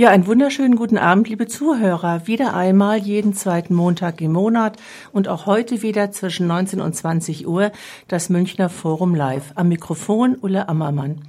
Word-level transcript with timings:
Ja, 0.00 0.10
einen 0.10 0.28
wunderschönen 0.28 0.76
guten 0.76 0.96
Abend, 0.96 1.28
liebe 1.28 1.48
Zuhörer. 1.48 2.28
Wieder 2.28 2.54
einmal 2.54 2.98
jeden 2.98 3.34
zweiten 3.34 3.74
Montag 3.74 4.20
im 4.20 4.32
Monat 4.32 4.76
und 5.10 5.26
auch 5.26 5.46
heute 5.46 5.82
wieder 5.82 6.12
zwischen 6.12 6.46
19 6.46 6.80
und 6.80 6.94
20 6.94 7.48
Uhr 7.48 7.72
das 8.06 8.28
Münchner 8.28 8.68
Forum 8.68 9.16
Live. 9.16 9.50
Am 9.56 9.66
Mikrofon 9.66 10.36
Ulle 10.40 10.68
Ammermann. 10.68 11.22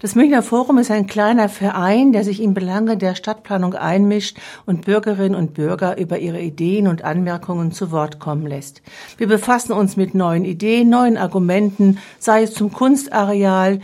Das 0.00 0.14
Münchner 0.14 0.42
Forum 0.42 0.78
ist 0.78 0.90
ein 0.90 1.06
kleiner 1.06 1.50
Verein, 1.50 2.12
der 2.12 2.24
sich 2.24 2.40
in 2.40 2.54
Belange 2.54 2.96
der 2.96 3.14
Stadtplanung 3.14 3.74
einmischt 3.74 4.38
und 4.64 4.86
Bürgerinnen 4.86 5.34
und 5.34 5.52
Bürger 5.52 5.98
über 5.98 6.18
ihre 6.18 6.40
Ideen 6.40 6.88
und 6.88 7.04
Anmerkungen 7.04 7.72
zu 7.72 7.90
Wort 7.90 8.20
kommen 8.20 8.46
lässt. 8.46 8.80
Wir 9.18 9.26
befassen 9.26 9.72
uns 9.72 9.98
mit 9.98 10.14
neuen 10.14 10.46
Ideen, 10.46 10.88
neuen 10.88 11.18
Argumenten, 11.18 11.98
sei 12.20 12.44
es 12.44 12.54
zum 12.54 12.72
Kunstareal, 12.72 13.80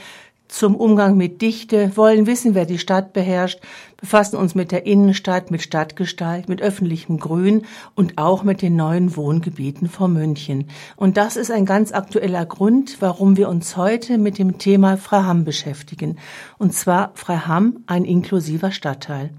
zum 0.55 0.77
Umgang 0.77 1.17
mit 1.17 1.43
Dichte, 1.43 1.97
wollen 1.97 2.29
wissen, 2.29 2.55
wer 2.55 2.65
die 2.65 2.79
Stadt 2.79 3.13
beherrscht, 3.13 3.59
befassen 3.97 4.37
uns 4.37 4.55
mit 4.55 4.71
der 4.71 4.87
Innenstadt, 4.87 5.51
mit 5.51 5.63
Stadtgestalt, 5.63 6.49
mit 6.49 6.63
öffentlichem 6.63 7.19
Grün 7.19 7.63
und 7.97 8.19
auch 8.19 8.45
mit 8.45 8.63
den 8.63 8.77
neuen 8.77 9.17
Wohngebieten 9.17 9.89
vor 9.89 10.07
München. 10.07 10.69
Und 10.95 11.17
das 11.17 11.35
ist 11.35 11.51
ein 11.51 11.67
ganz 11.67 11.91
aktueller 11.91 12.47
Grund, 12.47 12.99
warum 13.01 13.37
wir 13.37 13.49
uns 13.49 13.77
heute 13.77 14.17
mit 14.17 14.39
dem 14.39 14.59
Thema 14.59 14.97
Freiham 14.97 15.45
beschäftigen. 15.45 16.19
Und 16.57 16.73
zwar 16.73 17.11
Freiham, 17.15 17.81
ein 17.89 18.05
inklusiver 18.05 18.71
Stadtteil. 18.71 19.31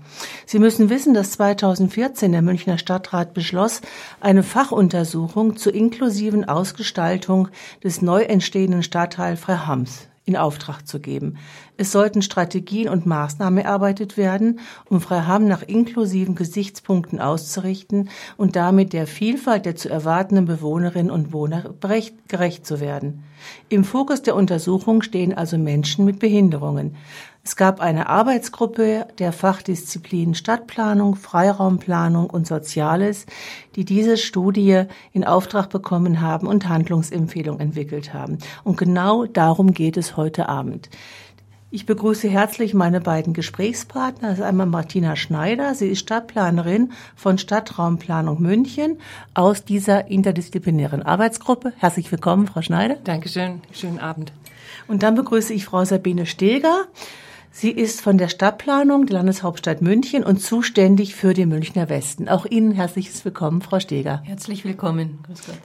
Sie 0.45 0.59
müssen 0.59 0.89
wissen, 0.89 1.13
dass 1.13 1.31
2014 1.31 2.33
der 2.33 2.41
Münchner 2.41 2.77
Stadtrat 2.77 3.33
beschloss, 3.33 3.79
eine 4.19 4.43
Fachuntersuchung 4.43 5.55
zur 5.55 5.73
inklusiven 5.73 6.43
Ausgestaltung 6.43 7.47
des 7.81 8.01
neu 8.01 8.23
entstehenden 8.23 8.83
Stadtteil 8.83 9.37
Freihams 9.37 10.09
in 10.25 10.35
Auftrag 10.35 10.87
zu 10.87 10.99
geben. 10.99 11.37
Es 11.77 11.91
sollten 11.91 12.21
Strategien 12.21 12.89
und 12.89 13.05
Maßnahmen 13.05 13.63
erarbeitet 13.63 14.17
werden, 14.17 14.59
um 14.89 14.99
Freiham 14.99 15.47
nach 15.47 15.61
inklusiven 15.61 16.35
Gesichtspunkten 16.35 17.19
auszurichten 17.19 18.09
und 18.35 18.55
damit 18.55 18.93
der 18.93 19.07
Vielfalt 19.07 19.65
der 19.65 19.75
zu 19.75 19.89
erwartenden 19.89 20.45
Bewohnerinnen 20.45 21.11
und 21.11 21.27
Bewohner 21.27 21.73
gerecht 22.27 22.65
zu 22.65 22.79
werden. 22.79 23.23
Im 23.69 23.83
Fokus 23.83 24.21
der 24.21 24.35
Untersuchung 24.35 25.01
stehen 25.01 25.33
also 25.33 25.57
Menschen 25.57 26.05
mit 26.05 26.19
Behinderungen. 26.19 26.95
Es 27.43 27.55
gab 27.55 27.79
eine 27.79 28.09
Arbeitsgruppe 28.09 29.05
der 29.19 29.31
Fachdisziplinen 29.31 30.33
Stadtplanung, 30.33 31.15
Freiraumplanung 31.15 32.27
und 32.27 32.47
Soziales, 32.47 33.27
die 33.75 33.85
diese 33.85 34.17
Studie 34.17 34.85
in 35.13 35.23
Auftrag 35.23 35.69
bekommen 35.69 36.21
haben 36.21 36.47
und 36.47 36.67
Handlungsempfehlungen 36.67 37.61
entwickelt 37.61 38.15
haben. 38.15 38.39
Und 38.63 38.77
genau 38.77 39.25
darum 39.25 39.73
geht 39.73 39.95
es 39.95 40.17
heute 40.17 40.49
Abend. 40.49 40.89
Ich 41.75 41.85
begrüße 41.85 42.29
herzlich 42.29 42.73
meine 42.73 43.01
beiden 43.01 43.33
Gesprächspartner. 43.33 44.29
Das 44.29 44.37
ist 44.37 44.45
einmal 44.45 44.65
Martina 44.65 45.17
Schneider. 45.17 45.75
Sie 45.75 45.89
ist 45.89 45.99
Stadtplanerin 45.99 46.93
von 47.17 47.37
Stadtraumplanung 47.37 48.41
München 48.41 48.97
aus 49.33 49.65
dieser 49.65 50.07
interdisziplinären 50.07 51.03
Arbeitsgruppe. 51.03 51.73
Herzlich 51.75 52.09
willkommen, 52.13 52.47
Frau 52.47 52.61
Schneider. 52.61 52.95
Dankeschön. 53.03 53.61
Schönen 53.73 53.99
Abend. 53.99 54.31
Und 54.87 55.03
dann 55.03 55.15
begrüße 55.15 55.53
ich 55.53 55.65
Frau 55.65 55.83
Sabine 55.83 56.25
Steger. 56.25 56.85
Sie 57.51 57.71
ist 57.71 57.99
von 57.99 58.17
der 58.17 58.29
Stadtplanung 58.29 59.05
der 59.05 59.17
Landeshauptstadt 59.17 59.81
München 59.81 60.23
und 60.23 60.41
zuständig 60.41 61.13
für 61.13 61.33
den 61.33 61.49
Münchner 61.49 61.89
Westen. 61.89 62.29
Auch 62.29 62.45
Ihnen 62.45 62.71
herzliches 62.71 63.25
Willkommen, 63.25 63.61
Frau 63.61 63.81
Steger. 63.81 64.21
Herzlich 64.23 64.63
willkommen. 64.63 65.19
Grüß 65.27 65.45
Gott. 65.47 65.59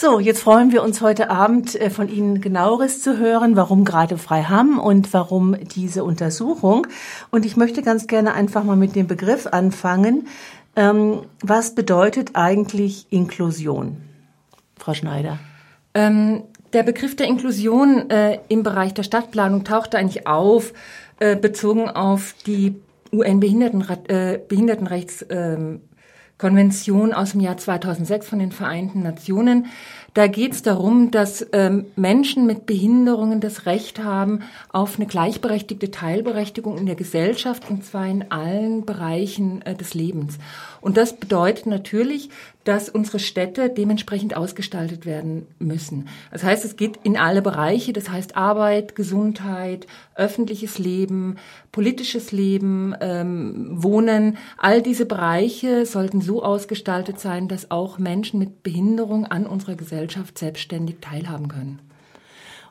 So, 0.00 0.20
jetzt 0.20 0.42
freuen 0.42 0.70
wir 0.70 0.84
uns 0.84 1.00
heute 1.00 1.28
Abend 1.28 1.74
äh, 1.74 1.90
von 1.90 2.08
Ihnen 2.08 2.40
genaueres 2.40 3.02
zu 3.02 3.18
hören, 3.18 3.56
warum 3.56 3.84
gerade 3.84 4.16
Freiham 4.16 4.78
und 4.78 5.12
warum 5.12 5.56
diese 5.74 6.04
Untersuchung. 6.04 6.86
Und 7.32 7.44
ich 7.44 7.56
möchte 7.56 7.82
ganz 7.82 8.06
gerne 8.06 8.32
einfach 8.32 8.62
mal 8.62 8.76
mit 8.76 8.94
dem 8.94 9.08
Begriff 9.08 9.48
anfangen. 9.48 10.28
Ähm, 10.76 11.22
was 11.42 11.74
bedeutet 11.74 12.36
eigentlich 12.36 13.08
Inklusion? 13.10 13.96
Frau 14.78 14.94
Schneider. 14.94 15.40
Ähm, 15.94 16.44
der 16.72 16.84
Begriff 16.84 17.16
der 17.16 17.26
Inklusion 17.26 18.08
äh, 18.08 18.38
im 18.46 18.62
Bereich 18.62 18.94
der 18.94 19.02
Stadtplanung 19.02 19.64
tauchte 19.64 19.98
eigentlich 19.98 20.28
auf, 20.28 20.74
äh, 21.18 21.34
bezogen 21.34 21.90
auf 21.90 22.36
die 22.46 22.76
UN-Behindertenrechtskonvention 23.12 25.88
ähm, 26.38 27.12
aus 27.12 27.32
dem 27.32 27.40
Jahr 27.40 27.56
2006 27.56 28.26
von 28.28 28.38
den 28.38 28.52
Vereinten 28.52 29.02
Nationen. 29.02 29.66
Da 30.14 30.26
geht 30.26 30.52
es 30.52 30.62
darum, 30.62 31.10
dass 31.10 31.46
ähm, 31.52 31.86
Menschen 31.96 32.46
mit 32.46 32.64
Behinderungen 32.64 33.40
das 33.40 33.66
Recht 33.66 34.02
haben 34.02 34.40
auf 34.70 34.96
eine 34.96 35.06
gleichberechtigte 35.06 35.90
Teilberechtigung 35.90 36.78
in 36.78 36.86
der 36.86 36.94
Gesellschaft 36.94 37.68
und 37.68 37.84
zwar 37.84 38.06
in 38.06 38.30
allen 38.30 38.84
Bereichen 38.84 39.62
äh, 39.62 39.74
des 39.74 39.94
Lebens. 39.94 40.38
Und 40.80 40.96
das 40.96 41.16
bedeutet 41.16 41.66
natürlich, 41.66 42.30
dass 42.64 42.88
unsere 42.88 43.18
Städte 43.18 43.70
dementsprechend 43.70 44.36
ausgestaltet 44.36 45.06
werden 45.06 45.46
müssen. 45.58 46.08
Das 46.30 46.44
heißt, 46.44 46.64
es 46.64 46.76
geht 46.76 46.98
in 47.02 47.16
alle 47.16 47.40
Bereiche, 47.40 47.92
das 47.92 48.10
heißt 48.10 48.36
Arbeit, 48.36 48.94
Gesundheit, 48.94 49.86
öffentliches 50.14 50.78
Leben, 50.78 51.36
politisches 51.72 52.30
Leben, 52.30 52.94
ähm, 53.00 53.82
Wohnen. 53.82 54.36
All 54.58 54.82
diese 54.82 55.06
Bereiche 55.06 55.86
sollten 55.86 56.20
so 56.20 56.42
ausgestaltet 56.42 57.18
sein, 57.18 57.48
dass 57.48 57.70
auch 57.70 57.98
Menschen 57.98 58.38
mit 58.38 58.62
Behinderung 58.62 59.24
an 59.24 59.46
unserer 59.46 59.74
Gesellschaft 59.74 60.38
selbstständig 60.38 60.96
teilhaben 61.00 61.48
können. 61.48 61.78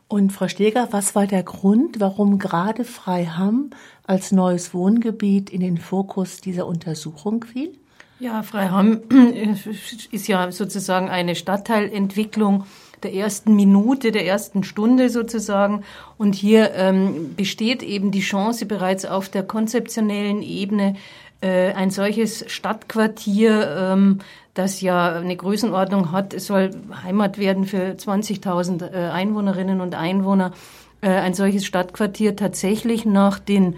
Und 0.09 0.31
Frau 0.31 0.47
Steger, 0.47 0.88
was 0.91 1.16
war 1.16 1.28
der 1.28 1.44
Grund, 1.44 2.00
warum 2.00 2.40
gerade 2.40 2.85
Freiham 2.85 3.72
als 4.03 4.31
neues 4.31 4.73
Wohngebiet 4.73 5.50
in 5.50 5.59
den 5.59 5.78
Fokus 5.78 6.38
dieser 6.38 6.66
Untersuchung 6.66 7.44
fiel? 7.44 7.73
Ja, 8.19 8.41
Freiham 8.41 9.01
ist 10.11 10.28
ja 10.28 10.51
sozusagen 10.51 11.09
eine 11.09 11.35
Stadtteilentwicklung 11.35 12.66
der 13.03 13.13
ersten 13.13 13.55
Minute, 13.55 14.11
der 14.11 14.25
ersten 14.25 14.63
Stunde 14.63 15.09
sozusagen. 15.09 15.83
Und 16.17 16.33
hier 16.33 16.73
ähm, 16.73 17.35
besteht 17.35 17.83
eben 17.83 18.09
die 18.09 18.22
Chance 18.22 18.66
bereits 18.66 19.05
auf 19.05 19.29
der 19.29 19.44
konzeptionellen 19.44 20.41
Ebene, 20.41 20.95
äh, 21.41 21.73
ein 21.73 21.91
solches 21.91 22.44
Stadtquartier, 22.47 23.78
ähm, 23.78 24.19
das 24.55 24.81
ja 24.81 25.13
eine 25.13 25.35
Größenordnung 25.35 26.11
hat, 26.11 26.34
es 26.34 26.47
soll 26.47 26.72
Heimat 27.03 27.38
werden 27.38 27.66
für 27.66 27.91
20.000 27.91 28.91
äh, 28.91 29.09
Einwohnerinnen 29.11 29.79
und 29.79 29.94
Einwohner, 29.94 30.53
äh, 31.01 31.09
ein 31.09 31.35
solches 31.35 31.67
Stadtquartier 31.67 32.35
tatsächlich 32.35 33.05
nach 33.05 33.38
den 33.38 33.75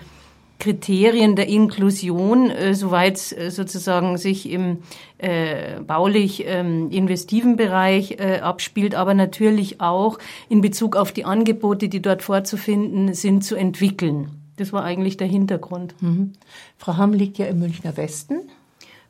Kriterien 0.59 1.35
der 1.35 1.47
Inklusion, 1.47 2.51
äh, 2.51 2.73
soweit 2.75 3.31
äh, 3.31 3.49
sozusagen 3.49 4.17
sich 4.17 4.49
im 4.49 4.79
äh, 5.17 5.79
baulich 5.81 6.43
ähm, 6.45 6.91
investiven 6.91 7.55
Bereich 7.55 8.19
äh, 8.19 8.39
abspielt, 8.41 8.93
aber 8.93 9.13
natürlich 9.13 9.81
auch 9.81 10.19
in 10.49 10.61
Bezug 10.61 10.95
auf 10.95 11.11
die 11.11 11.25
Angebote, 11.25 11.89
die 11.89 12.01
dort 12.01 12.21
vorzufinden 12.21 13.13
sind, 13.13 13.43
zu 13.43 13.55
entwickeln. 13.55 14.31
Das 14.57 14.73
war 14.73 14.83
eigentlich 14.83 15.15
der 15.15 15.27
Hintergrund. 15.27 15.95
Mhm. 16.01 16.33
Frau 16.77 16.97
Hamm 16.97 17.13
liegt 17.13 17.37
ja 17.37 17.45
im 17.45 17.59
Münchner 17.59 17.95
Westen. 17.95 18.41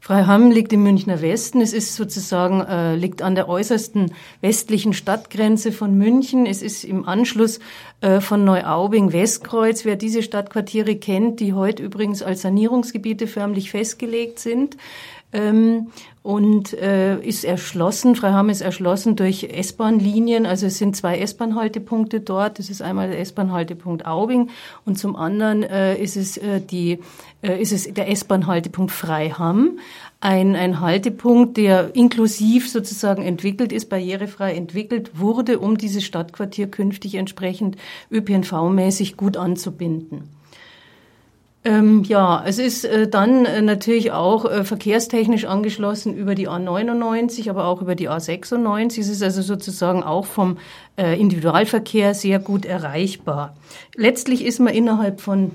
Freiham 0.01 0.49
liegt 0.49 0.71
im 0.71 0.83
Münchner 0.83 1.21
Westen. 1.21 1.59
Es 1.59 1.73
ist 1.73 1.95
sozusagen, 1.95 2.61
äh, 2.61 2.95
liegt 2.95 3.21
an 3.21 3.35
der 3.35 3.49
äußersten 3.49 4.13
westlichen 4.41 4.93
Stadtgrenze 4.93 5.71
von 5.71 5.97
München. 5.97 6.45
Es 6.45 6.61
ist 6.61 6.85
im 6.85 7.07
Anschluss 7.07 7.59
äh, 7.99 8.21
von 8.21 8.45
Neuaubing-Westkreuz. 8.45 9.83
Wer 9.83 9.97
diese 9.97 10.23
Stadtquartiere 10.23 10.95
kennt, 10.95 11.41
die 11.41 11.53
heute 11.53 11.83
übrigens 11.83 12.23
als 12.23 12.41
Sanierungsgebiete 12.43 13.27
förmlich 13.27 13.71
festgelegt 13.71 14.39
sind, 14.39 14.77
ähm, 15.33 15.87
und 16.29 16.73
äh, 16.73 17.19
ist 17.21 17.43
erschlossen. 17.43 18.15
Freiham 18.15 18.49
ist 18.49 18.61
erschlossen 18.61 19.15
durch 19.15 19.45
S-Bahn-Linien. 19.45 20.45
Also 20.45 20.67
es 20.67 20.77
sind 20.77 20.95
zwei 20.95 21.17
S-Bahn-Haltepunkte 21.17 22.19
dort. 22.19 22.59
Das 22.59 22.69
ist 22.69 22.83
einmal 22.83 23.09
der 23.09 23.19
S-Bahn-Haltepunkt 23.19 24.05
Aubing 24.05 24.51
und 24.85 24.99
zum 24.99 25.15
anderen 25.15 25.63
äh, 25.63 25.99
ist 25.99 26.17
es 26.17 26.37
äh, 26.37 26.61
die 26.61 26.99
äh, 27.41 27.59
ist 27.59 27.71
es 27.71 27.91
der 27.91 28.11
S-Bahn-Haltepunkt 28.11 28.91
Freiham. 28.91 29.79
Ein, 30.21 30.55
ein 30.55 30.81
Haltepunkt, 30.81 31.57
der 31.57 31.95
inklusiv 31.95 32.69
sozusagen 32.69 33.23
entwickelt 33.23 33.71
ist, 33.71 33.89
barrierefrei 33.89 34.53
entwickelt 34.53 35.17
wurde, 35.17 35.57
um 35.57 35.79
dieses 35.79 36.03
Stadtquartier 36.03 36.67
künftig 36.67 37.15
entsprechend 37.15 37.75
ÖPNV-mäßig 38.11 39.15
gut 39.17 39.35
anzubinden. 39.35 40.38
Ähm, 41.65 42.03
ja, 42.03 42.41
es 42.45 42.57
ist 42.57 42.85
äh, 42.85 43.09
dann 43.09 43.45
äh, 43.45 43.61
natürlich 43.61 44.11
auch 44.11 44.45
äh, 44.45 44.63
verkehrstechnisch 44.63 45.43
angeschlossen 45.43 46.15
über 46.15 46.33
die 46.33 46.47
A99, 46.47 47.49
aber 47.49 47.65
auch 47.65 47.81
über 47.81 47.95
die 47.95 48.09
A96. 48.09 48.99
Es 49.01 49.09
ist 49.09 49.21
also 49.21 49.41
sozusagen 49.41 50.01
auch 50.01 50.25
vom 50.25 50.57
äh, 50.97 51.19
Individualverkehr 51.19 52.13
sehr 52.13 52.39
gut 52.39 52.63
erreichbar. 52.65 53.57
Letztlich 53.95 54.45
ist 54.45 54.59
man 54.59 54.73
innerhalb 54.73 55.19
von, 55.19 55.51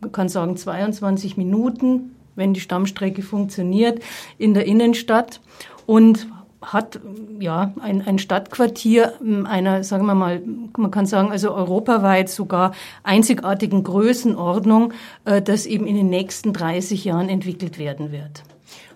man 0.00 0.12
kann 0.12 0.28
sagen, 0.28 0.56
22 0.56 1.36
Minuten, 1.36 2.14
wenn 2.36 2.54
die 2.54 2.60
Stammstrecke 2.60 3.22
funktioniert, 3.22 4.00
in 4.38 4.54
der 4.54 4.66
Innenstadt. 4.66 5.40
Und 5.86 6.28
hat 6.62 7.00
ja 7.38 7.72
ein, 7.80 8.02
ein 8.06 8.18
Stadtquartier 8.18 9.14
einer, 9.44 9.84
sagen 9.84 10.06
wir 10.06 10.14
mal, 10.14 10.42
man 10.76 10.90
kann 10.90 11.06
sagen, 11.06 11.30
also 11.30 11.52
europaweit 11.52 12.28
sogar 12.28 12.72
einzigartigen 13.02 13.82
Größenordnung, 13.82 14.92
äh, 15.24 15.42
das 15.42 15.66
eben 15.66 15.86
in 15.86 15.96
den 15.96 16.10
nächsten 16.10 16.52
30 16.52 17.04
Jahren 17.04 17.28
entwickelt 17.28 17.78
werden 17.78 18.12
wird. 18.12 18.42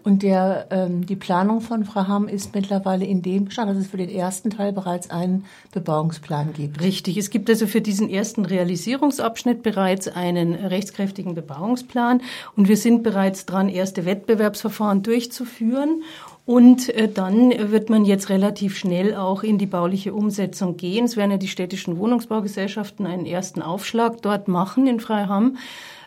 Und 0.07 0.23
der, 0.23 0.69
ähm, 0.71 1.05
die 1.05 1.17
Planung 1.17 1.61
von 1.61 1.85
Frau 1.85 2.07
Hamm 2.07 2.29
ist 2.29 2.55
mittlerweile 2.55 3.05
in 3.05 3.23
dem 3.23 3.51
Stand, 3.51 3.73
dass 3.73 3.77
es 3.77 3.89
für 3.89 3.97
den 3.97 4.09
ersten 4.09 4.51
Teil 4.51 4.73
bereits 4.73 5.11
einen 5.11 5.47
Bebauungsplan 5.73 6.53
gibt. 6.53 6.81
Richtig. 6.81 7.17
Es 7.17 7.29
gibt 7.29 7.51
also 7.51 7.67
für 7.67 7.81
diesen 7.81 8.09
ersten 8.09 8.45
Realisierungsabschnitt 8.45 9.65
bereits 9.65 10.07
einen 10.07 10.55
rechtskräftigen 10.55 11.35
Bebauungsplan. 11.35 12.23
Und 12.55 12.69
wir 12.69 12.77
sind 12.77 13.03
bereits 13.03 13.47
dran, 13.47 13.69
erste 13.69 14.05
Wettbewerbsverfahren 14.05 15.03
durchzuführen. 15.03 16.05
Und 16.47 16.95
äh, 16.95 17.09
dann 17.13 17.53
wird 17.73 17.91
man 17.91 18.05
jetzt 18.05 18.31
relativ 18.31 18.79
schnell 18.79 19.17
auch 19.17 19.43
in 19.43 19.59
die 19.59 19.67
bauliche 19.67 20.15
Umsetzung 20.15 20.77
gehen. 20.77 21.05
Es 21.05 21.17
werden 21.17 21.33
ja 21.33 21.39
die 21.39 21.49
städtischen 21.49 21.99
Wohnungsbaugesellschaften 21.99 23.05
einen 23.05 23.27
ersten 23.27 23.63
Aufschlag 23.63 24.23
dort 24.23 24.47
machen 24.47 24.87
in 24.87 25.01
Freiham. 25.01 25.57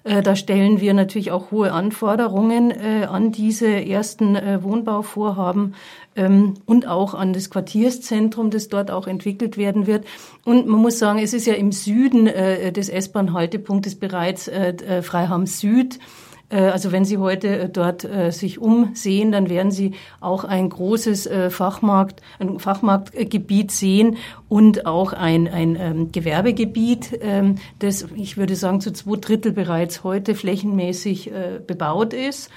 Äh, 0.05 0.21
da 0.21 0.37
stellen 0.37 0.79
wir 0.79 0.93
natürlich 0.93 1.31
auch 1.31 1.51
hohe 1.51 1.73
Anforderungen 1.73 2.71
äh, 2.71 3.03
an 3.03 3.33
diese 3.33 3.67
ersten 3.67 4.35
Wohnbauvorhaben 4.35 5.75
ähm, 6.15 6.53
und 6.65 6.87
auch 6.87 7.15
an 7.15 7.33
das 7.33 7.49
Quartierszentrum, 7.49 8.49
das 8.49 8.69
dort 8.69 8.91
auch 8.91 9.07
entwickelt 9.07 9.57
werden 9.57 9.87
wird. 9.87 10.05
Und 10.45 10.67
man 10.67 10.79
muss 10.79 10.99
sagen, 10.99 11.19
es 11.19 11.33
ist 11.33 11.47
ja 11.47 11.55
im 11.55 11.73
Süden 11.73 12.25
des 12.25 12.87
S-Bahn-Haltepunktes 12.87 13.95
bereits 13.95 14.49
Freiham 15.01 15.45
Süd. 15.45 15.99
Äh, 16.49 16.61
also 16.61 16.91
wenn 16.91 17.05
Sie 17.05 17.17
heute 17.17 17.47
äh, 17.47 17.69
dort 17.69 18.03
äh, 18.03 18.31
sich 18.31 18.59
umsehen, 18.59 19.31
dann 19.31 19.49
werden 19.49 19.71
Sie 19.71 19.93
auch 20.19 20.43
ein 20.43 20.69
großes 20.69 21.29
Fachmarkt, 21.49 22.21
ein 22.39 22.59
Fachmarktgebiet 22.59 23.71
sehen 23.71 24.17
und 24.47 24.85
auch 24.85 25.13
ein, 25.13 25.47
ein 25.47 25.77
ähm, 25.79 26.11
Gewerbegebiet, 26.11 27.19
ähm, 27.21 27.55
das, 27.79 28.07
ich 28.15 28.37
würde 28.37 28.55
sagen, 28.55 28.81
zu 28.81 28.91
zwei 28.91 29.17
Drittel 29.17 29.51
bereits 29.51 30.03
heute 30.03 30.35
flächenmäßig 30.35 31.31
bebaut 31.67 32.13
ist. 32.13 32.49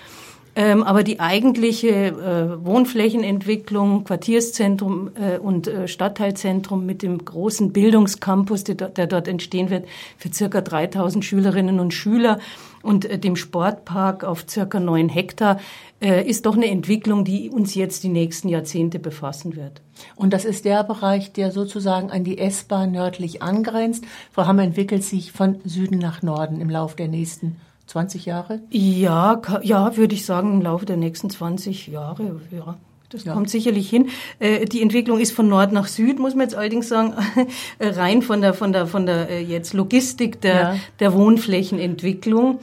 Ähm, 0.55 0.83
aber 0.83 1.03
die 1.03 1.19
eigentliche 1.19 2.59
Wohnflächenentwicklung, 2.63 4.05
Quartierszentrum 4.05 5.11
und 5.43 5.71
Stadtteilzentrum 5.87 6.85
mit 6.85 7.03
dem 7.03 7.25
großen 7.25 7.73
Bildungscampus, 7.73 8.65
der, 8.65 9.07
dort 9.07 9.29
entstehen 9.29 9.71
wird, 9.71 9.87
für 10.19 10.33
circa 10.33 10.61
3000 10.61 11.25
Schülerinnen 11.25 11.81
und 11.81 11.95
Schüler 11.95 12.39
und 12.83 13.05
äh, 13.05 13.19
dem 13.19 13.37
Sportpark 13.37 14.25
auf 14.25 14.45
circa 14.49 14.81
neun 14.81 15.09
Hektar, 15.09 15.59
äh, 16.01 16.27
ist 16.29 16.47
doch 16.47 16.57
eine 16.57 16.69
Entwicklung, 16.69 17.25
die 17.25 17.51
uns 17.51 17.75
jetzt 17.75 18.03
die 18.03 18.09
nächsten 18.09 18.49
Jahrzehnte 18.49 18.99
befassen 18.99 19.57
wird. 19.57 19.83
Und 20.17 20.33
das 20.33 20.45
ist 20.45 20.65
der 20.65 20.85
Bereich, 20.85 21.33
der 21.33 21.53
sozusagen 21.53 22.11
an 22.11 22.25
die 22.25 22.39
S-Bahn 22.39 22.93
nördlich 22.93 23.43
angrenzt. 23.43 24.05
Frau 24.33 24.47
Hammer 24.47 24.65
entwickelt 24.65 25.05
sich 25.05 25.33
von 25.33 25.61
Süden 25.65 25.99
nach 25.99 26.23
Norden 26.23 26.61
im 26.61 26.71
Laufe 26.71 26.97
der 26.97 27.09
nächsten 27.09 27.57
20 27.87 28.27
Jahre? 28.27 28.61
Ja, 28.71 29.41
ja, 29.63 29.97
würde 29.97 30.15
ich 30.15 30.25
sagen, 30.25 30.55
im 30.55 30.63
Laufe 30.63 30.87
der 30.87 30.97
nächsten 30.97 31.31
20 31.31 31.89
Jahre, 31.89 32.41
ja. 32.51 32.77
Das 33.13 33.25
ja. 33.25 33.35
kommt 33.35 33.51
sicherlich 33.51 33.89
hin. 33.89 34.09
Äh, 34.39 34.65
die 34.65 34.83
Entwicklung 34.83 35.21
ist 35.21 35.33
von 35.33 35.49
Nord 35.49 35.73
nach 35.73 35.87
Süd, 35.87 36.19
muss 36.19 36.35
man 36.35 36.43
jetzt 36.43 36.55
allerdings 36.55 36.89
sagen, 36.89 37.15
rein 37.81 38.23
von 38.23 38.41
der 38.41 38.55
von 38.55 38.73
der 38.73 38.87
von 38.87 39.07
der 39.07 39.29
äh, 39.29 39.43
jetzt 39.43 39.75
Logistik 39.75 40.41
der 40.41 40.55
ja. 40.55 40.77
der 41.01 41.13
Wohnflächenentwicklung. 41.15 42.61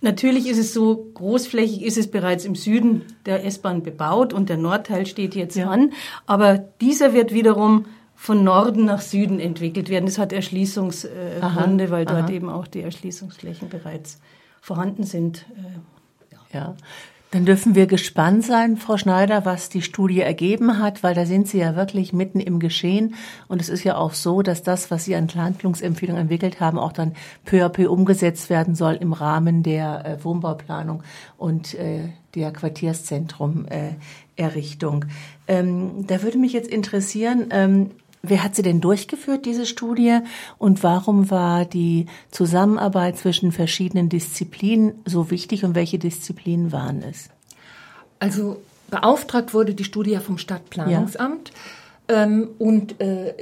Natürlich 0.00 0.48
ist 0.48 0.58
es 0.58 0.72
so, 0.72 1.10
großflächig 1.14 1.82
ist 1.82 1.98
es 1.98 2.10
bereits 2.10 2.44
im 2.44 2.54
Süden 2.54 3.02
der 3.26 3.44
S-Bahn 3.44 3.82
bebaut 3.82 4.32
und 4.32 4.48
der 4.48 4.56
Nordteil 4.56 5.06
steht 5.06 5.34
jetzt 5.34 5.56
ja. 5.56 5.68
an, 5.68 5.92
aber 6.26 6.58
dieser 6.58 7.12
wird 7.12 7.32
wiederum 7.32 7.86
von 8.14 8.44
Norden 8.44 8.84
nach 8.84 9.00
Süden 9.00 9.40
entwickelt 9.40 9.90
werden. 9.90 10.06
Das 10.06 10.18
hat 10.18 10.32
Erschließungsgründe, 10.32 11.90
weil 11.90 12.06
dort 12.06 12.24
aha. 12.24 12.30
eben 12.30 12.48
auch 12.48 12.66
die 12.66 12.80
Erschließungsflächen 12.80 13.68
bereits 13.68 14.18
vorhanden 14.60 15.04
sind. 15.04 15.44
Äh, 15.56 16.54
ja. 16.56 16.74
Dann 17.34 17.46
dürfen 17.46 17.74
wir 17.74 17.88
gespannt 17.88 18.44
sein, 18.44 18.76
Frau 18.76 18.96
Schneider, 18.96 19.44
was 19.44 19.68
die 19.68 19.82
Studie 19.82 20.20
ergeben 20.20 20.78
hat, 20.78 21.02
weil 21.02 21.16
da 21.16 21.26
sind 21.26 21.48
Sie 21.48 21.58
ja 21.58 21.74
wirklich 21.74 22.12
mitten 22.12 22.38
im 22.38 22.60
Geschehen. 22.60 23.16
Und 23.48 23.60
es 23.60 23.68
ist 23.68 23.82
ja 23.82 23.96
auch 23.96 24.14
so, 24.14 24.42
dass 24.42 24.62
das, 24.62 24.92
was 24.92 25.04
Sie 25.04 25.16
an 25.16 25.26
Handlungsempfehlungen 25.34 26.22
entwickelt 26.22 26.60
haben, 26.60 26.78
auch 26.78 26.92
dann 26.92 27.14
peu 27.44 27.64
à 27.64 27.68
peu 27.68 27.90
umgesetzt 27.90 28.50
werden 28.50 28.76
soll 28.76 28.94
im 28.94 29.12
Rahmen 29.12 29.64
der 29.64 30.06
äh, 30.06 30.24
Wohnbauplanung 30.24 31.02
und 31.36 31.74
äh, 31.74 32.10
der 32.36 32.52
Quartierszentrum 32.52 33.66
äh, 33.66 33.94
Errichtung. 34.36 35.06
Ähm, 35.48 36.06
da 36.06 36.22
würde 36.22 36.38
mich 36.38 36.52
jetzt 36.52 36.68
interessieren, 36.68 37.48
ähm, 37.50 37.90
Wer 38.26 38.42
hat 38.42 38.54
sie 38.54 38.62
denn 38.62 38.80
durchgeführt, 38.80 39.44
diese 39.44 39.66
Studie? 39.66 40.20
Und 40.56 40.82
warum 40.82 41.30
war 41.30 41.66
die 41.66 42.06
Zusammenarbeit 42.30 43.18
zwischen 43.18 43.52
verschiedenen 43.52 44.08
Disziplinen 44.08 44.94
so 45.04 45.30
wichtig 45.30 45.64
und 45.64 45.74
welche 45.74 45.98
Disziplinen 45.98 46.72
waren 46.72 47.02
es? 47.02 47.28
Also 48.18 48.62
beauftragt 48.90 49.52
wurde 49.52 49.74
die 49.74 49.84
Studie 49.84 50.16
vom 50.16 50.38
Stadtplanungsamt 50.38 51.52
ja. 52.10 52.22
ähm, 52.22 52.48
und 52.58 53.00
äh, 53.00 53.34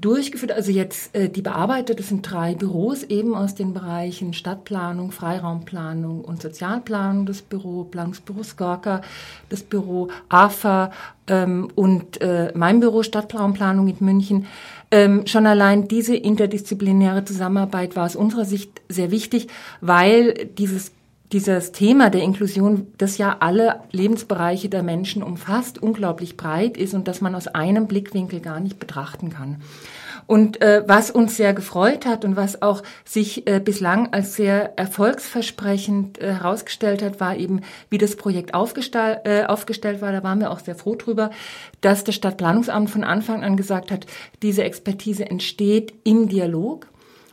durchgeführt, 0.00 0.52
also 0.52 0.70
jetzt 0.70 1.14
äh, 1.14 1.28
die 1.28 1.42
bearbeitet, 1.42 1.98
das 1.98 2.08
sind 2.08 2.22
drei 2.28 2.54
Büros 2.54 3.02
eben 3.04 3.34
aus 3.34 3.54
den 3.54 3.72
Bereichen 3.72 4.32
Stadtplanung, 4.32 5.10
Freiraumplanung 5.10 6.22
und 6.22 6.40
Sozialplanung, 6.40 7.26
das 7.26 7.42
Büro, 7.42 7.84
Planungsbüro 7.84 8.42
Skorka, 8.42 9.02
das 9.48 9.62
Büro 9.62 10.08
AFA 10.28 10.92
ähm, 11.26 11.68
und 11.74 12.20
äh, 12.20 12.52
mein 12.54 12.80
Büro 12.80 13.02
Stadtraumplanung 13.02 13.88
in 13.88 13.96
München. 14.00 14.46
Ähm, 14.90 15.26
schon 15.26 15.46
allein 15.46 15.88
diese 15.88 16.14
interdisziplinäre 16.14 17.24
Zusammenarbeit 17.24 17.96
war 17.96 18.06
aus 18.06 18.16
unserer 18.16 18.44
Sicht 18.44 18.82
sehr 18.88 19.10
wichtig, 19.10 19.48
weil 19.80 20.50
dieses 20.58 20.92
dieses 21.32 21.72
Thema 21.72 22.10
der 22.10 22.22
Inklusion, 22.22 22.88
das 22.98 23.16
ja 23.16 23.36
alle 23.40 23.80
Lebensbereiche 23.90 24.68
der 24.68 24.82
Menschen 24.82 25.22
umfasst, 25.22 25.82
unglaublich 25.82 26.36
breit 26.36 26.76
ist 26.76 26.94
und 26.94 27.08
das 27.08 27.20
man 27.20 27.34
aus 27.34 27.48
einem 27.48 27.86
Blickwinkel 27.86 28.40
gar 28.40 28.60
nicht 28.60 28.78
betrachten 28.78 29.30
kann. 29.30 29.62
Und 30.26 30.60
äh, 30.60 30.84
was 30.86 31.10
uns 31.10 31.36
sehr 31.36 31.52
gefreut 31.52 32.06
hat 32.06 32.24
und 32.24 32.36
was 32.36 32.62
auch 32.62 32.82
sich 33.04 33.46
äh, 33.46 33.60
bislang 33.60 34.12
als 34.12 34.36
sehr 34.36 34.78
erfolgsversprechend 34.78 36.20
äh, 36.20 36.34
herausgestellt 36.34 37.02
hat, 37.02 37.18
war 37.18 37.36
eben, 37.36 37.62
wie 37.90 37.98
das 37.98 38.16
Projekt 38.16 38.54
aufgestell, 38.54 39.20
äh, 39.24 39.44
aufgestellt 39.44 40.00
war. 40.00 40.12
Da 40.12 40.22
waren 40.22 40.38
wir 40.38 40.50
auch 40.50 40.60
sehr 40.60 40.76
froh 40.76 40.94
drüber, 40.94 41.30
dass 41.80 42.04
das 42.04 42.14
Stadtplanungsamt 42.14 42.90
von 42.90 43.04
Anfang 43.04 43.42
an 43.42 43.56
gesagt 43.56 43.90
hat, 43.90 44.06
diese 44.42 44.62
Expertise 44.64 45.28
entsteht 45.28 45.92
im 46.04 46.28
Dialog. 46.28 46.86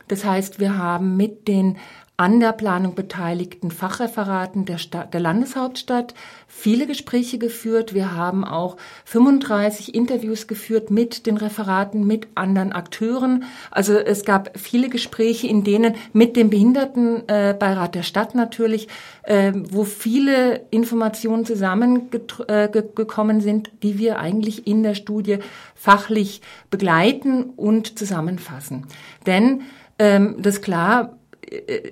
Das 0.08 0.24
heißt, 0.24 0.58
wir 0.58 0.76
haben 0.76 1.16
mit 1.16 1.46
den 1.46 1.76
an 2.20 2.38
der 2.38 2.52
Planung 2.52 2.94
beteiligten 2.94 3.70
Fachreferaten 3.70 4.66
der, 4.66 4.76
Stadt, 4.76 5.14
der 5.14 5.20
Landeshauptstadt 5.20 6.12
viele 6.46 6.86
Gespräche 6.86 7.38
geführt. 7.38 7.94
Wir 7.94 8.14
haben 8.14 8.44
auch 8.44 8.76
35 9.06 9.94
Interviews 9.94 10.46
geführt 10.46 10.90
mit 10.90 11.24
den 11.24 11.38
Referaten, 11.38 12.06
mit 12.06 12.28
anderen 12.34 12.72
Akteuren. 12.72 13.44
Also 13.70 13.94
es 13.94 14.26
gab 14.26 14.58
viele 14.58 14.90
Gespräche, 14.90 15.46
in 15.46 15.64
denen 15.64 15.94
mit 16.12 16.36
dem 16.36 16.50
Behindertenbeirat 16.50 17.94
der 17.94 18.02
Stadt 18.02 18.34
natürlich, 18.34 18.88
äh, 19.22 19.54
wo 19.54 19.84
viele 19.84 20.66
Informationen 20.70 21.46
zusammengekommen 21.46 23.38
äh, 23.38 23.42
sind, 23.42 23.70
die 23.82 23.98
wir 23.98 24.18
eigentlich 24.18 24.66
in 24.66 24.82
der 24.82 24.94
Studie 24.94 25.38
fachlich 25.74 26.42
begleiten 26.68 27.44
und 27.56 27.98
zusammenfassen. 27.98 28.88
Denn 29.24 29.62
ähm, 29.98 30.36
das 30.38 30.60
klar, 30.60 31.16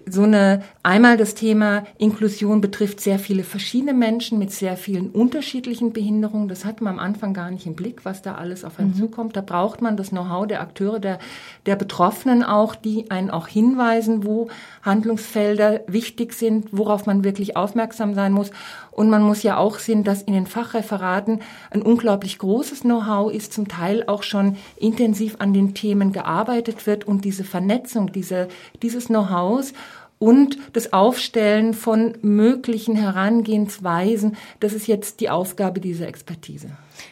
so 0.08 0.22
eine, 0.22 0.62
einmal 0.82 1.16
das 1.16 1.34
Thema 1.34 1.84
Inklusion 1.98 2.60
betrifft 2.60 3.00
sehr 3.00 3.18
viele 3.18 3.42
verschiedene 3.42 3.92
Menschen 3.92 4.38
mit 4.38 4.52
sehr 4.52 4.76
vielen 4.76 5.10
unterschiedlichen 5.10 5.92
Behinderungen. 5.92 6.48
Das 6.48 6.64
hat 6.64 6.80
man 6.80 6.94
am 6.94 6.98
Anfang 7.00 7.34
gar 7.34 7.50
nicht 7.50 7.66
im 7.66 7.74
Blick, 7.74 8.04
was 8.04 8.22
da 8.22 8.36
alles 8.36 8.64
auf 8.64 8.78
einen 8.78 8.90
mhm. 8.90 8.94
zukommt. 8.96 9.36
Da 9.36 9.40
braucht 9.40 9.82
man 9.82 9.96
das 9.96 10.10
Know-how 10.10 10.46
der 10.46 10.60
Akteure, 10.60 11.00
der, 11.00 11.18
der 11.66 11.74
Betroffenen 11.74 12.44
auch, 12.44 12.76
die 12.76 13.10
einen 13.10 13.30
auch 13.30 13.48
hinweisen, 13.48 14.24
wo 14.24 14.48
Handlungsfelder 14.82 15.80
wichtig 15.88 16.34
sind, 16.34 16.68
worauf 16.70 17.06
man 17.06 17.24
wirklich 17.24 17.56
aufmerksam 17.56 18.14
sein 18.14 18.32
muss. 18.32 18.52
Und 18.98 19.10
man 19.10 19.22
muss 19.22 19.44
ja 19.44 19.58
auch 19.58 19.78
sehen, 19.78 20.02
dass 20.02 20.22
in 20.22 20.32
den 20.32 20.48
Fachreferaten 20.48 21.40
ein 21.70 21.82
unglaublich 21.82 22.36
großes 22.36 22.80
Know-how 22.80 23.32
ist, 23.32 23.52
zum 23.52 23.68
Teil 23.68 24.02
auch 24.08 24.24
schon 24.24 24.56
intensiv 24.76 25.36
an 25.38 25.52
den 25.52 25.72
Themen 25.72 26.10
gearbeitet 26.10 26.84
wird 26.84 27.06
und 27.06 27.24
diese 27.24 27.44
Vernetzung, 27.44 28.10
diese, 28.10 28.48
dieses 28.82 29.06
Know-hows 29.06 29.72
und 30.18 30.58
das 30.72 30.92
Aufstellen 30.92 31.74
von 31.74 32.18
möglichen 32.22 32.96
Herangehensweisen, 32.96 34.36
das 34.58 34.72
ist 34.72 34.88
jetzt 34.88 35.20
die 35.20 35.30
Aufgabe 35.30 35.78
dieser 35.78 36.08
Expertise. 36.08 36.70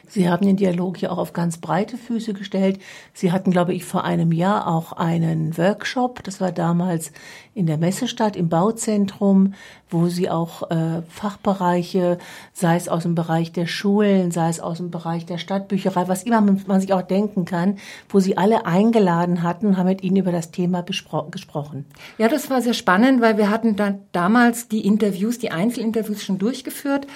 Sie 0.08 0.28
haben 0.28 0.46
den 0.46 0.56
Dialog 0.56 1.00
ja 1.00 1.10
auch 1.10 1.18
auf 1.18 1.32
ganz 1.32 1.58
breite 1.58 1.96
Füße 1.96 2.32
gestellt. 2.32 2.80
Sie 3.12 3.32
hatten, 3.32 3.50
glaube 3.50 3.74
ich, 3.74 3.84
vor 3.84 4.04
einem 4.04 4.32
Jahr 4.32 4.66
auch 4.66 4.92
einen 4.92 5.56
Workshop. 5.58 6.22
Das 6.22 6.40
war 6.40 6.52
damals 6.52 7.12
in 7.54 7.66
der 7.66 7.78
Messestadt 7.78 8.36
im 8.36 8.48
Bauzentrum, 8.48 9.54
wo 9.88 10.08
Sie 10.08 10.28
auch 10.28 10.70
äh, 10.70 11.02
Fachbereiche, 11.08 12.18
sei 12.52 12.76
es 12.76 12.88
aus 12.88 13.04
dem 13.04 13.14
Bereich 13.14 13.52
der 13.52 13.66
Schulen, 13.66 14.30
sei 14.30 14.48
es 14.48 14.60
aus 14.60 14.78
dem 14.78 14.90
Bereich 14.90 15.26
der 15.26 15.38
Stadtbücherei, 15.38 16.08
was 16.08 16.22
immer 16.22 16.40
man 16.40 16.80
sich 16.80 16.92
auch 16.92 17.02
denken 17.02 17.44
kann, 17.44 17.78
wo 18.08 18.20
Sie 18.20 18.36
alle 18.36 18.66
eingeladen 18.66 19.42
hatten, 19.42 19.76
haben 19.76 19.86
mit 19.86 20.02
Ihnen 20.02 20.16
über 20.16 20.32
das 20.32 20.50
Thema 20.50 20.82
gesprochen. 20.82 21.86
Ja, 22.18 22.28
das 22.28 22.50
war 22.50 22.60
sehr 22.60 22.74
spannend, 22.74 23.20
weil 23.20 23.38
wir 23.38 23.50
hatten 23.50 23.76
dann 23.76 24.00
damals 24.12 24.68
die 24.68 24.84
Interviews, 24.84 25.38
die 25.38 25.50
Einzelinterviews 25.50 26.22
schon 26.22 26.38
durchgeführt 26.38 27.06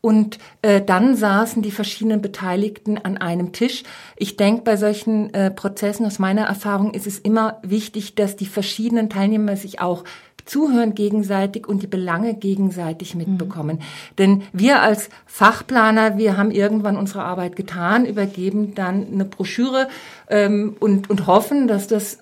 und 0.00 0.38
äh, 0.62 0.80
dann 0.80 1.16
saßen 1.16 1.62
die 1.62 1.70
verschiedenen 1.70 2.22
Beteiligten 2.22 2.98
an 2.98 3.16
einem 3.16 3.52
Tisch. 3.52 3.82
Ich 4.16 4.36
denke, 4.36 4.62
bei 4.62 4.76
solchen 4.76 5.34
äh, 5.34 5.50
Prozessen 5.50 6.06
aus 6.06 6.18
meiner 6.18 6.42
Erfahrung 6.42 6.94
ist 6.94 7.06
es 7.06 7.18
immer 7.18 7.58
wichtig, 7.62 8.14
dass 8.14 8.36
die 8.36 8.46
verschiedenen 8.46 9.10
Teilnehmer 9.10 9.56
sich 9.56 9.80
auch 9.80 10.04
zuhören 10.48 10.94
gegenseitig 10.94 11.68
und 11.68 11.82
die 11.82 11.86
Belange 11.88 12.34
gegenseitig 12.34 13.14
mitbekommen. 13.14 13.76
Mhm. 13.76 13.82
Denn 14.16 14.42
wir 14.52 14.80
als 14.80 15.10
Fachplaner, 15.26 16.16
wir 16.16 16.36
haben 16.36 16.50
irgendwann 16.50 16.96
unsere 16.96 17.24
Arbeit 17.24 17.54
getan, 17.54 18.06
übergeben 18.06 18.74
dann 18.74 19.06
eine 19.12 19.24
Broschüre 19.24 19.88
ähm, 20.28 20.76
und, 20.80 21.10
und 21.10 21.26
hoffen, 21.26 21.68
dass 21.68 21.86
das 21.86 22.18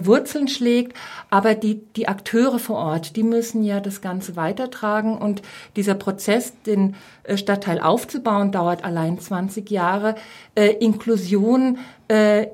Wurzeln 0.00 0.48
schlägt, 0.48 0.96
aber 1.30 1.54
die, 1.54 1.82
die 1.96 2.08
Akteure 2.08 2.58
vor 2.58 2.76
Ort, 2.76 3.16
die 3.16 3.22
müssen 3.22 3.62
ja 3.62 3.80
das 3.80 4.00
Ganze 4.00 4.36
weitertragen 4.36 5.18
und 5.18 5.42
dieser 5.76 5.94
Prozess, 5.94 6.52
den 6.62 6.94
äh, 7.24 7.36
Stadtteil 7.36 7.80
aufzubauen, 7.80 8.52
dauert 8.52 8.84
allein 8.84 9.18
20 9.18 9.70
Jahre. 9.70 10.14
Äh, 10.54 10.72
Inklusion 10.72 11.78
äh, 12.08 12.46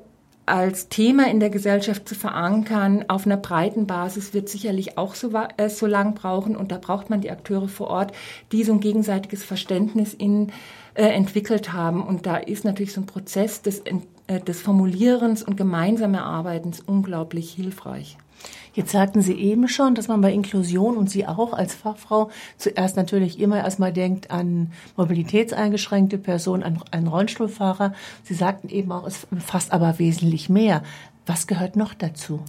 als 0.49 0.89
Thema 0.89 1.29
in 1.29 1.39
der 1.39 1.49
Gesellschaft 1.49 2.09
zu 2.09 2.15
verankern, 2.15 3.05
auf 3.07 3.25
einer 3.25 3.37
breiten 3.37 3.85
Basis, 3.85 4.33
wird 4.33 4.49
sicherlich 4.49 4.97
auch 4.97 5.15
so, 5.15 5.31
äh, 5.57 5.69
so 5.69 5.85
lang 5.85 6.15
brauchen. 6.15 6.55
Und 6.55 6.71
da 6.71 6.77
braucht 6.77 7.09
man 7.09 7.21
die 7.21 7.31
Akteure 7.31 7.67
vor 7.67 7.87
Ort, 7.87 8.11
die 8.51 8.63
so 8.63 8.73
ein 8.73 8.79
gegenseitiges 8.79 9.43
Verständnis 9.43 10.13
in, 10.13 10.51
äh, 10.95 11.03
entwickelt 11.03 11.71
haben. 11.71 12.03
Und 12.03 12.25
da 12.25 12.37
ist 12.37 12.65
natürlich 12.65 12.93
so 12.93 13.01
ein 13.01 13.05
Prozess 13.05 13.61
des, 13.61 13.79
äh, 13.81 13.99
des 14.29 14.61
Formulierens 14.61 15.41
und 15.43 15.57
gemeinsamen 15.57 16.15
Erarbeitens 16.15 16.81
unglaublich 16.81 17.51
hilfreich. 17.51 18.17
Jetzt 18.73 18.91
sagten 18.91 19.21
Sie 19.21 19.33
eben 19.33 19.67
schon, 19.67 19.95
dass 19.95 20.07
man 20.07 20.21
bei 20.21 20.31
Inklusion 20.31 20.95
und 20.95 21.09
Sie 21.09 21.27
auch 21.27 21.53
als 21.53 21.73
Fachfrau 21.73 22.29
zuerst 22.57 22.95
natürlich 22.95 23.39
immer 23.39 23.57
erstmal 23.57 23.91
denkt 23.91 24.31
an 24.31 24.71
mobilitätseingeschränkte 24.95 26.17
Personen, 26.17 26.63
an 26.63 26.81
einen 26.91 27.07
Rollstuhlfahrer. 27.07 27.93
Sie 28.23 28.35
sagten 28.35 28.69
eben 28.69 28.91
auch, 28.91 29.07
es 29.07 29.27
fasst 29.39 29.71
aber 29.73 29.99
wesentlich 29.99 30.49
mehr. 30.49 30.83
Was 31.25 31.45
gehört 31.45 31.75
noch 31.75 31.93
dazu? 31.93 32.39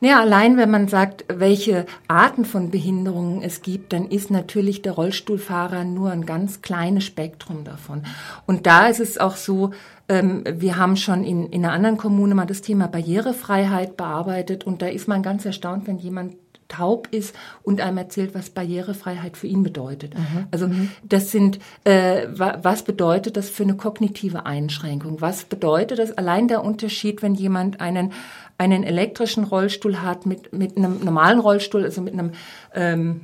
Naja, 0.00 0.20
allein 0.20 0.56
wenn 0.56 0.70
man 0.70 0.88
sagt, 0.88 1.26
welche 1.28 1.84
Arten 2.08 2.46
von 2.46 2.70
Behinderungen 2.70 3.42
es 3.42 3.60
gibt, 3.60 3.92
dann 3.92 4.06
ist 4.06 4.30
natürlich 4.30 4.80
der 4.80 4.92
Rollstuhlfahrer 4.92 5.84
nur 5.84 6.10
ein 6.10 6.24
ganz 6.24 6.62
kleines 6.62 7.04
Spektrum 7.04 7.64
davon. 7.64 8.04
Und 8.46 8.66
da 8.66 8.86
ist 8.86 9.00
es 9.00 9.18
auch 9.18 9.36
so, 9.36 9.72
ähm, 10.10 10.42
wir 10.52 10.76
haben 10.76 10.96
schon 10.96 11.22
in, 11.22 11.46
in 11.46 11.64
einer 11.64 11.72
anderen 11.72 11.96
Kommune 11.96 12.34
mal 12.34 12.44
das 12.44 12.62
Thema 12.62 12.88
Barrierefreiheit 12.88 13.96
bearbeitet 13.96 14.64
und 14.64 14.82
da 14.82 14.88
ist 14.88 15.06
man 15.06 15.22
ganz 15.22 15.44
erstaunt, 15.44 15.86
wenn 15.86 15.98
jemand 15.98 16.34
taub 16.66 17.08
ist 17.10 17.34
und 17.62 17.80
einem 17.80 17.98
erzählt, 17.98 18.34
was 18.34 18.50
Barrierefreiheit 18.50 19.36
für 19.36 19.46
ihn 19.46 19.62
bedeutet. 19.62 20.14
Mhm. 20.16 20.46
Also 20.50 20.68
mhm. 20.68 20.90
das 21.04 21.30
sind, 21.30 21.60
äh, 21.84 22.26
was 22.34 22.82
bedeutet 22.82 23.36
das 23.36 23.50
für 23.50 23.62
eine 23.62 23.76
kognitive 23.76 24.46
Einschränkung? 24.46 25.20
Was 25.20 25.44
bedeutet 25.44 26.00
das 26.00 26.16
allein 26.16 26.48
der 26.48 26.64
Unterschied, 26.64 27.22
wenn 27.22 27.34
jemand 27.34 27.80
einen 27.80 28.12
einen 28.58 28.84
elektrischen 28.84 29.44
Rollstuhl 29.44 30.02
hat 30.02 30.26
mit 30.26 30.52
mit 30.52 30.76
einem 30.76 31.04
normalen 31.04 31.38
Rollstuhl, 31.38 31.84
also 31.84 32.02
mit 32.02 32.12
einem 32.12 32.32
ähm, 32.74 33.22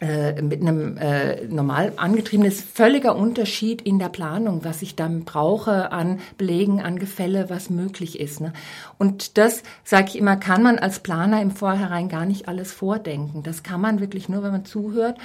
äh, 0.00 0.40
mit 0.42 0.60
einem 0.60 0.96
äh, 0.96 1.46
normal 1.46 1.92
angetriebenen 1.96 2.52
ist 2.52 2.64
völliger 2.64 3.16
Unterschied 3.16 3.82
in 3.82 3.98
der 3.98 4.08
Planung, 4.08 4.64
was 4.64 4.82
ich 4.82 4.94
dann 4.94 5.24
brauche 5.24 5.90
an 5.90 6.20
Belegen, 6.36 6.80
an 6.80 6.98
Gefälle, 6.98 7.50
was 7.50 7.68
möglich 7.68 8.20
ist. 8.20 8.40
Ne? 8.40 8.52
Und 8.96 9.38
das, 9.38 9.64
sage 9.82 10.06
ich 10.08 10.18
immer, 10.18 10.36
kann 10.36 10.62
man 10.62 10.78
als 10.78 11.00
Planer 11.00 11.42
im 11.42 11.50
Vorhinein 11.50 12.08
gar 12.08 12.26
nicht 12.26 12.46
alles 12.46 12.72
vordenken. 12.72 13.42
Das 13.42 13.64
kann 13.64 13.80
man 13.80 13.98
wirklich 13.98 14.28
nur, 14.28 14.44
wenn 14.44 14.52
man 14.52 14.64
zuhört 14.64 15.18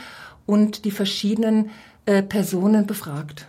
und 0.46 0.86
die 0.86 0.92
verschiedenen 0.92 1.70
äh, 2.06 2.24
Personen 2.24 2.88
befragt. 2.88 3.48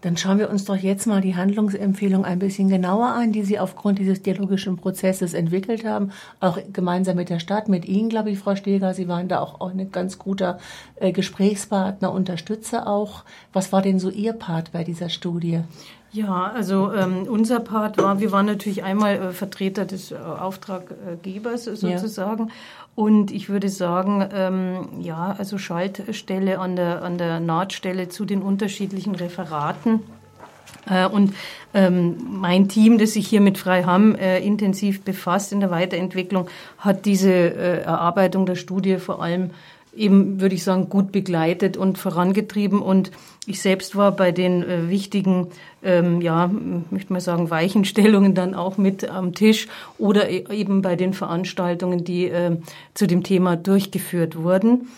Dann 0.00 0.16
schauen 0.16 0.38
wir 0.38 0.48
uns 0.48 0.64
doch 0.64 0.76
jetzt 0.76 1.06
mal 1.06 1.20
die 1.20 1.34
Handlungsempfehlung 1.34 2.24
ein 2.24 2.38
bisschen 2.38 2.68
genauer 2.68 3.08
an, 3.08 3.32
die 3.32 3.42
Sie 3.42 3.58
aufgrund 3.58 3.98
dieses 3.98 4.22
dialogischen 4.22 4.76
Prozesses 4.76 5.34
entwickelt 5.34 5.84
haben, 5.84 6.12
auch 6.38 6.58
gemeinsam 6.72 7.16
mit 7.16 7.30
der 7.30 7.40
Stadt, 7.40 7.68
mit 7.68 7.84
Ihnen, 7.84 8.08
glaube 8.08 8.30
ich, 8.30 8.38
Frau 8.38 8.54
Steger. 8.54 8.94
Sie 8.94 9.08
waren 9.08 9.26
da 9.26 9.40
auch, 9.40 9.60
ein 9.60 9.90
ganz 9.90 10.18
guter 10.18 10.58
äh, 10.96 11.10
Gesprächspartner, 11.10 12.12
Unterstützer 12.12 12.86
auch. 12.86 13.24
Was 13.52 13.72
war 13.72 13.82
denn 13.82 13.98
so 13.98 14.08
Ihr 14.08 14.34
Part 14.34 14.70
bei 14.70 14.84
dieser 14.84 15.08
Studie? 15.08 15.62
Ja, 16.10 16.52
also 16.54 16.92
ähm, 16.92 17.26
unser 17.28 17.60
Part 17.60 17.98
war, 17.98 18.18
wir 18.18 18.32
waren 18.32 18.46
natürlich 18.46 18.82
einmal 18.82 19.16
äh, 19.16 19.32
Vertreter 19.32 19.84
des 19.84 20.10
äh, 20.10 20.16
Auftraggebers 20.16 21.64
sozusagen. 21.64 22.48
Ja. 22.48 22.54
Und 22.94 23.30
ich 23.30 23.48
würde 23.48 23.68
sagen, 23.68 24.26
ähm, 24.32 24.88
ja, 25.00 25.36
also 25.38 25.58
Schaltstelle 25.58 26.58
an 26.58 26.76
der, 26.76 27.02
an 27.02 27.18
der 27.18 27.40
Nahtstelle 27.40 28.08
zu 28.08 28.24
den 28.24 28.42
unterschiedlichen 28.42 29.14
Referaten. 29.14 30.00
Äh, 30.88 31.06
und 31.06 31.34
ähm, 31.74 32.16
mein 32.28 32.68
Team, 32.68 32.98
das 32.98 33.12
sich 33.12 33.28
hier 33.28 33.40
mit 33.40 33.58
Freiham 33.58 34.14
äh, 34.14 34.40
intensiv 34.40 35.02
befasst 35.02 35.52
in 35.52 35.60
der 35.60 35.70
Weiterentwicklung, 35.70 36.48
hat 36.78 37.04
diese 37.04 37.30
äh, 37.30 37.82
Erarbeitung 37.82 38.46
der 38.46 38.56
Studie 38.56 38.96
vor 38.96 39.22
allem 39.22 39.50
eben, 39.94 40.40
würde 40.40 40.54
ich 40.54 40.64
sagen, 40.64 40.88
gut 40.88 41.12
begleitet 41.12 41.76
und 41.76 41.98
vorangetrieben. 41.98 42.80
Und 42.80 43.10
ich 43.48 43.62
selbst 43.62 43.96
war 43.96 44.12
bei 44.12 44.30
den 44.30 44.62
äh, 44.62 44.88
wichtigen, 44.88 45.48
ähm, 45.82 46.20
ja, 46.20 46.50
möchte 46.90 47.12
man 47.12 47.20
sagen, 47.20 47.50
Weichenstellungen 47.50 48.34
dann 48.34 48.54
auch 48.54 48.76
mit 48.76 49.08
am 49.08 49.34
Tisch 49.34 49.68
oder 49.96 50.28
e 50.28 50.44
eben 50.50 50.82
bei 50.82 50.96
den 50.96 51.14
Veranstaltungen, 51.14 52.04
die 52.04 52.28
äh, 52.28 52.56
zu 52.94 53.06
dem 53.06 53.22
Thema 53.22 53.56
durchgeführt 53.56 54.36
wurden. 54.36 54.88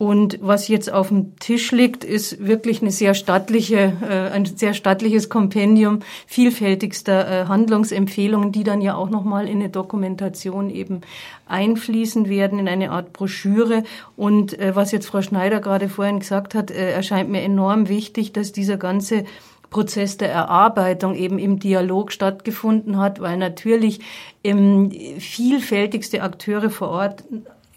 Und 0.00 0.38
was 0.40 0.68
jetzt 0.68 0.90
auf 0.90 1.08
dem 1.08 1.38
Tisch 1.40 1.72
liegt, 1.72 2.04
ist 2.04 2.42
wirklich 2.42 2.80
eine 2.80 2.90
sehr 2.90 3.12
stattliche, 3.12 3.92
äh, 4.00 4.34
ein 4.34 4.46
sehr 4.46 4.72
stattliches 4.72 5.28
Kompendium 5.28 5.98
vielfältigster 6.26 7.42
äh, 7.42 7.44
Handlungsempfehlungen, 7.48 8.50
die 8.50 8.64
dann 8.64 8.80
ja 8.80 8.94
auch 8.94 9.10
nochmal 9.10 9.46
in 9.46 9.58
eine 9.58 9.68
Dokumentation 9.68 10.70
eben 10.70 11.02
einfließen 11.44 12.30
werden, 12.30 12.58
in 12.58 12.66
eine 12.66 12.92
Art 12.92 13.12
Broschüre. 13.12 13.82
Und 14.16 14.58
äh, 14.58 14.74
was 14.74 14.90
jetzt 14.90 15.06
Frau 15.06 15.20
Schneider 15.20 15.60
gerade 15.60 15.90
vorhin 15.90 16.20
gesagt 16.20 16.54
hat, 16.54 16.70
äh, 16.70 16.92
erscheint 16.92 17.28
mir 17.28 17.42
enorm 17.42 17.90
wichtig, 17.90 18.32
dass 18.32 18.52
dieser 18.52 18.78
ganze 18.78 19.24
Prozess 19.68 20.16
der 20.16 20.32
Erarbeitung 20.32 21.14
eben 21.14 21.38
im 21.38 21.58
Dialog 21.58 22.10
stattgefunden 22.10 22.96
hat, 22.96 23.20
weil 23.20 23.36
natürlich 23.36 24.00
ähm, 24.44 24.92
vielfältigste 25.18 26.22
Akteure 26.22 26.70
vor 26.70 26.88
Ort 26.88 27.24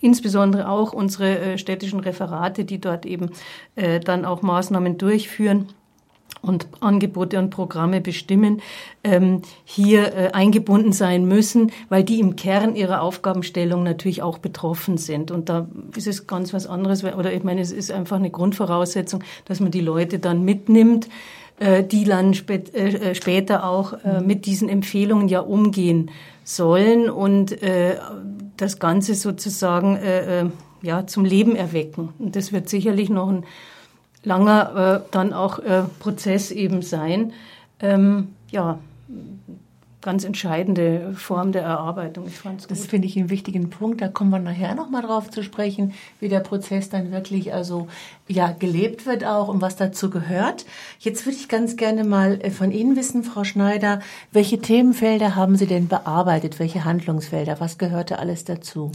insbesondere 0.04 0.70
auch 0.70 0.94
unsere 0.94 1.40
äh, 1.40 1.58
städtischen 1.58 2.00
Referate, 2.00 2.66
die 2.66 2.80
dort 2.80 3.06
eben 3.06 3.32
äh, 3.76 4.00
dann 4.00 4.26
auch 4.26 4.42
Maßnahmen 4.42 4.98
durchführen 4.98 5.70
und 6.42 6.68
Angebote 6.82 7.40
und 7.40 7.52
Programme 7.52 8.02
bestimmen, 8.02 8.62
ähm, 9.04 9.44
hier 9.64 10.14
äh, 10.14 10.32
eingebunden 10.34 10.92
sein 10.92 11.26
müssen, 11.26 11.72
weil 11.88 12.04
die 12.04 12.20
im 12.20 12.36
Kern 12.36 12.76
ihrer 12.76 13.02
Aufgabenstellung 13.02 13.84
natürlich 13.84 14.22
auch 14.22 14.40
betroffen 14.40 14.98
sind. 14.98 15.32
Und 15.32 15.48
da 15.48 15.68
ist 15.96 16.08
es 16.08 16.28
ganz 16.28 16.54
was 16.54 16.68
anderes, 16.68 17.04
oder 17.04 17.32
ich 17.32 17.44
meine, 17.44 17.62
es 17.62 17.72
ist 17.72 17.92
einfach 17.92 18.18
eine 18.18 18.30
Grundvoraussetzung, 18.30 19.24
dass 19.46 19.62
man 19.62 19.72
die 19.72 19.82
Leute 19.82 20.20
dann 20.20 20.44
mitnimmt, 20.44 21.08
äh, 21.60 21.84
die 21.84 22.04
dann 22.04 22.34
spät, 22.34 22.76
äh, 22.76 23.16
später 23.16 23.64
auch 23.64 23.94
äh, 24.04 24.20
mit 24.20 24.46
diesen 24.46 24.68
Empfehlungen 24.68 25.30
ja 25.30 25.40
umgehen 25.40 26.12
sollen 26.44 27.10
und 27.10 27.62
äh, 27.64 27.96
das 28.58 28.80
Ganze 28.80 29.16
sozusagen 29.16 29.96
äh, 29.98 30.42
äh, 30.42 30.50
ja, 30.82 31.08
zum 31.08 31.26
Leben 31.26 31.56
erwecken. 31.56 32.10
Und 32.20 32.36
das 32.36 32.52
wird 32.52 32.70
sicherlich 32.70 33.10
noch 33.10 33.30
ein 33.30 33.46
langer 34.24 35.04
äh, 35.06 35.10
dann 35.12 35.34
auch 35.34 35.60
äh, 35.60 35.84
Prozess 36.00 36.52
eben 36.52 36.82
sein. 36.82 37.34
Ähm, 37.80 38.30
ja, 38.52 38.80
ganz 40.04 40.24
entscheidende 40.24 41.14
Form 41.16 41.52
der 41.52 41.64
Erarbeitung. 41.64 42.28
Ich 42.28 42.38
fand's 42.38 42.68
gut. 42.68 42.72
Das 42.78 42.86
finde 42.86 43.08
ich 43.08 43.18
einen 43.18 43.30
wichtigen 43.30 43.70
Punkt. 43.70 44.02
Da 44.02 44.08
kommen 44.08 44.30
wir 44.30 44.40
nachher 44.40 44.76
noch 44.76 44.90
mal 44.90 45.02
drauf 45.02 45.32
zu 45.32 45.42
sprechen, 45.42 45.94
wie 46.20 46.30
der 46.30 46.42
Prozess 46.42 46.90
dann 46.90 47.12
wirklich 47.12 47.54
also 47.54 47.88
ja 48.28 48.52
gelebt 48.52 49.06
wird 49.06 49.26
auch 49.26 49.48
und 49.48 49.62
was 49.62 49.76
dazu 49.76 50.10
gehört. 50.10 50.66
Jetzt 51.00 51.26
würde 51.26 51.38
ich 51.38 51.48
ganz 51.50 51.78
gerne 51.78 52.04
mal 52.04 52.40
äh, 52.42 52.52
von 52.52 52.72
Ihnen 52.72 52.96
wissen, 52.96 53.24
Frau 53.24 53.44
Schneider, 53.44 54.00
welche 54.32 54.60
Themenfelder 54.60 55.36
haben 55.36 55.56
Sie 55.56 55.68
denn 55.68 55.88
bearbeitet? 55.88 56.60
Welche 56.60 56.86
Handlungsfelder? 56.86 57.60
Was 57.60 57.78
gehörte 57.78 58.20
alles 58.20 58.44
dazu? 58.44 58.92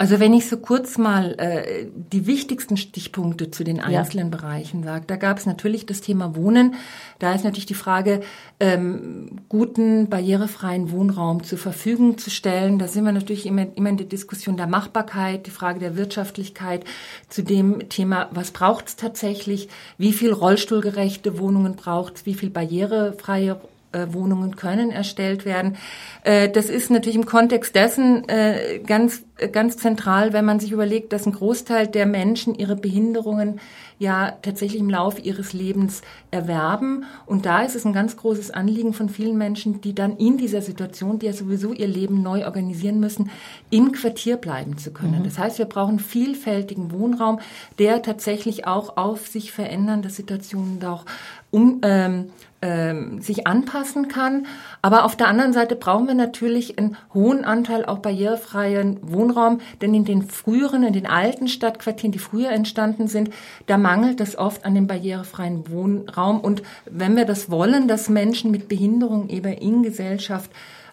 Also 0.00 0.18
wenn 0.18 0.32
ich 0.32 0.48
so 0.48 0.56
kurz 0.56 0.96
mal 0.96 1.34
äh, 1.36 1.86
die 1.94 2.26
wichtigsten 2.26 2.78
Stichpunkte 2.78 3.50
zu 3.50 3.64
den 3.64 3.80
einzelnen 3.80 4.32
ja. 4.32 4.38
Bereichen 4.38 4.82
sage, 4.82 5.04
da 5.06 5.16
gab 5.16 5.36
es 5.36 5.44
natürlich 5.44 5.84
das 5.84 6.00
Thema 6.00 6.34
Wohnen. 6.34 6.74
Da 7.18 7.34
ist 7.34 7.44
natürlich 7.44 7.66
die 7.66 7.74
Frage, 7.74 8.22
ähm, 8.60 9.40
guten, 9.50 10.08
barrierefreien 10.08 10.90
Wohnraum 10.90 11.44
zur 11.44 11.58
Verfügung 11.58 12.16
zu 12.16 12.30
stellen. 12.30 12.78
Da 12.78 12.88
sind 12.88 13.04
wir 13.04 13.12
natürlich 13.12 13.44
immer, 13.44 13.66
immer 13.76 13.90
in 13.90 13.98
der 13.98 14.06
Diskussion 14.06 14.56
der 14.56 14.68
Machbarkeit, 14.68 15.46
die 15.46 15.50
Frage 15.50 15.80
der 15.80 15.98
Wirtschaftlichkeit, 15.98 16.86
zu 17.28 17.42
dem 17.42 17.90
Thema, 17.90 18.30
was 18.30 18.52
braucht 18.52 18.88
es 18.88 18.96
tatsächlich, 18.96 19.68
wie 19.98 20.14
viel 20.14 20.32
rollstuhlgerechte 20.32 21.38
Wohnungen 21.38 21.76
braucht 21.76 22.16
es, 22.16 22.24
wie 22.24 22.32
viel 22.32 22.48
barrierefreie 22.48 23.60
Wohnungen 23.92 24.56
können 24.56 24.90
erstellt 24.90 25.44
werden. 25.44 25.76
Äh, 26.22 26.48
das 26.48 26.70
ist 26.70 26.90
natürlich 26.90 27.16
im 27.16 27.26
Kontext 27.26 27.74
dessen 27.74 28.28
äh, 28.28 28.80
ganz, 28.86 29.22
ganz 29.52 29.76
zentral, 29.76 30.32
wenn 30.32 30.44
man 30.44 30.60
sich 30.60 30.72
überlegt, 30.72 31.12
dass 31.12 31.26
ein 31.26 31.32
Großteil 31.32 31.86
der 31.86 32.06
Menschen 32.06 32.54
ihre 32.54 32.76
Behinderungen 32.76 33.60
ja 33.98 34.32
tatsächlich 34.42 34.80
im 34.80 34.88
Laufe 34.88 35.20
ihres 35.20 35.52
Lebens 35.52 36.00
erwerben. 36.30 37.04
Und 37.26 37.44
da 37.44 37.62
ist 37.62 37.76
es 37.76 37.84
ein 37.84 37.92
ganz 37.92 38.16
großes 38.16 38.50
Anliegen 38.50 38.94
von 38.94 39.10
vielen 39.10 39.36
Menschen, 39.36 39.82
die 39.82 39.94
dann 39.94 40.16
in 40.16 40.38
dieser 40.38 40.62
Situation, 40.62 41.18
die 41.18 41.26
ja 41.26 41.34
sowieso 41.34 41.72
ihr 41.72 41.86
Leben 41.86 42.22
neu 42.22 42.46
organisieren 42.46 42.98
müssen, 42.98 43.30
im 43.68 43.92
Quartier 43.92 44.38
bleiben 44.38 44.78
zu 44.78 44.90
können. 44.90 45.20
Mhm. 45.20 45.24
Das 45.24 45.38
heißt, 45.38 45.58
wir 45.58 45.66
brauchen 45.66 45.98
vielfältigen 45.98 46.92
Wohnraum, 46.92 47.40
der 47.78 48.00
tatsächlich 48.02 48.66
auch 48.66 48.96
auf 48.96 49.28
sich 49.28 49.52
verändernde 49.52 50.08
Situationen 50.08 50.82
auch 50.82 51.04
um, 51.50 51.80
ähm, 51.82 52.30
ähm, 52.62 53.20
sich 53.20 53.46
anpassen 53.46 54.08
kann. 54.08 54.46
Aber 54.82 55.04
auf 55.04 55.16
der 55.16 55.28
anderen 55.28 55.52
Seite 55.52 55.76
brauchen 55.76 56.06
wir 56.06 56.14
natürlich 56.14 56.78
einen 56.78 56.96
hohen 57.14 57.44
Anteil 57.44 57.84
auch 57.84 57.98
barrierefreien 57.98 58.98
Wohnraum, 59.02 59.60
denn 59.80 59.94
in 59.94 60.04
den 60.04 60.22
früheren, 60.22 60.82
in 60.82 60.92
den 60.92 61.06
alten 61.06 61.48
Stadtquartieren, 61.48 62.12
die 62.12 62.18
früher 62.18 62.50
entstanden 62.50 63.08
sind, 63.08 63.30
da 63.66 63.78
mangelt 63.78 64.20
es 64.20 64.36
oft 64.36 64.64
an 64.64 64.74
dem 64.74 64.86
barrierefreien 64.86 65.70
Wohnraum. 65.70 66.40
Und 66.40 66.62
wenn 66.90 67.16
wir 67.16 67.24
das 67.24 67.50
wollen, 67.50 67.88
dass 67.88 68.08
Menschen 68.08 68.50
mit 68.50 68.68
Behinderung 68.68 69.28
eben 69.28 69.52
in 69.52 69.82
Gesellschaft 69.82 70.50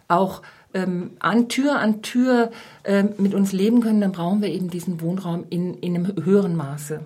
auch 0.07 0.41
ähm, 0.73 1.11
an 1.19 1.49
Tür 1.49 1.79
an 1.79 2.01
Tür 2.01 2.51
äh, 2.83 3.03
mit 3.17 3.33
uns 3.33 3.51
leben 3.51 3.81
können, 3.81 4.01
dann 4.01 4.11
brauchen 4.11 4.41
wir 4.41 4.49
eben 4.49 4.69
diesen 4.69 5.01
Wohnraum 5.01 5.45
in, 5.49 5.75
in 5.75 5.95
einem 5.95 6.25
höheren 6.25 6.55
Maße. 6.55 7.01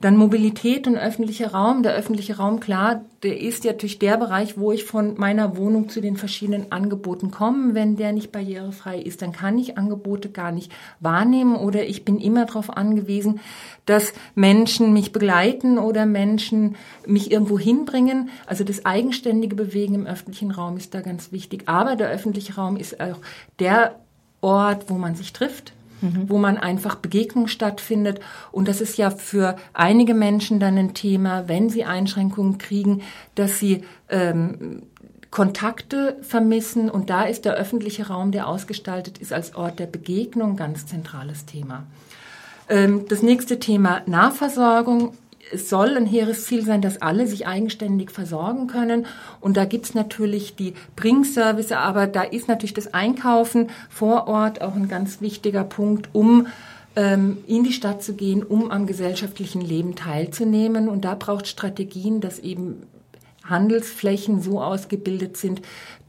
Dann 0.00 0.16
Mobilität 0.16 0.86
und 0.86 0.96
öffentlicher 0.96 1.52
Raum. 1.52 1.82
Der 1.82 1.92
öffentliche 1.92 2.38
Raum, 2.38 2.58
klar, 2.58 3.04
der 3.22 3.38
ist 3.38 3.64
ja 3.64 3.72
natürlich 3.72 3.98
der 3.98 4.16
Bereich, 4.16 4.58
wo 4.58 4.72
ich 4.72 4.84
von 4.84 5.18
meiner 5.18 5.58
Wohnung 5.58 5.90
zu 5.90 6.00
den 6.00 6.16
verschiedenen 6.16 6.72
Angeboten 6.72 7.30
komme. 7.30 7.74
Wenn 7.74 7.96
der 7.96 8.12
nicht 8.12 8.32
barrierefrei 8.32 8.98
ist, 8.98 9.20
dann 9.20 9.32
kann 9.32 9.58
ich 9.58 9.76
Angebote 9.76 10.30
gar 10.30 10.52
nicht 10.52 10.72
wahrnehmen 11.00 11.54
oder 11.54 11.84
ich 11.84 12.06
bin 12.06 12.18
immer 12.18 12.46
darauf 12.46 12.74
angewiesen, 12.74 13.40
dass 13.84 14.14
Menschen 14.34 14.94
mich 14.94 15.12
begleiten 15.12 15.78
oder 15.78 16.06
Menschen 16.06 16.76
mich 17.06 17.30
irgendwo 17.30 17.58
hinbringen. 17.58 18.30
Also 18.46 18.64
das 18.64 18.86
eigenständige 18.86 19.54
Bewegen 19.54 19.94
im 19.94 20.06
öffentlichen 20.06 20.50
Raum 20.50 20.78
ist 20.78 20.94
da 20.94 21.02
ganz 21.02 21.30
wichtig. 21.30 21.64
Aber 21.66 21.94
der 21.94 22.08
öffentliche 22.08 22.54
Raum 22.54 22.78
ist 22.78 23.00
auch 23.02 23.18
der 23.58 23.96
Ort, 24.40 24.88
wo 24.88 24.94
man 24.94 25.14
sich 25.14 25.34
trifft, 25.34 25.74
mhm. 26.00 26.28
wo 26.28 26.38
man 26.38 26.56
einfach 26.56 26.96
Begegnung 26.96 27.46
stattfindet. 27.46 28.20
Und 28.52 28.68
das 28.68 28.80
ist 28.80 28.96
ja 28.98 29.10
für 29.10 29.56
einige 29.72 30.14
Menschen 30.14 30.60
dann 30.60 30.76
ein 30.78 30.94
Thema, 30.94 31.48
wenn 31.48 31.70
sie 31.70 31.84
Einschränkungen 31.84 32.58
kriegen, 32.58 33.02
dass 33.34 33.58
sie 33.58 33.82
ähm, 34.08 34.82
Kontakte 35.30 36.16
vermissen. 36.22 36.90
Und 36.90 37.10
da 37.10 37.24
ist 37.24 37.44
der 37.44 37.54
öffentliche 37.54 38.08
Raum, 38.08 38.32
der 38.32 38.48
ausgestaltet 38.48 39.18
ist 39.18 39.32
als 39.32 39.54
Ort 39.54 39.78
der 39.78 39.86
Begegnung, 39.86 40.56
ganz 40.56 40.86
zentrales 40.86 41.46
Thema. 41.46 41.84
Ähm, 42.68 43.06
das 43.08 43.22
nächste 43.22 43.58
Thema 43.58 44.02
Nahversorgung 44.06 45.14
es 45.52 45.68
soll 45.68 45.96
ein 45.96 46.06
hehres 46.06 46.44
Ziel 46.46 46.64
sein, 46.64 46.82
dass 46.82 47.02
alle 47.02 47.26
sich 47.26 47.46
eigenständig 47.46 48.10
versorgen 48.10 48.66
können. 48.66 49.06
Und 49.40 49.56
da 49.56 49.64
gibt's 49.64 49.94
natürlich 49.94 50.56
die 50.56 50.74
Bringservice, 50.96 51.72
aber 51.72 52.06
da 52.06 52.22
ist 52.22 52.48
natürlich 52.48 52.74
das 52.74 52.94
Einkaufen 52.94 53.68
vor 53.88 54.28
Ort 54.28 54.62
auch 54.62 54.74
ein 54.74 54.88
ganz 54.88 55.20
wichtiger 55.20 55.64
Punkt, 55.64 56.08
um 56.12 56.46
ähm, 56.96 57.38
in 57.46 57.64
die 57.64 57.72
Stadt 57.72 58.02
zu 58.02 58.14
gehen, 58.14 58.42
um 58.42 58.70
am 58.70 58.86
gesellschaftlichen 58.86 59.60
Leben 59.60 59.94
teilzunehmen. 59.94 60.88
Und 60.88 61.04
da 61.04 61.14
braucht 61.14 61.46
Strategien, 61.46 62.20
dass 62.20 62.38
eben 62.38 62.82
Handelsflächen 63.44 64.40
so 64.40 64.62
ausgebildet 64.62 65.36
sind, 65.36 65.62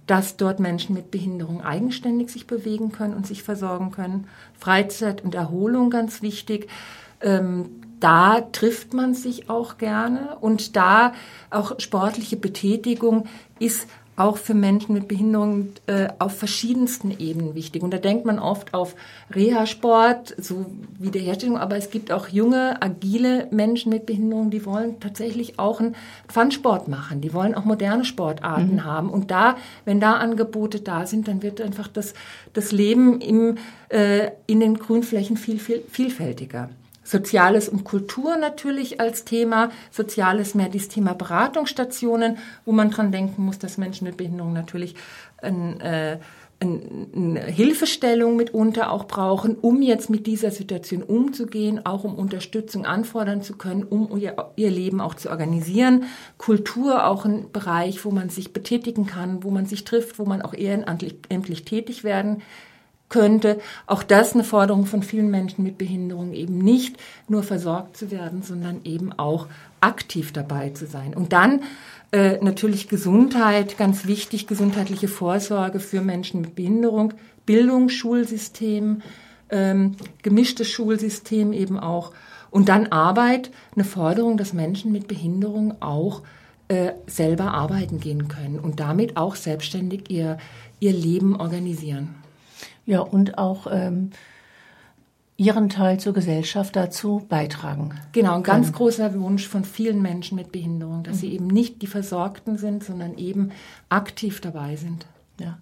dass 0.07 0.35
dort 0.35 0.59
Menschen 0.59 0.93
mit 0.93 1.11
Behinderung 1.11 1.63
eigenständig 1.63 2.29
sich 2.29 2.47
bewegen 2.47 2.91
können 2.91 3.13
und 3.13 3.25
sich 3.25 3.43
versorgen 3.43 3.91
können. 3.91 4.27
Freizeit 4.59 5.23
und 5.23 5.35
Erholung 5.35 5.89
ganz 5.89 6.21
wichtig. 6.21 6.67
Ähm, 7.21 7.80
da 8.01 8.41
trifft 8.41 8.93
man 8.93 9.13
sich 9.13 9.49
auch 9.49 9.77
gerne 9.77 10.37
und 10.41 10.75
da 10.75 11.13
auch 11.49 11.79
sportliche 11.79 12.35
Betätigung 12.35 13.27
ist 13.59 13.87
auch 14.17 14.37
für 14.37 14.53
Menschen 14.53 14.93
mit 14.93 15.07
Behinderung 15.07 15.69
äh, 15.87 16.09
auf 16.19 16.37
verschiedensten 16.37 17.11
Ebenen 17.17 17.55
wichtig. 17.55 17.81
Und 17.81 17.91
da 17.91 17.97
denkt 17.97 18.25
man 18.25 18.39
oft 18.39 18.73
auf 18.73 18.95
Reha-Sport, 19.33 20.35
so 20.37 20.65
Wiederherstellung, 20.99 21.57
aber 21.57 21.77
es 21.77 21.89
gibt 21.89 22.11
auch 22.11 22.27
junge, 22.27 22.81
agile 22.81 23.47
Menschen 23.51 23.91
mit 23.91 24.05
Behinderung, 24.05 24.51
die 24.51 24.65
wollen 24.65 24.99
tatsächlich 24.99 25.57
auch 25.57 25.79
einen 25.79 25.95
Fun-Sport 26.27 26.87
machen. 26.87 27.21
Die 27.21 27.33
wollen 27.33 27.55
auch 27.55 27.65
moderne 27.65 28.05
Sportarten 28.05 28.75
mhm. 28.75 28.85
haben. 28.85 29.09
Und 29.09 29.31
da, 29.31 29.55
wenn 29.85 29.99
da 29.99 30.13
Angebote 30.13 30.81
da 30.81 31.05
sind, 31.05 31.27
dann 31.27 31.41
wird 31.41 31.61
einfach 31.61 31.87
das, 31.87 32.13
das 32.53 32.71
Leben 32.71 33.21
im, 33.21 33.57
äh, 33.89 34.31
in 34.45 34.59
den 34.59 34.77
Grünflächen 34.77 35.37
viel, 35.37 35.57
viel 35.57 35.83
vielfältiger. 35.89 36.69
Soziales 37.11 37.67
und 37.67 37.83
Kultur 37.83 38.37
natürlich 38.37 39.01
als 39.01 39.25
Thema. 39.25 39.69
Soziales 39.91 40.55
mehr 40.55 40.69
dieses 40.69 40.87
Thema 40.87 41.13
Beratungsstationen, 41.13 42.37
wo 42.63 42.71
man 42.71 42.89
dran 42.89 43.11
denken 43.11 43.43
muss, 43.43 43.59
dass 43.59 43.77
Menschen 43.77 44.07
mit 44.07 44.15
Behinderung 44.15 44.53
natürlich 44.53 44.95
ein, 45.41 45.81
äh, 45.81 46.19
eine 46.61 47.41
Hilfestellung 47.47 48.37
mitunter 48.37 48.91
auch 48.91 49.07
brauchen, 49.07 49.55
um 49.55 49.81
jetzt 49.81 50.09
mit 50.09 50.25
dieser 50.25 50.51
Situation 50.51 51.03
umzugehen, 51.03 51.85
auch 51.85 52.05
um 52.05 52.15
Unterstützung 52.15 52.85
anfordern 52.85 53.41
zu 53.41 53.57
können, 53.57 53.83
um 53.83 54.15
ihr, 54.17 54.35
ihr 54.55 54.69
Leben 54.69 55.01
auch 55.01 55.15
zu 55.15 55.31
organisieren. 55.31 56.05
Kultur 56.37 57.07
auch 57.07 57.25
ein 57.25 57.51
Bereich, 57.51 58.05
wo 58.05 58.11
man 58.11 58.29
sich 58.29 58.53
betätigen 58.53 59.05
kann, 59.05 59.43
wo 59.43 59.49
man 59.49 59.65
sich 59.65 59.83
trifft, 59.83 60.17
wo 60.17 60.23
man 60.23 60.41
auch 60.41 60.53
ehrenamtlich 60.53 61.65
tätig 61.65 62.05
werden 62.05 62.41
könnte. 63.11 63.59
Auch 63.85 64.01
das 64.01 64.33
eine 64.33 64.43
Forderung 64.43 64.87
von 64.87 65.03
vielen 65.03 65.29
Menschen 65.29 65.63
mit 65.63 65.77
Behinderung, 65.77 66.33
eben 66.33 66.57
nicht 66.57 66.97
nur 67.27 67.43
versorgt 67.43 67.95
zu 67.95 68.09
werden, 68.09 68.41
sondern 68.41 68.81
eben 68.83 69.13
auch 69.13 69.47
aktiv 69.81 70.33
dabei 70.33 70.71
zu 70.71 70.87
sein. 70.87 71.13
Und 71.13 71.33
dann 71.33 71.61
äh, 72.11 72.37
natürlich 72.41 72.89
Gesundheit, 72.89 73.77
ganz 73.77 74.07
wichtig, 74.07 74.47
gesundheitliche 74.47 75.07
Vorsorge 75.07 75.79
für 75.79 76.01
Menschen 76.01 76.41
mit 76.41 76.55
Behinderung, 76.55 77.13
Bildung, 77.45 77.89
Schulsystem, 77.89 79.01
ähm, 79.49 79.95
gemischtes 80.21 80.69
Schulsystem 80.69 81.53
eben 81.53 81.79
auch. 81.79 82.11
Und 82.49 82.69
dann 82.69 82.87
Arbeit, 82.87 83.51
eine 83.75 83.85
Forderung, 83.85 84.37
dass 84.37 84.53
Menschen 84.53 84.91
mit 84.91 85.07
Behinderung 85.07 85.81
auch 85.81 86.21
äh, 86.67 86.93
selber 87.07 87.53
arbeiten 87.53 87.99
gehen 87.99 88.27
können 88.27 88.59
und 88.59 88.79
damit 88.79 89.17
auch 89.17 89.35
selbstständig 89.35 90.09
ihr, 90.09 90.37
ihr 90.79 90.93
Leben 90.93 91.35
organisieren. 91.35 92.20
Ja, 92.85 93.01
und 93.01 93.37
auch 93.37 93.67
ähm, 93.71 94.11
ihren 95.37 95.69
Teil 95.69 95.99
zur 95.99 96.13
Gesellschaft 96.13 96.75
dazu 96.75 97.25
beitragen. 97.27 97.99
Genau, 98.11 98.35
ein 98.35 98.43
ganz 98.43 98.71
großer 98.73 99.19
Wunsch 99.19 99.47
von 99.47 99.63
vielen 99.63 100.01
Menschen 100.01 100.35
mit 100.35 100.51
Behinderung, 100.51 101.03
dass 101.03 101.15
mhm. 101.15 101.19
sie 101.19 101.33
eben 101.33 101.47
nicht 101.47 101.81
die 101.81 101.87
Versorgten 101.87 102.57
sind, 102.57 102.83
sondern 102.83 103.17
eben 103.17 103.51
aktiv 103.89 104.39
dabei 104.41 104.75
sind. 104.75 105.07
Ja, 105.41 105.57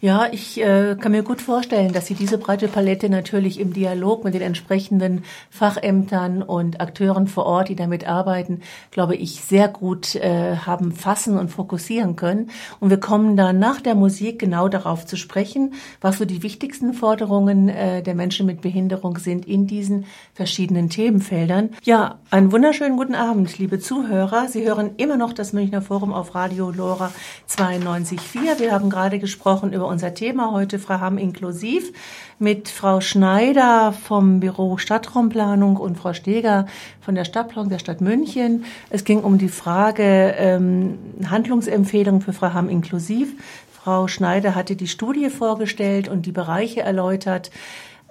ja 0.00 0.28
ich 0.32 0.60
äh, 0.60 0.96
kann 1.00 1.12
mir 1.12 1.22
gut 1.22 1.40
vorstellen, 1.40 1.92
dass 1.92 2.06
Sie 2.06 2.14
diese 2.14 2.38
breite 2.38 2.68
Palette 2.68 3.08
natürlich 3.08 3.60
im 3.60 3.72
Dialog 3.72 4.24
mit 4.24 4.34
den 4.34 4.42
entsprechenden 4.42 5.24
Fachämtern 5.50 6.42
und 6.42 6.80
Akteuren 6.80 7.28
vor 7.28 7.46
Ort, 7.46 7.68
die 7.68 7.76
damit 7.76 8.08
arbeiten, 8.08 8.62
glaube 8.90 9.14
ich, 9.14 9.40
sehr 9.40 9.68
gut 9.68 10.16
äh, 10.16 10.56
haben 10.56 10.92
fassen 10.92 11.38
und 11.38 11.50
fokussieren 11.50 12.16
können. 12.16 12.50
Und 12.80 12.90
wir 12.90 12.98
kommen 12.98 13.36
dann 13.36 13.58
nach 13.58 13.80
der 13.80 13.94
Musik 13.94 14.40
genau 14.40 14.68
darauf 14.68 15.06
zu 15.06 15.16
sprechen, 15.16 15.74
was 16.00 16.18
so 16.18 16.24
die 16.24 16.42
wichtigsten 16.42 16.92
Forderungen 16.92 17.68
äh, 17.68 18.02
der 18.02 18.14
Menschen 18.14 18.46
mit 18.46 18.62
Behinderung 18.62 19.18
sind 19.18 19.46
in 19.46 19.66
diesen 19.66 20.06
verschiedenen 20.34 20.90
Themenfeldern. 20.90 21.70
Ja, 21.84 22.18
einen 22.30 22.50
wunderschönen 22.50 22.96
guten 22.96 23.14
Abend, 23.14 23.58
liebe 23.58 23.78
Zuhörer. 23.78 24.48
Sie 24.48 24.66
hören 24.66 24.92
immer 24.96 25.16
noch 25.16 25.32
das 25.32 25.52
Münchner 25.52 25.82
Forum 25.82 26.12
auf 26.12 26.34
Radio 26.34 26.70
Lora 26.70 27.12
92.4. 27.48 28.58
Wir 28.58 28.72
haben 28.72 28.90
gerade 28.90 29.19
gesprochen 29.20 29.72
über 29.72 29.86
unser 29.86 30.14
Thema 30.14 30.50
heute, 30.50 30.78
Frau 30.78 30.98
Hamm 30.98 31.18
inklusiv, 31.18 31.92
mit 32.38 32.68
Frau 32.68 33.00
Schneider 33.00 33.92
vom 33.92 34.40
Büro 34.40 34.78
Stadtraumplanung 34.78 35.76
und 35.76 35.96
Frau 35.96 36.12
Steger 36.12 36.66
von 37.00 37.14
der 37.14 37.24
Stadtplanung 37.24 37.70
der 37.70 37.78
Stadt 37.78 38.00
München. 38.00 38.64
Es 38.88 39.04
ging 39.04 39.20
um 39.20 39.38
die 39.38 39.48
Frage 39.48 40.34
ähm, 40.38 40.98
Handlungsempfehlungen 41.28 42.22
für 42.22 42.32
Frau 42.32 42.52
Hamm 42.52 42.68
inklusiv. 42.68 43.34
Frau 43.70 44.08
Schneider 44.08 44.54
hatte 44.54 44.76
die 44.76 44.88
Studie 44.88 45.30
vorgestellt 45.30 46.08
und 46.08 46.26
die 46.26 46.32
Bereiche 46.32 46.80
erläutert. 46.80 47.50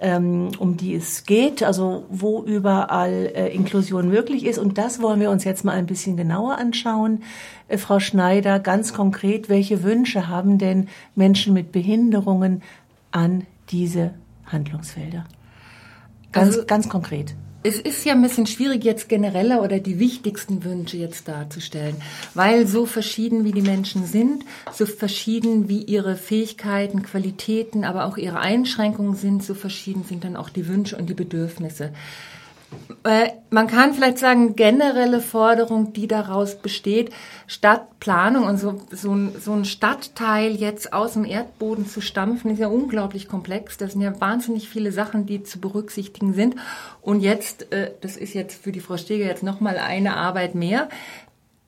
Ähm, 0.00 0.48
um 0.58 0.76
die 0.76 0.94
es 0.94 1.24
geht, 1.24 1.62
also 1.62 2.04
wo 2.08 2.42
überall 2.42 3.30
äh, 3.34 3.54
Inklusion 3.54 4.08
möglich 4.08 4.46
ist. 4.46 4.58
Und 4.58 4.78
das 4.78 5.00
wollen 5.02 5.20
wir 5.20 5.30
uns 5.30 5.44
jetzt 5.44 5.64
mal 5.64 5.72
ein 5.72 5.86
bisschen 5.86 6.16
genauer 6.16 6.56
anschauen. 6.56 7.22
Äh, 7.68 7.76
Frau 7.76 8.00
Schneider, 8.00 8.58
ganz 8.58 8.94
konkret, 8.94 9.48
welche 9.48 9.82
Wünsche 9.82 10.28
haben 10.28 10.58
denn 10.58 10.88
Menschen 11.14 11.52
mit 11.52 11.70
Behinderungen 11.70 12.62
an 13.10 13.46
diese 13.70 14.14
Handlungsfelder? 14.46 15.24
Ganz, 16.32 16.54
also, 16.54 16.66
ganz 16.66 16.88
konkret. 16.88 17.34
Es 17.62 17.78
ist 17.78 18.06
ja 18.06 18.14
ein 18.14 18.22
bisschen 18.22 18.46
schwierig, 18.46 18.84
jetzt 18.84 19.10
genereller 19.10 19.62
oder 19.62 19.80
die 19.80 19.98
wichtigsten 19.98 20.64
Wünsche 20.64 20.96
jetzt 20.96 21.28
darzustellen, 21.28 21.96
weil 22.32 22.66
so 22.66 22.86
verschieden 22.86 23.44
wie 23.44 23.52
die 23.52 23.60
Menschen 23.60 24.06
sind, 24.06 24.46
so 24.72 24.86
verschieden 24.86 25.68
wie 25.68 25.82
ihre 25.82 26.16
Fähigkeiten, 26.16 27.02
Qualitäten, 27.02 27.84
aber 27.84 28.06
auch 28.06 28.16
ihre 28.16 28.40
Einschränkungen 28.40 29.14
sind, 29.14 29.44
so 29.44 29.52
verschieden 29.52 30.04
sind 30.04 30.24
dann 30.24 30.36
auch 30.36 30.48
die 30.48 30.68
Wünsche 30.68 30.96
und 30.96 31.10
die 31.10 31.14
Bedürfnisse. 31.14 31.92
Äh, 33.02 33.30
man 33.48 33.66
kann 33.66 33.94
vielleicht 33.94 34.18
sagen, 34.18 34.56
generelle 34.56 35.20
Forderung, 35.20 35.92
die 35.92 36.06
daraus 36.06 36.56
besteht, 36.56 37.10
Stadtplanung 37.46 38.44
und 38.44 38.58
so, 38.58 38.80
so, 38.90 39.14
ein, 39.14 39.32
so 39.40 39.52
ein 39.52 39.64
Stadtteil 39.64 40.54
jetzt 40.54 40.92
aus 40.92 41.14
dem 41.14 41.24
Erdboden 41.24 41.86
zu 41.86 42.00
stampfen, 42.00 42.50
ist 42.50 42.58
ja 42.58 42.68
unglaublich 42.68 43.26
komplex. 43.26 43.78
Das 43.78 43.92
sind 43.92 44.02
ja 44.02 44.20
wahnsinnig 44.20 44.68
viele 44.68 44.92
Sachen, 44.92 45.26
die 45.26 45.42
zu 45.42 45.60
berücksichtigen 45.60 46.34
sind. 46.34 46.56
Und 47.00 47.20
jetzt, 47.20 47.72
äh, 47.72 47.92
das 48.02 48.16
ist 48.16 48.34
jetzt 48.34 48.62
für 48.62 48.72
die 48.72 48.80
Frau 48.80 48.96
Steger 48.96 49.24
jetzt 49.24 49.42
nochmal 49.42 49.78
eine 49.78 50.16
Arbeit 50.16 50.54
mehr, 50.54 50.88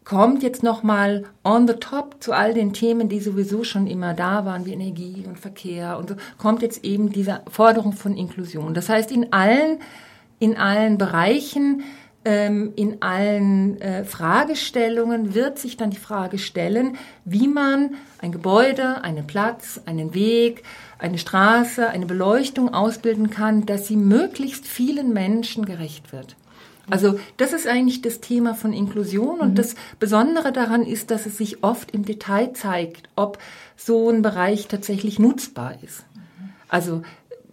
kommt 0.04 0.42
jetzt 0.42 0.62
nochmal 0.62 1.24
on 1.44 1.66
the 1.66 1.74
top 1.74 2.16
zu 2.20 2.32
all 2.32 2.52
den 2.52 2.72
Themen, 2.72 3.08
die 3.08 3.20
sowieso 3.20 3.64
schon 3.64 3.86
immer 3.86 4.14
da 4.14 4.44
waren, 4.44 4.66
wie 4.66 4.72
Energie 4.72 5.24
und 5.26 5.38
Verkehr 5.38 5.96
und 5.96 6.08
so, 6.08 6.16
kommt 6.38 6.60
jetzt 6.62 6.84
eben 6.84 7.10
diese 7.10 7.40
Forderung 7.48 7.92
von 7.92 8.16
Inklusion. 8.16 8.74
Das 8.74 8.88
heißt, 8.88 9.12
in 9.12 9.32
allen 9.32 9.78
in 10.42 10.56
allen 10.56 10.98
Bereichen, 10.98 11.84
ähm, 12.24 12.72
in 12.74 13.00
allen 13.00 13.80
äh, 13.80 14.04
Fragestellungen 14.04 15.36
wird 15.36 15.60
sich 15.60 15.76
dann 15.76 15.90
die 15.90 15.98
Frage 15.98 16.38
stellen, 16.38 16.96
wie 17.24 17.46
man 17.46 17.94
ein 18.18 18.32
Gebäude, 18.32 19.04
einen 19.04 19.24
Platz, 19.24 19.80
einen 19.86 20.14
Weg, 20.14 20.64
eine 20.98 21.18
Straße, 21.18 21.88
eine 21.88 22.06
Beleuchtung 22.06 22.74
ausbilden 22.74 23.30
kann, 23.30 23.66
dass 23.66 23.86
sie 23.86 23.94
möglichst 23.94 24.66
vielen 24.66 25.12
Menschen 25.12 25.64
gerecht 25.64 26.12
wird. 26.12 26.34
Also 26.90 27.20
das 27.36 27.52
ist 27.52 27.68
eigentlich 27.68 28.02
das 28.02 28.20
Thema 28.20 28.56
von 28.56 28.72
Inklusion 28.72 29.38
und 29.38 29.50
mhm. 29.50 29.54
das 29.54 29.76
Besondere 30.00 30.50
daran 30.50 30.82
ist, 30.82 31.12
dass 31.12 31.24
es 31.26 31.38
sich 31.38 31.62
oft 31.62 31.92
im 31.92 32.04
Detail 32.04 32.52
zeigt, 32.52 33.08
ob 33.14 33.38
so 33.76 34.10
ein 34.10 34.22
Bereich 34.22 34.66
tatsächlich 34.66 35.20
nutzbar 35.20 35.76
ist. 35.84 36.04
Also 36.68 37.02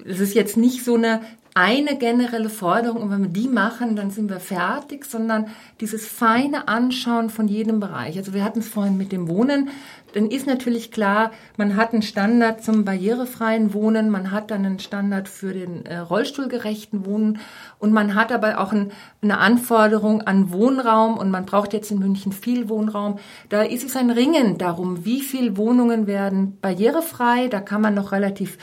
es 0.06 0.20
ist 0.20 0.34
jetzt 0.34 0.58
nicht 0.58 0.84
so 0.84 0.96
eine 0.96 1.22
eine 1.56 1.98
generelle 1.98 2.50
Forderung 2.50 3.02
und 3.04 3.12
wenn 3.12 3.22
wir 3.22 3.30
die 3.30 3.48
machen, 3.48 3.96
dann 3.96 4.12
sind 4.12 4.30
wir 4.30 4.40
fertig, 4.40 5.06
sondern 5.06 5.48
dieses 5.82 6.08
feine 6.08 6.68
Anschauen 6.68 7.30
von 7.30 7.48
jedem 7.48 7.80
Bereich. 7.80 8.18
Also 8.18 8.34
wir 8.34 8.44
hatten 8.44 8.60
es 8.60 8.70
vorhin 8.70 8.98
mit 8.98 9.12
dem 9.12 9.28
Wohnen, 9.28 9.70
dann 10.14 10.32
ist 10.32 10.48
natürlich 10.48 10.92
klar, 10.92 11.32
man 11.58 11.76
hat 11.76 11.94
einen 11.94 12.02
Standard 12.02 12.64
zum 12.64 12.84
barrierefreien 12.84 13.74
Wohnen, 13.74 14.10
man 14.10 14.32
hat 14.32 14.52
dann 14.52 14.66
einen 14.66 14.80
Standard 14.80 15.28
für 15.28 15.54
den 15.54 15.86
äh, 15.86 15.98
rollstuhlgerechten 15.98 17.06
Wohnen 17.06 17.40
und 17.78 17.94
man 17.94 18.16
hat 18.16 18.32
aber 18.32 18.60
auch 18.60 18.72
ein, 18.72 18.92
eine 19.22 19.38
Anforderung 19.38 20.22
an 20.22 20.52
Wohnraum 20.52 21.18
und 21.18 21.30
man 21.30 21.46
braucht 21.46 21.74
jetzt 21.74 21.92
in 21.92 22.00
München 22.00 22.32
viel 22.32 22.70
Wohnraum. 22.70 23.20
Da 23.50 23.62
ist 23.62 23.84
es 23.84 23.96
ein 23.96 24.10
Ringen 24.10 24.58
darum, 24.58 25.06
wie 25.06 25.22
viel 25.22 25.58
Wohnungen 25.58 26.08
werden 26.08 26.58
barrierefrei, 26.60 27.48
da 27.48 27.60
kann 27.60 27.82
man 27.82 27.94
noch 27.94 28.12
relativ 28.12 28.58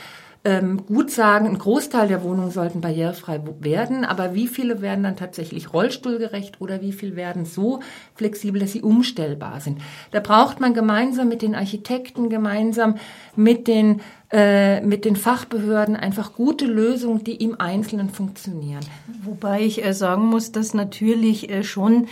ähm, 0.47 0.85
gut 0.85 1.11
sagen, 1.11 1.45
ein 1.45 1.57
Großteil 1.57 2.07
der 2.07 2.23
Wohnungen 2.23 2.51
sollten 2.51 2.79
barrierefrei 2.79 3.41
werden, 3.59 4.05
aber 4.05 4.33
wie 4.33 4.47
viele 4.47 4.81
werden 4.81 5.03
dann 5.03 5.17
tatsächlich 5.17 5.73
rollstuhlgerecht 5.73 6.61
oder 6.61 6.81
wie 6.81 6.93
viele 6.93 7.17
werden 7.17 7.43
so 7.43 7.81
flexibel, 8.15 8.61
dass 8.61 8.71
sie 8.71 8.81
umstellbar 8.81 9.59
sind? 9.59 9.81
Da 10.11 10.21
braucht 10.21 10.61
man 10.61 10.73
gemeinsam 10.73 11.27
mit 11.27 11.41
den 11.41 11.53
Architekten, 11.53 12.29
gemeinsam 12.29 12.95
mit 13.35 13.67
den 13.67 13.99
äh, 14.31 14.79
mit 14.79 15.03
den 15.03 15.17
Fachbehörden 15.17 15.97
einfach 15.97 16.33
gute 16.33 16.65
Lösungen, 16.65 17.25
die 17.25 17.35
im 17.43 17.59
Einzelnen 17.59 18.09
funktionieren. 18.09 18.85
Wobei 19.23 19.63
ich 19.63 19.83
äh, 19.83 19.93
sagen 19.93 20.27
muss, 20.27 20.53
dass 20.53 20.73
natürlich 20.73 21.49
äh, 21.49 21.63
schon 21.63 22.07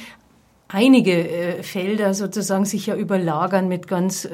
einige 0.67 1.59
Felder 1.61 2.13
sozusagen 2.15 2.65
sich 2.65 2.87
ja 2.87 2.95
überlagern 2.95 3.67
mit 3.67 3.87
ganz, 3.87 4.27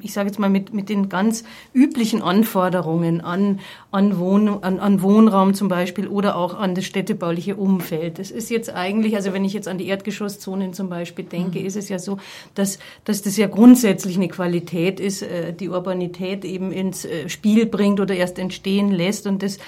ich 0.00 0.12
sage 0.12 0.28
jetzt 0.28 0.38
mal, 0.38 0.50
mit, 0.50 0.74
mit 0.74 0.88
den 0.88 1.08
ganz 1.08 1.44
üblichen 1.72 2.22
Anforderungen 2.22 3.20
an, 3.20 3.60
an, 3.90 4.18
Wohn, 4.18 4.48
an, 4.48 4.80
an 4.80 5.02
Wohnraum 5.02 5.54
zum 5.54 5.68
Beispiel 5.68 6.08
oder 6.08 6.36
auch 6.36 6.54
an 6.54 6.74
das 6.74 6.84
städtebauliche 6.84 7.56
Umfeld. 7.56 8.18
Das 8.18 8.30
ist 8.30 8.50
jetzt 8.50 8.72
eigentlich, 8.74 9.16
also 9.16 9.32
wenn 9.32 9.44
ich 9.44 9.52
jetzt 9.52 9.68
an 9.68 9.78
die 9.78 9.86
Erdgeschosszonen 9.86 10.72
zum 10.72 10.88
Beispiel 10.88 11.24
denke, 11.24 11.60
mhm. 11.60 11.66
ist 11.66 11.76
es 11.76 11.88
ja 11.88 11.98
so, 11.98 12.18
dass, 12.54 12.78
dass 13.04 13.22
das 13.22 13.36
ja 13.36 13.46
grundsätzlich 13.46 14.16
eine 14.16 14.28
Qualität 14.28 15.00
ist, 15.00 15.22
äh, 15.22 15.52
die 15.52 15.68
Urbanität 15.68 16.44
eben 16.44 16.72
ins 16.72 17.04
äh, 17.04 17.28
Spiel 17.28 17.66
bringt 17.66 18.00
oder 18.00 18.14
erst 18.14 18.38
entstehen 18.38 18.90
lässt 18.90 19.26
und 19.26 19.42
das 19.42 19.58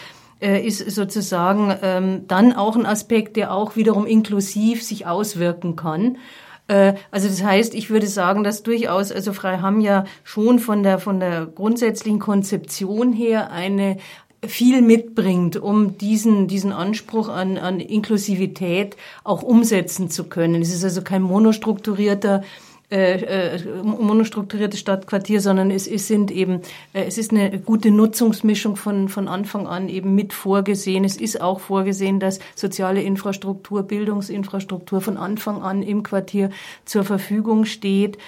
äh, 0.41 0.61
ist 0.67 0.79
sozusagen 0.91 1.75
ähm, 1.83 2.25
dann 2.29 2.53
auch 2.53 2.77
ein 2.77 2.85
Aspekt, 2.85 3.37
der 3.37 3.55
auch 3.55 3.77
wiederum 3.77 4.07
inklusiv 4.07 4.83
sich 4.83 5.07
auswirken 5.07 5.77
kann. 5.77 6.19
Äh, 6.69 6.95
also 7.11 7.29
das 7.29 7.43
heißt, 7.43 7.75
ich 7.75 7.91
würde 7.91 8.07
sagen, 8.07 8.45
dass 8.45 8.63
durchaus, 8.63 9.13
also 9.13 9.33
Freiham 9.33 9.81
ja 9.81 10.05
schon 10.25 10.59
von 10.59 10.83
der, 10.83 10.99
von 10.99 11.21
der 11.21 11.47
grundsätzlichen 11.47 12.19
Konzeption 12.19 13.13
her 13.13 13.51
eine 13.51 13.99
viel 14.47 14.83
mitbringt, 14.83 15.57
um 15.57 15.99
diesen, 15.99 16.47
diesen 16.47 16.73
Anspruch 16.73 17.29
an, 17.29 17.59
an 17.59 17.81
Inklusivität 17.81 18.97
auch 19.25 19.43
umsetzen 19.43 20.11
zu 20.11 20.25
können. 20.25 20.63
Es 20.63 20.73
ist 20.73 20.85
also 20.85 21.03
kein 21.03 21.23
monostrukturierter 21.23 22.43
äh, 22.89 23.57
äh, 23.57 23.83
monostrukturiertes 23.83 24.79
Stadtquartier, 24.79 25.41
sondern 25.41 25.73
es, 25.73 25.89
es 25.89 26.07
sind 26.07 26.31
eben, 26.31 26.61
äh, 26.93 27.03
es 27.05 27.19
ist 27.19 27.33
eine 27.33 27.59
gute 27.59 27.91
Nutzungsmischung 27.91 28.77
von, 28.77 29.09
von 29.09 29.27
Anfang 29.27 29.67
an 29.67 29.89
eben 29.89 30.15
mit 30.15 30.33
vorgesehen. 30.33 31.03
Es 31.03 31.17
ist 31.17 31.41
auch 31.41 31.59
vorgesehen, 31.59 32.21
dass 32.21 32.39
soziale 32.55 33.03
Infrastruktur, 33.03 33.83
Bildungsinfrastruktur 33.83 35.01
von 35.01 35.17
Anfang 35.17 35.63
an 35.63 35.83
im 35.83 36.05
Quartier 36.05 36.51
zur 36.85 37.03
Verfügung 37.03 37.65
steht. 37.65 38.19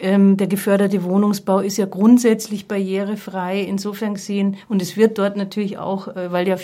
Ähm, 0.00 0.36
der 0.36 0.46
geförderte 0.46 1.02
Wohnungsbau 1.02 1.58
ist 1.58 1.76
ja 1.76 1.86
grundsätzlich 1.86 2.68
barrierefrei. 2.68 3.60
Insofern 3.60 4.14
gesehen, 4.14 4.56
und 4.68 4.80
es 4.80 4.96
wird 4.96 5.18
dort 5.18 5.36
natürlich 5.36 5.78
auch, 5.78 6.08
äh, 6.08 6.30
weil 6.30 6.46
ja 6.46 6.56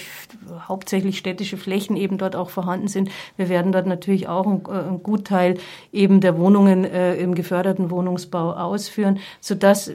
hauptsächlich 0.68 1.18
städtische 1.18 1.56
Flächen 1.56 1.96
eben 1.96 2.16
dort 2.16 2.36
auch 2.36 2.50
vorhanden 2.50 2.86
sind, 2.86 3.10
wir 3.36 3.48
werden 3.48 3.72
dort 3.72 3.86
natürlich 3.86 4.28
auch 4.28 4.46
einen, 4.46 4.60
äh, 4.60 4.98
Gutteil 5.02 5.58
eben 5.92 6.20
der 6.20 6.38
Wohnungen 6.38 6.84
äh, 6.84 7.16
im 7.16 7.34
geförderten 7.34 7.90
Wohnungsbau 7.90 8.52
ausführen, 8.52 9.18
sodass 9.40 9.90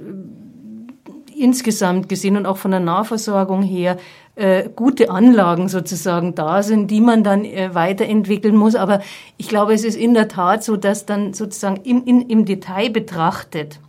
insgesamt 1.33 2.09
gesehen 2.09 2.35
und 2.35 2.45
auch 2.45 2.57
von 2.57 2.71
der 2.71 2.81
Nahversorgung 2.81 3.63
her 3.63 3.97
äh, 4.39 4.69
gute 4.75 5.09
Anlagen 5.09 5.69
sozusagen 5.69 6.33
da 6.33 6.63
sind, 6.63 6.89
die 6.89 7.01
man 7.01 7.23
dann 7.23 7.45
äh, 7.45 7.73
weiterentwickeln 7.73 8.55
muss. 8.55 8.75
Aber 8.75 9.01
ich 9.37 9.49
glaube, 9.49 9.73
es 9.73 9.83
ist 9.83 9.95
in 9.95 10.13
der 10.13 10.27
Tat 10.27 10.63
so, 10.63 10.77
dass 10.77 11.05
dann 11.05 11.33
sozusagen 11.33 11.81
im, 11.83 12.03
in, 12.05 12.21
im 12.21 12.45
Detail 12.45 12.89
betrachtet 12.89 13.79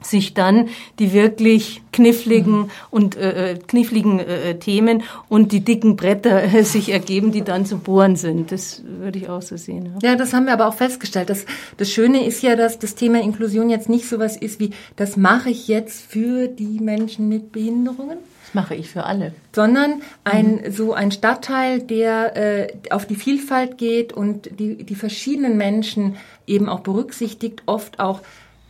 sich 0.00 0.32
dann 0.32 0.68
die 0.98 1.12
wirklich 1.12 1.82
kniffligen 1.92 2.58
mhm. 2.58 2.70
und 2.90 3.16
äh, 3.16 3.52
äh 3.52 3.58
kniffligen 3.58 4.20
äh, 4.20 4.50
äh, 4.50 4.58
Themen 4.58 5.02
und 5.28 5.50
die 5.50 5.60
dicken 5.60 5.96
Bretter 5.96 6.42
äh, 6.42 6.62
sich 6.64 6.90
ergeben, 6.90 7.32
die 7.32 7.42
dann 7.42 7.66
zu 7.66 7.78
bohren 7.78 8.16
sind. 8.16 8.52
Das 8.52 8.82
würde 8.84 9.18
ich 9.18 9.28
auch 9.28 9.42
so 9.42 9.56
sehen. 9.56 9.94
Ja. 10.02 10.10
ja, 10.10 10.16
das 10.16 10.32
haben 10.32 10.46
wir 10.46 10.52
aber 10.52 10.68
auch 10.68 10.74
festgestellt. 10.74 11.30
Das, 11.30 11.46
das 11.76 11.90
Schöne 11.90 12.24
ist 12.24 12.42
ja, 12.42 12.54
dass 12.54 12.78
das 12.78 12.94
Thema 12.94 13.20
Inklusion 13.20 13.70
jetzt 13.70 13.88
nicht 13.88 14.08
so 14.08 14.18
was 14.18 14.36
ist 14.36 14.60
wie, 14.60 14.70
das 14.96 15.16
mache 15.16 15.50
ich 15.50 15.66
jetzt 15.66 16.00
für 16.00 16.46
die 16.46 16.78
Menschen 16.80 17.28
mit 17.28 17.50
Behinderungen, 17.50 18.18
das 18.48 18.54
mache 18.54 18.74
ich 18.74 18.88
für 18.88 19.04
alle. 19.04 19.34
Sondern 19.52 20.00
ein, 20.24 20.62
mhm. 20.64 20.72
so 20.72 20.94
ein 20.94 21.12
Stadtteil, 21.12 21.80
der 21.80 22.36
äh, 22.36 22.72
auf 22.90 23.06
die 23.06 23.14
Vielfalt 23.14 23.76
geht 23.76 24.12
und 24.12 24.48
die, 24.58 24.84
die 24.84 24.94
verschiedenen 24.94 25.56
Menschen 25.58 26.16
eben 26.46 26.68
auch 26.68 26.80
berücksichtigt, 26.80 27.62
oft 27.66 28.00
auch 28.00 28.20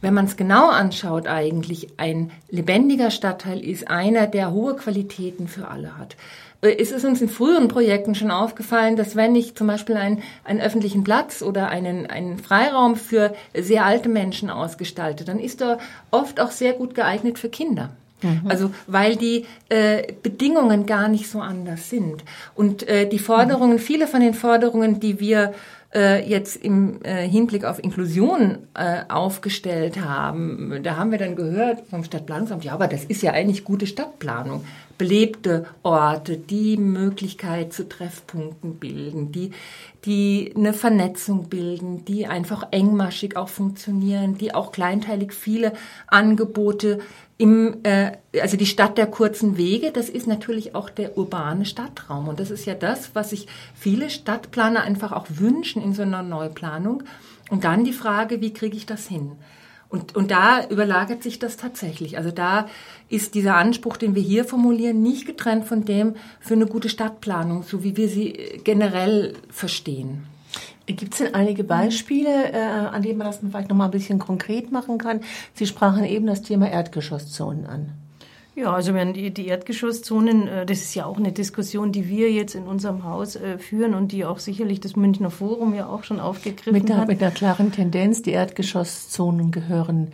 wenn 0.00 0.14
man 0.14 0.26
es 0.26 0.36
genau 0.36 0.68
anschaut, 0.68 1.26
eigentlich 1.26 1.88
ein 1.96 2.30
lebendiger 2.50 3.10
Stadtteil 3.10 3.58
ist 3.58 3.88
einer, 3.88 4.28
der 4.28 4.52
hohe 4.52 4.76
Qualitäten 4.76 5.48
für 5.48 5.68
alle 5.68 5.98
hat. 5.98 6.16
Äh, 6.60 6.76
es 6.78 6.90
ist 6.90 7.04
uns 7.04 7.22
in 7.22 7.28
früheren 7.28 7.68
Projekten 7.68 8.16
schon 8.16 8.32
aufgefallen, 8.32 8.96
dass 8.96 9.14
wenn 9.14 9.36
ich 9.36 9.54
zum 9.54 9.68
Beispiel 9.68 9.96
einen, 9.96 10.22
einen 10.44 10.60
öffentlichen 10.60 11.04
Platz 11.04 11.40
oder 11.42 11.68
einen, 11.68 12.06
einen 12.06 12.38
Freiraum 12.38 12.96
für 12.96 13.34
sehr 13.54 13.84
alte 13.84 14.08
Menschen 14.08 14.50
ausgestalte, 14.50 15.24
dann 15.24 15.38
ist 15.38 15.62
er 15.62 15.78
oft 16.10 16.40
auch 16.40 16.50
sehr 16.50 16.72
gut 16.72 16.96
geeignet 16.96 17.38
für 17.38 17.48
Kinder. 17.48 17.90
Mhm. 18.22 18.42
Also 18.48 18.70
weil 18.86 19.16
die 19.16 19.46
äh, 19.68 20.12
Bedingungen 20.22 20.86
gar 20.86 21.08
nicht 21.08 21.30
so 21.30 21.40
anders 21.40 21.90
sind. 21.90 22.24
Und 22.54 22.86
äh, 22.88 23.08
die 23.08 23.18
Forderungen, 23.18 23.78
viele 23.78 24.06
von 24.06 24.20
den 24.20 24.34
Forderungen, 24.34 25.00
die 25.00 25.20
wir 25.20 25.54
äh, 25.94 26.28
jetzt 26.28 26.56
im 26.56 27.02
äh, 27.02 27.26
Hinblick 27.26 27.64
auf 27.64 27.82
Inklusion 27.82 28.58
äh, 28.74 29.02
aufgestellt 29.08 30.00
haben. 30.00 30.80
Da 30.82 30.96
haben 30.96 31.10
wir 31.10 31.18
dann 31.18 31.34
gehört 31.34 31.82
vom 31.88 32.04
Stadtplanungsamt, 32.04 32.64
ja, 32.64 32.72
aber 32.72 32.88
das 32.88 33.04
ist 33.04 33.22
ja 33.22 33.32
eigentlich 33.32 33.64
gute 33.64 33.86
Stadtplanung. 33.86 34.64
Belebte 34.98 35.66
Orte, 35.82 36.36
die 36.36 36.76
Möglichkeit 36.76 37.72
zu 37.72 37.88
Treffpunkten 37.88 38.74
bilden, 38.74 39.32
die, 39.32 39.52
die 40.04 40.52
eine 40.56 40.74
Vernetzung 40.74 41.48
bilden, 41.48 42.04
die 42.04 42.26
einfach 42.26 42.66
engmaschig 42.72 43.36
auch 43.36 43.48
funktionieren, 43.48 44.36
die 44.36 44.54
auch 44.54 44.72
kleinteilig 44.72 45.32
viele 45.32 45.72
Angebote 46.08 46.98
im, 47.38 47.76
äh, 47.84 48.12
also 48.40 48.56
die 48.56 48.66
Stadt 48.66 48.98
der 48.98 49.06
kurzen 49.06 49.56
Wege, 49.56 49.92
das 49.92 50.08
ist 50.08 50.26
natürlich 50.26 50.74
auch 50.74 50.90
der 50.90 51.16
urbane 51.16 51.64
Stadtraum. 51.64 52.28
Und 52.28 52.40
das 52.40 52.50
ist 52.50 52.66
ja 52.66 52.74
das, 52.74 53.14
was 53.14 53.30
sich 53.30 53.46
viele 53.74 54.10
Stadtplaner 54.10 54.82
einfach 54.82 55.12
auch 55.12 55.26
wünschen 55.30 55.80
in 55.80 55.94
so 55.94 56.02
einer 56.02 56.24
Neuplanung. 56.24 57.04
Und 57.48 57.64
dann 57.64 57.84
die 57.84 57.92
Frage, 57.92 58.40
wie 58.40 58.52
kriege 58.52 58.76
ich 58.76 58.86
das 58.86 59.06
hin? 59.06 59.32
Und, 59.88 60.16
und 60.16 60.30
da 60.30 60.68
überlagert 60.68 61.22
sich 61.22 61.38
das 61.38 61.56
tatsächlich. 61.56 62.18
Also 62.18 62.30
da 62.30 62.68
ist 63.08 63.34
dieser 63.34 63.54
Anspruch, 63.54 63.96
den 63.96 64.14
wir 64.14 64.22
hier 64.22 64.44
formulieren, 64.44 65.00
nicht 65.00 65.24
getrennt 65.24 65.64
von 65.64 65.84
dem 65.84 66.16
für 66.40 66.54
eine 66.54 66.66
gute 66.66 66.90
Stadtplanung, 66.90 67.62
so 67.62 67.84
wie 67.84 67.96
wir 67.96 68.08
sie 68.08 68.60
generell 68.64 69.34
verstehen. 69.48 70.26
Gibt 70.86 71.12
es 71.12 71.18
denn 71.18 71.34
einige 71.34 71.64
Beispiele, 71.64 72.52
äh, 72.52 72.58
an 72.58 73.02
denen 73.02 73.18
man 73.18 73.26
das 73.26 73.40
vielleicht 73.46 73.68
noch 73.68 73.76
mal 73.76 73.86
ein 73.86 73.90
bisschen 73.90 74.18
konkret 74.18 74.72
machen 74.72 74.98
kann? 74.98 75.20
Sie 75.54 75.66
sprachen 75.66 76.04
eben 76.04 76.26
das 76.26 76.42
Thema 76.42 76.70
Erdgeschosszonen 76.70 77.66
an. 77.66 77.92
Ja, 78.58 78.72
also 78.72 78.92
wenn 78.92 79.12
die, 79.12 79.30
die 79.30 79.46
Erdgeschosszonen, 79.46 80.48
äh, 80.48 80.66
das 80.66 80.78
ist 80.78 80.94
ja 80.94 81.04
auch 81.04 81.18
eine 81.18 81.30
Diskussion, 81.30 81.92
die 81.92 82.08
wir 82.08 82.32
jetzt 82.32 82.54
in 82.54 82.64
unserem 82.64 83.04
Haus 83.04 83.36
äh, 83.36 83.58
führen 83.58 83.94
und 83.94 84.10
die 84.10 84.24
auch 84.24 84.38
sicherlich 84.38 84.80
das 84.80 84.96
Münchner 84.96 85.30
Forum 85.30 85.74
ja 85.74 85.86
auch 85.86 86.02
schon 86.02 86.18
aufgegriffen 86.18 86.72
mit 86.72 86.88
der, 86.88 86.96
hat. 86.96 87.08
Mit 87.08 87.22
einer 87.22 87.30
klaren 87.30 87.70
Tendenz, 87.70 88.22
die 88.22 88.32
Erdgeschosszonen 88.32 89.52
gehören 89.52 90.08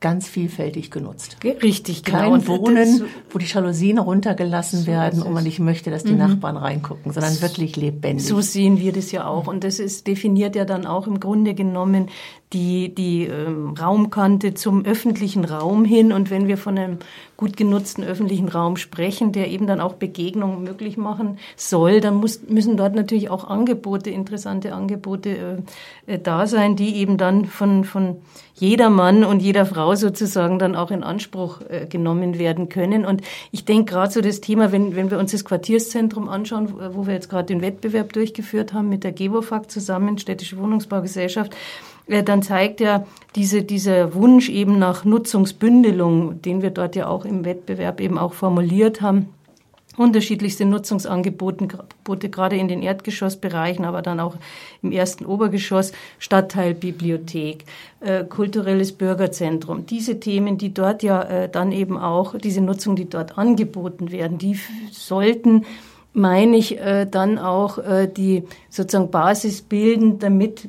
ganz 0.00 0.28
vielfältig 0.28 0.90
genutzt. 0.90 1.38
Richtig, 1.42 2.04
genau. 2.04 2.18
Kein 2.18 2.32
und 2.32 2.48
Wohnen, 2.48 3.04
wo 3.30 3.38
die 3.38 3.46
Jalousien 3.46 3.98
runtergelassen 3.98 4.80
so 4.80 4.86
werden 4.86 5.22
und 5.22 5.32
man 5.32 5.44
nicht 5.44 5.58
möchte, 5.58 5.90
dass 5.90 6.04
die 6.04 6.12
mhm. 6.12 6.18
Nachbarn 6.18 6.58
reingucken, 6.58 7.12
sondern 7.12 7.40
wirklich 7.40 7.76
lebendig. 7.76 8.26
So 8.26 8.42
sehen 8.42 8.78
wir 8.78 8.92
das 8.92 9.10
ja 9.10 9.26
auch. 9.26 9.46
Und 9.46 9.64
das 9.64 9.78
ist 9.78 10.06
definiert 10.06 10.54
ja 10.54 10.66
dann 10.66 10.86
auch 10.86 11.06
im 11.06 11.18
Grunde 11.18 11.54
genommen 11.54 12.10
die, 12.52 12.94
die 12.94 13.24
ähm, 13.24 13.70
Raumkante 13.70 14.54
zum 14.54 14.84
öffentlichen 14.84 15.44
Raum 15.44 15.84
hin. 15.84 16.12
Und 16.12 16.30
wenn 16.30 16.46
wir 16.46 16.58
von 16.58 16.78
einem 16.78 16.98
gut 17.36 17.56
genutzten 17.56 18.04
öffentlichen 18.04 18.48
Raum 18.48 18.76
sprechen, 18.76 19.32
der 19.32 19.48
eben 19.48 19.66
dann 19.66 19.80
auch 19.80 19.94
Begegnungen 19.94 20.62
möglich 20.62 20.96
machen 20.98 21.38
soll, 21.56 22.00
dann 22.00 22.16
muss, 22.16 22.42
müssen 22.48 22.76
dort 22.76 22.94
natürlich 22.94 23.30
auch 23.30 23.44
Angebote, 23.44 24.10
interessante 24.10 24.74
Angebote 24.74 25.64
äh, 26.06 26.14
äh, 26.14 26.18
da 26.18 26.46
sein, 26.46 26.76
die 26.76 26.96
eben 26.96 27.16
dann 27.16 27.46
von, 27.46 27.84
von 27.84 28.18
jeder 28.58 28.90
Mann 28.90 29.24
und 29.24 29.40
jeder 29.40 29.66
Frau 29.66 29.94
sozusagen 29.94 30.58
dann 30.58 30.74
auch 30.74 30.90
in 30.90 31.02
Anspruch 31.02 31.60
äh, 31.68 31.86
genommen 31.86 32.38
werden 32.38 32.68
können. 32.68 33.04
Und 33.04 33.22
ich 33.52 33.64
denke 33.64 33.92
gerade 33.92 34.12
so 34.12 34.20
das 34.20 34.40
Thema, 34.40 34.72
wenn, 34.72 34.96
wenn 34.96 35.10
wir 35.10 35.18
uns 35.18 35.32
das 35.32 35.44
Quartierszentrum 35.44 36.28
anschauen, 36.28 36.72
wo 36.94 37.06
wir 37.06 37.14
jetzt 37.14 37.28
gerade 37.28 37.46
den 37.46 37.60
Wettbewerb 37.60 38.12
durchgeführt 38.12 38.72
haben 38.72 38.88
mit 38.88 39.04
der 39.04 39.12
GEWOFAG 39.12 39.70
zusammen, 39.70 40.18
Städtische 40.18 40.58
Wohnungsbaugesellschaft, 40.58 41.54
äh, 42.06 42.22
dann 42.22 42.42
zeigt 42.42 42.80
ja 42.80 43.06
diese, 43.34 43.62
dieser 43.62 44.14
Wunsch 44.14 44.48
eben 44.48 44.78
nach 44.78 45.04
Nutzungsbündelung, 45.04 46.40
den 46.40 46.62
wir 46.62 46.70
dort 46.70 46.96
ja 46.96 47.08
auch 47.08 47.24
im 47.24 47.44
Wettbewerb 47.44 48.00
eben 48.00 48.16
auch 48.16 48.32
formuliert 48.32 49.02
haben, 49.02 49.28
unterschiedlichste 49.96 50.64
Nutzungsangebote, 50.64 52.28
gerade 52.28 52.56
in 52.56 52.68
den 52.68 52.82
Erdgeschossbereichen, 52.82 53.84
aber 53.84 54.02
dann 54.02 54.20
auch 54.20 54.36
im 54.82 54.92
ersten 54.92 55.24
Obergeschoss, 55.26 55.92
Stadtteilbibliothek, 56.18 57.64
äh, 58.00 58.24
kulturelles 58.24 58.92
Bürgerzentrum. 58.92 59.86
Diese 59.86 60.20
Themen, 60.20 60.58
die 60.58 60.74
dort 60.74 61.02
ja 61.02 61.22
äh, 61.22 61.48
dann 61.48 61.72
eben 61.72 61.98
auch, 61.98 62.36
diese 62.36 62.60
Nutzung, 62.60 62.96
die 62.96 63.08
dort 63.08 63.38
angeboten 63.38 64.10
werden, 64.10 64.38
die 64.38 64.58
sollten 64.90 65.64
meine 66.16 66.56
ich, 66.56 66.80
äh, 66.80 67.04
dann 67.04 67.38
auch 67.38 67.76
äh, 67.76 68.08
die 68.08 68.44
sozusagen 68.70 69.10
Basis 69.10 69.60
bilden, 69.60 70.18
damit 70.18 70.66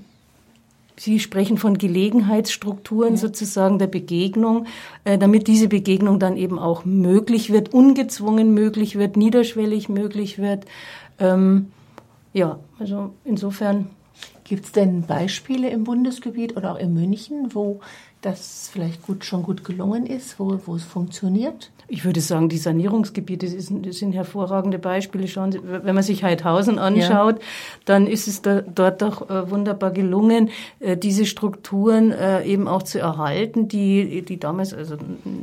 Sie 1.00 1.20
sprechen 1.20 1.58
von 1.58 1.78
Gelegenheitsstrukturen 1.78 3.14
ja. 3.14 3.18
sozusagen 3.18 3.78
der 3.78 3.88
Begegnung, 3.88 4.66
äh, 5.04 5.18
damit 5.18 5.48
diese 5.48 5.68
Begegnung 5.68 6.20
dann 6.20 6.38
eben 6.38 6.58
auch 6.58 6.86
möglich 6.86 7.52
wird, 7.52 7.74
ungezwungen 7.74 8.54
möglich 8.54 8.98
wird, 8.98 9.16
niederschwellig 9.16 9.90
möglich 9.90 10.40
wird. 10.40 10.66
Ähm, 11.20 11.72
ja, 12.34 12.60
also 12.80 13.14
insofern. 13.24 13.90
Gibt 14.44 14.66
es 14.66 14.72
denn 14.72 15.02
Beispiele 15.02 15.70
im 15.70 15.84
Bundesgebiet 15.84 16.56
oder 16.56 16.72
auch 16.72 16.80
in 16.80 16.94
München, 16.94 17.54
wo 17.54 17.82
das 18.22 18.70
vielleicht 18.72 19.06
gut, 19.06 19.26
schon 19.26 19.44
gut 19.44 19.66
gelungen 19.66 20.06
ist, 20.06 20.40
wo, 20.40 20.58
wo 20.66 20.76
es 20.76 20.84
funktioniert? 20.84 21.70
Ich 21.90 22.04
würde 22.04 22.20
sagen, 22.20 22.50
die 22.50 22.58
Sanierungsgebiete 22.58 23.48
sind, 23.48 23.94
sind 23.94 24.14
hervorragende 24.14 24.78
Beispiele. 24.78 25.28
Schauen 25.28 25.54
Sie, 25.54 25.60
wenn 25.64 25.96
man 25.96 26.04
sich 26.04 26.24
Heidhausen 26.24 26.80
anschaut, 26.80 27.36
ja. 27.36 27.46
dann 27.86 28.08
ist 28.08 28.28
es 28.28 28.42
da, 28.42 28.62
dort 28.62 29.02
doch 29.02 29.30
äh, 29.30 29.50
wunderbar 29.50 29.92
gelungen, 29.92 30.50
äh, 30.82 30.98
diese 30.98 31.26
Strukturen 31.26 32.12
äh, 32.12 32.44
eben 32.44 32.68
auch 32.68 32.84
zu 32.84 33.00
erhalten, 33.00 33.70
die, 33.70 34.22
die 34.22 34.38
damals, 34.38 34.74
also 34.74 34.98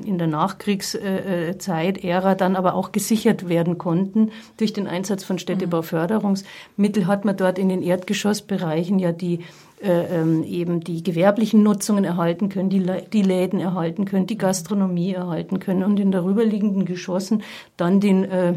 in 0.05 0.19
der 0.19 0.27
Nachkriegszeit, 0.27 2.05
Ära, 2.05 2.35
dann 2.35 2.57
aber 2.57 2.75
auch 2.75 2.93
gesichert 2.93 3.49
werden 3.49 3.79
konnten. 3.79 4.31
Durch 4.59 4.75
den 4.75 4.87
Einsatz 4.87 5.25
von 5.25 5.39
Städtebauförderungsmittel 5.39 7.07
hat 7.07 7.25
man 7.25 7.39
dort 7.39 7.59
in 7.59 7.71
den 7.71 7.83
Erdgeschossbereichen 7.83 8.99
ja 8.99 9.13
die 9.13 9.41
eben 9.85 10.81
die 10.81 11.03
gewerblichen 11.03 11.63
Nutzungen 11.63 12.05
erhalten 12.05 12.49
können, 12.49 12.71
die, 12.71 12.85
die 13.13 13.23
Läden 13.23 13.61
erhalten 13.61 14.05
können, 14.05 14.27
die 14.27 14.39
Gastronomie 14.39 15.13
erhalten 15.13 15.61
können 15.61 15.85
und 15.85 16.01
in 16.01 16.11
darüberliegenden 16.11 16.85
Geschossen 16.85 17.43
dann 17.77 18.01
den 18.01 18.25
äh, 18.25 18.55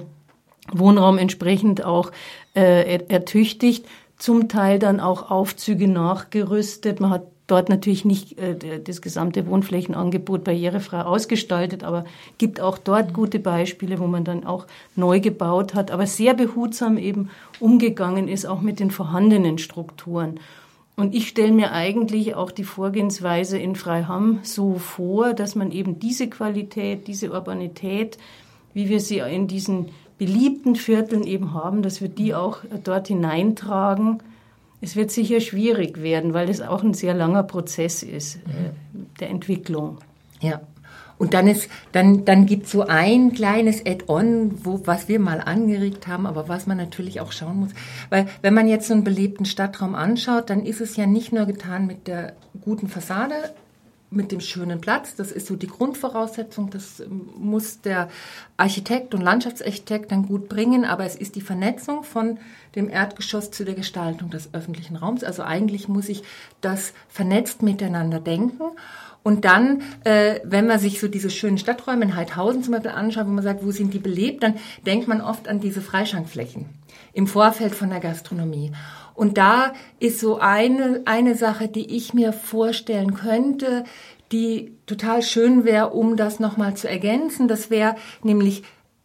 Wohnraum 0.71 1.17
entsprechend 1.17 1.83
auch 1.83 2.11
äh, 2.55 2.99
ertüchtigt, 3.07 3.85
zum 4.17 4.47
Teil 4.47 4.79
dann 4.79 4.99
auch 4.99 5.29
Aufzüge 5.29 5.87
nachgerüstet. 5.87 6.99
Man 6.99 7.11
hat 7.11 7.23
dort 7.47 7.69
natürlich 7.69 8.05
nicht 8.05 8.37
äh, 8.37 8.79
das 8.83 9.01
gesamte 9.01 9.47
Wohnflächenangebot 9.47 10.43
barrierefrei 10.43 11.01
ausgestaltet, 11.01 11.83
aber 11.83 12.05
gibt 12.37 12.59
auch 12.59 12.77
dort 12.77 13.13
gute 13.13 13.39
Beispiele, 13.39 13.99
wo 13.99 14.07
man 14.07 14.23
dann 14.23 14.45
auch 14.45 14.67
neu 14.95 15.19
gebaut 15.19 15.73
hat, 15.73 15.91
aber 15.91 16.05
sehr 16.05 16.33
behutsam 16.33 16.97
eben 16.97 17.29
umgegangen 17.59 18.27
ist, 18.27 18.45
auch 18.45 18.61
mit 18.61 18.79
den 18.79 18.91
vorhandenen 18.91 19.57
Strukturen. 19.57 20.39
Und 20.99 21.13
ich 21.13 21.27
stelle 21.27 21.51
mir 21.51 21.73
eigentlich 21.73 22.33
auch 22.33 22.49
die 22.49 22.63
Vorgehensweise 22.63 23.59
in 23.59 23.75
Freiham 23.75 24.39
so 24.41 24.79
vor, 24.79 25.33
dass 25.33 25.53
man 25.53 25.71
eben 25.71 25.99
diese 25.99 26.27
Qualität, 26.27 27.07
diese 27.07 27.31
Urbanität, 27.31 28.17
wie 28.73 28.89
wir 28.89 28.99
sie 28.99 29.19
in 29.19 29.47
diesen 29.47 29.89
beliebten 30.17 30.75
Vierteln 30.75 31.23
eben 31.23 31.53
haben, 31.53 31.83
dass 31.83 32.01
wir 32.01 32.09
die 32.09 32.33
auch 32.33 32.61
dort 32.83 33.09
hineintragen. 33.09 34.23
Es 34.81 34.95
wird 34.95 35.11
sicher 35.11 35.39
schwierig 35.39 36.01
werden, 36.01 36.33
weil 36.33 36.49
es 36.49 36.61
auch 36.61 36.83
ein 36.83 36.95
sehr 36.95 37.13
langer 37.13 37.43
Prozess 37.43 38.01
ist 38.01 38.37
äh, 38.37 38.39
der 39.19 39.29
Entwicklung. 39.29 39.99
Ja, 40.41 40.61
und 41.17 41.33
dann 41.33 41.47
ist, 41.47 41.69
dann, 41.91 42.25
dann 42.25 42.45
gibt 42.45 42.67
so 42.67 42.83
ein 42.83 43.33
kleines 43.33 43.85
Add-on, 43.85 44.63
wo, 44.63 44.81
was 44.85 45.07
wir 45.07 45.19
mal 45.19 45.41
angeregt 45.41 46.07
haben, 46.07 46.27
aber 46.27 46.47
was 46.47 46.67
man 46.67 46.77
natürlich 46.77 47.21
auch 47.21 47.31
schauen 47.31 47.59
muss. 47.61 47.71
Weil, 48.09 48.27
wenn 48.41 48.53
man 48.53 48.67
jetzt 48.67 48.87
so 48.87 48.93
einen 48.93 49.03
belebten 49.03 49.45
Stadtraum 49.45 49.95
anschaut, 49.95 50.49
dann 50.49 50.65
ist 50.65 50.81
es 50.81 50.95
ja 50.95 51.07
nicht 51.07 51.33
nur 51.33 51.45
getan 51.45 51.87
mit 51.87 52.07
der 52.07 52.33
guten 52.61 52.87
Fassade, 52.87 53.35
mit 54.09 54.31
dem 54.31 54.39
schönen 54.39 54.79
Platz. 54.79 55.15
Das 55.15 55.31
ist 55.31 55.47
so 55.47 55.55
die 55.55 55.67
Grundvoraussetzung. 55.67 56.69
Das 56.69 57.03
muss 57.09 57.81
der 57.81 58.09
Architekt 58.55 59.13
und 59.13 59.21
Landschaftsarchitekt 59.21 60.11
dann 60.11 60.27
gut 60.27 60.47
bringen. 60.47 60.85
Aber 60.85 61.03
es 61.03 61.15
ist 61.15 61.35
die 61.35 61.41
Vernetzung 61.41 62.03
von 62.03 62.37
dem 62.75 62.89
Erdgeschoss 62.89 63.51
zu 63.51 63.65
der 63.65 63.75
Gestaltung 63.75 64.29
des 64.29 64.53
öffentlichen 64.53 64.95
Raums. 64.95 65.23
Also 65.23 65.43
eigentlich 65.43 65.89
muss 65.89 66.07
ich 66.07 66.23
das 66.61 66.93
vernetzt 67.09 67.63
miteinander 67.63 68.19
denken. 68.19 68.63
Und 69.27 69.43
dann, 69.43 69.81
äh, 70.05 70.39
wenn 70.45 70.67
man 70.67 70.79
sich 70.79 71.01
so 71.01 71.09
diese 71.09 71.29
schönen 71.29 71.57
Stadträume 71.57 72.05
in 72.05 72.15
Heidhausen 72.15 72.63
zum 72.63 72.71
Beispiel 72.71 72.91
anschaut, 72.91 73.27
wo 73.27 73.31
man 73.31 73.43
sagt, 73.43 73.61
wo 73.61 73.71
sind 73.71 73.93
die 73.93 73.99
belebt, 73.99 74.41
dann 74.41 74.53
denkt 74.85 75.09
man 75.09 75.19
oft 75.19 75.49
an 75.49 75.59
diese 75.59 75.81
Freischankflächen 75.81 76.67
im 77.11 77.27
Vorfeld 77.27 77.75
von 77.75 77.89
der 77.89 77.99
Gastronomie. 77.99 78.71
Und 79.15 79.37
da 79.37 79.73
ist 79.99 80.21
so 80.21 80.39
eine, 80.39 81.01
eine 81.03 81.35
Sache, 81.35 81.67
die 81.67 81.93
ich 81.97 82.13
mir 82.13 82.31
vorstellen 82.31 83.15
könnte, 83.15 83.83
die 84.31 84.71
total 84.85 85.21
schön 85.21 85.65
wäre, 85.65 85.89
um 85.89 86.15
das 86.15 86.39
nochmal 86.39 86.75
zu 86.75 86.87
ergänzen. 86.87 87.49
Das 87.49 87.69
wäre 87.69 87.97
nämlich 88.23 88.63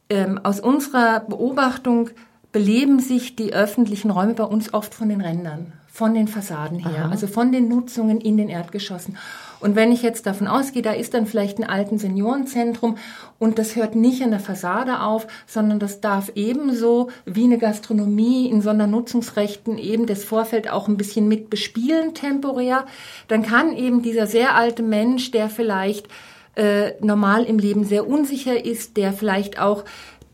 ähm, 0.08 0.38
aus 0.44 0.60
unserer 0.60 1.18
Beobachtung 1.18 2.10
beleben 2.52 3.00
sich 3.00 3.34
die 3.34 3.54
öffentlichen 3.54 4.12
Räume 4.12 4.34
bei 4.34 4.44
uns 4.44 4.72
oft 4.72 4.94
von 4.94 5.08
den 5.08 5.20
Rändern, 5.20 5.72
von 5.88 6.14
den 6.14 6.28
Fassaden 6.28 6.78
her, 6.78 7.06
Aha. 7.06 7.10
also 7.10 7.26
von 7.26 7.50
den 7.50 7.66
Nutzungen 7.66 8.20
in 8.20 8.36
den 8.36 8.48
Erdgeschossen. 8.48 9.16
Und 9.62 9.76
wenn 9.76 9.92
ich 9.92 10.02
jetzt 10.02 10.26
davon 10.26 10.48
ausgehe, 10.48 10.82
da 10.82 10.92
ist 10.92 11.14
dann 11.14 11.24
vielleicht 11.24 11.58
ein 11.58 11.64
alten 11.64 11.96
Seniorenzentrum 11.96 12.98
und 13.38 13.60
das 13.60 13.76
hört 13.76 13.94
nicht 13.94 14.20
an 14.20 14.32
der 14.32 14.40
Fassade 14.40 15.00
auf, 15.02 15.28
sondern 15.46 15.78
das 15.78 16.00
darf 16.00 16.32
ebenso 16.34 17.10
wie 17.26 17.44
eine 17.44 17.58
Gastronomie 17.58 18.50
in 18.50 18.60
Sondernutzungsrechten 18.60 19.78
eben 19.78 20.06
das 20.06 20.24
Vorfeld 20.24 20.68
auch 20.68 20.88
ein 20.88 20.96
bisschen 20.96 21.28
mit 21.28 21.48
bespielen 21.48 22.12
temporär, 22.12 22.86
dann 23.28 23.44
kann 23.44 23.76
eben 23.76 24.02
dieser 24.02 24.26
sehr 24.26 24.56
alte 24.56 24.82
Mensch, 24.82 25.30
der 25.30 25.48
vielleicht 25.48 26.08
äh, 26.56 26.94
normal 27.00 27.44
im 27.44 27.60
Leben 27.60 27.84
sehr 27.84 28.08
unsicher 28.08 28.64
ist, 28.64 28.96
der 28.96 29.12
vielleicht 29.12 29.60
auch 29.60 29.84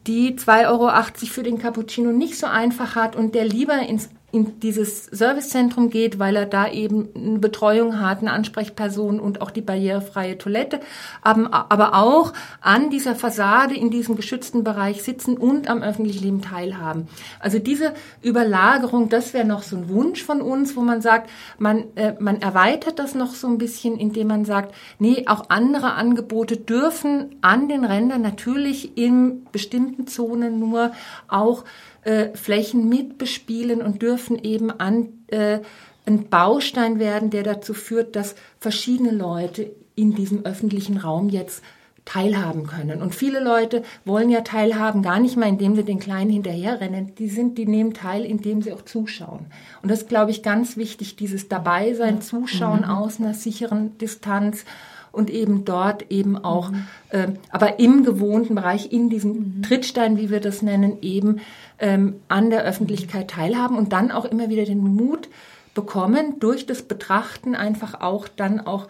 die 0.07 0.37
2,80 0.37 0.69
Euro 0.71 0.91
für 1.27 1.43
den 1.43 1.59
Cappuccino 1.59 2.12
nicht 2.12 2.38
so 2.38 2.47
einfach 2.47 2.97
hat 2.97 3.14
und 3.14 3.35
der 3.35 3.45
lieber 3.45 3.79
ins 3.79 4.09
in 4.31 4.61
dieses 4.61 5.07
Servicezentrum 5.07 5.88
geht, 5.88 6.19
weil 6.19 6.37
er 6.37 6.45
da 6.45 6.71
eben 6.71 7.09
eine 7.14 7.38
Betreuung 7.38 7.99
hat, 7.99 8.19
eine 8.19 8.33
Ansprechperson 8.33 9.21
und 9.21 9.41
auch 9.41 9.51
die 9.51 9.62
barrierefreie 9.62 10.37
Toilette, 10.37 10.81
aber 11.23 11.95
auch 11.95 12.35
an 12.61 12.91
dieser 12.91 13.14
Fassade 13.14 13.75
in 13.75 13.91
diesem 13.91 14.17
geschützten 14.17 14.64
Bereich 14.64 15.03
sitzen 15.03 15.38
und 15.38 15.71
am 15.71 15.83
öffentlichen 15.83 16.23
Leben 16.23 16.43
teilhaben. 16.43 17.09
Also 17.41 17.59
diese 17.59 17.95
Überlagerung, 18.23 19.09
das 19.09 19.33
wäre 19.33 19.47
noch 19.47 19.62
so 19.62 19.77
ein 19.77 19.88
Wunsch 19.88 20.23
von 20.23 20.43
uns, 20.43 20.77
wo 20.77 20.83
man 20.83 21.01
sagt, 21.01 21.31
man, 21.59 21.85
äh, 21.95 22.12
man 22.19 22.43
erweitert 22.43 22.99
das 22.99 23.14
noch 23.14 23.35
so 23.35 23.47
ein 23.47 23.57
bisschen, 23.57 23.99
indem 23.99 24.29
man 24.29 24.45
sagt, 24.45 24.75
nee, 24.99 25.25
auch 25.27 25.49
andere 25.49 25.95
Angebote 25.95 26.59
dürfen 26.59 27.37
an 27.41 27.69
den 27.69 27.83
Rändern 27.83 28.21
natürlich 28.21 28.99
in 28.99 29.47
bestimmten 29.53 30.07
Zonen 30.07 30.59
nur 30.59 30.93
auch 31.29 31.64
äh, 32.09 32.35
Flächen 32.35 32.88
mitbespielen 32.88 33.83
und 33.83 34.01
dürfen 34.01 34.42
eben 34.42 34.71
an 34.71 35.09
äh, 35.27 35.59
ein 36.07 36.31
Baustein 36.31 36.99
werden, 36.99 37.29
der 37.29 37.42
dazu 37.42 37.75
führt, 37.75 38.16
dass 38.16 38.35
verschiedene 38.59 39.11
Leute 39.11 39.71
in 39.94 40.14
diesem 40.14 40.47
öffentlichen 40.47 40.97
Raum 40.97 41.29
jetzt 41.29 41.62
teilhaben 42.07 42.66
können. 42.66 43.03
Und 43.03 43.14
viele 43.14 43.44
Leute 43.44 43.83
wollen 44.07 44.31
ja 44.31 44.40
teilhaben, 44.40 45.03
gar 45.03 45.21
nicht 45.21 45.37
mal, 45.37 45.51
indem 45.51 45.77
sie 45.77 45.85
den 45.85 45.99
Kleinen 45.99 46.31
hinterherrennen. 46.31 47.14
Die 47.16 47.29
sind, 47.29 47.59
die 47.59 47.66
nehmen 47.66 47.92
teil, 47.92 48.25
indem 48.25 48.62
sie 48.62 48.73
auch 48.73 48.81
zuschauen. 48.81 49.44
Und 49.83 49.90
das 49.90 50.01
ist, 50.03 50.09
glaube 50.09 50.31
ich, 50.31 50.42
ganz 50.42 50.79
wichtig, 50.79 51.16
dieses 51.16 51.49
Dabeisein, 51.49 52.23
Zuschauen 52.23 52.81
mhm. 52.81 52.90
aus 52.90 53.21
einer 53.21 53.35
sicheren 53.35 53.99
Distanz 53.99 54.64
und 55.12 55.31
eben 55.31 55.64
dort 55.64 56.11
eben 56.11 56.37
auch, 56.37 56.71
mhm. 56.71 56.85
äh, 57.11 57.29
aber 57.51 57.79
im 57.79 58.05
gewohnten 58.05 58.55
Bereich, 58.55 58.92
in 58.92 59.11
diesem 59.11 59.33
mhm. 59.33 59.62
Trittstein, 59.62 60.16
wie 60.16 60.31
wir 60.31 60.40
das 60.40 60.62
nennen, 60.62 60.99
eben 61.03 61.40
ähm, 61.79 62.16
an 62.29 62.51
der 62.51 62.62
Öffentlichkeit 62.64 63.31
teilhaben 63.31 63.77
und 63.77 63.92
dann 63.92 64.11
auch 64.11 64.25
immer 64.25 64.49
wieder 64.49 64.64
den 64.64 64.79
Mut 64.81 65.29
bekommen, 65.75 66.40
durch 66.40 66.66
das 66.66 66.83
Betrachten 66.83 67.55
einfach 67.55 68.01
auch 68.01 68.29
dann 68.29 68.61
auch 68.61 68.88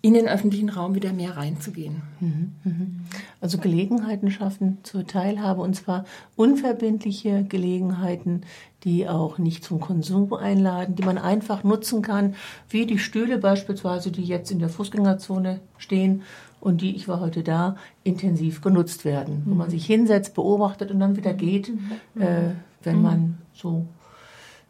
in 0.00 0.14
den 0.14 0.28
öffentlichen 0.28 0.68
Raum 0.68 0.94
wieder 0.94 1.12
mehr 1.12 1.36
reinzugehen. 1.36 2.02
Mhm, 2.20 2.52
mhm. 2.62 3.00
Also 3.40 3.58
Gelegenheiten 3.58 4.30
schaffen 4.30 4.78
zur 4.84 5.06
Teilhabe 5.06 5.60
und 5.60 5.74
zwar 5.74 6.04
unverbindliche 6.36 7.44
Gelegenheiten, 7.44 8.42
die 8.84 9.08
auch 9.08 9.38
nicht 9.38 9.64
zum 9.64 9.80
Konsum 9.80 10.32
einladen, 10.32 10.94
die 10.94 11.02
man 11.02 11.18
einfach 11.18 11.64
nutzen 11.64 12.02
kann, 12.02 12.34
wie 12.68 12.86
die 12.86 12.98
Stühle 12.98 13.38
beispielsweise, 13.38 14.10
die 14.12 14.24
jetzt 14.24 14.50
in 14.50 14.60
der 14.60 14.68
Fußgängerzone 14.68 15.60
stehen 15.78 16.22
und 16.60 16.80
die, 16.80 16.94
ich 16.94 17.08
war 17.08 17.20
heute 17.20 17.42
da, 17.42 17.76
intensiv 18.04 18.60
genutzt 18.60 19.04
werden, 19.04 19.42
wo 19.46 19.54
man 19.54 19.68
mhm. 19.68 19.72
sich 19.72 19.86
hinsetzt, 19.86 20.34
beobachtet 20.34 20.90
und 20.90 21.00
dann 21.00 21.16
wieder 21.16 21.34
geht, 21.34 21.70
äh, 22.18 22.50
wenn 22.82 23.02
man 23.02 23.38
so 23.52 23.86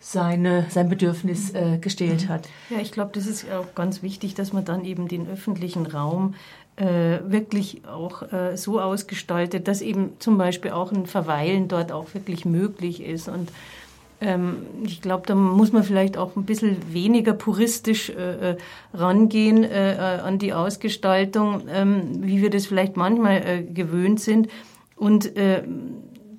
seine, 0.01 0.67
sein 0.71 0.89
Bedürfnis 0.89 1.53
äh, 1.55 1.79
gestellt 1.79 2.29
hat. 2.29 2.49
Ja, 2.71 2.79
ich 2.79 2.93
glaube, 2.93 3.11
das 3.15 3.27
ist 3.27 3.51
auch 3.51 3.75
ganz 3.75 4.03
wichtig, 4.03 4.35
dass 4.35 4.53
man 4.53 4.65
dann 4.65 4.85
eben 4.85 5.09
den 5.09 5.29
öffentlichen 5.29 5.87
Raum 5.87 6.35
äh, 6.77 7.19
wirklich 7.27 7.83
auch 7.87 8.33
äh, 8.33 8.57
so 8.57 8.81
ausgestaltet, 8.81 9.67
dass 9.67 9.81
eben 9.81 10.13
zum 10.21 10.39
Beispiel 10.39 10.71
auch 10.71 10.93
ein 10.93 11.07
Verweilen 11.07 11.67
dort 11.67 11.91
auch 11.91 12.15
wirklich 12.15 12.45
möglich 12.45 13.03
ist. 13.03 13.29
Und 13.29 13.51
ähm, 14.21 14.67
ich 14.85 15.01
glaube, 15.01 15.25
da 15.27 15.35
muss 15.35 15.73
man 15.73 15.85
vielleicht 15.85 16.17
auch 16.17 16.37
ein 16.37 16.45
bisschen 16.45 16.93
weniger 16.93 17.33
puristisch 17.33 18.11
äh, 18.11 18.53
äh 18.53 18.57
rangehen 18.95 19.65
äh, 19.65 19.95
äh, 19.95 20.21
an 20.21 20.39
die 20.39 20.53
Ausgestaltung, 20.53 21.63
ähm, 21.71 22.23
wie 22.23 22.43
wir 22.43 22.51
das 22.51 22.67
vielleicht 22.67 22.97
manchmal 22.97 23.43
äh, 23.47 23.63
gewöhnt 23.63 24.21
sind. 24.21 24.49
Und 24.97 25.37
äh, 25.37 25.63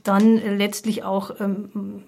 dann 0.04 0.36
letztlich 0.58 1.04
auch 1.04 1.40
ähm, 1.40 2.04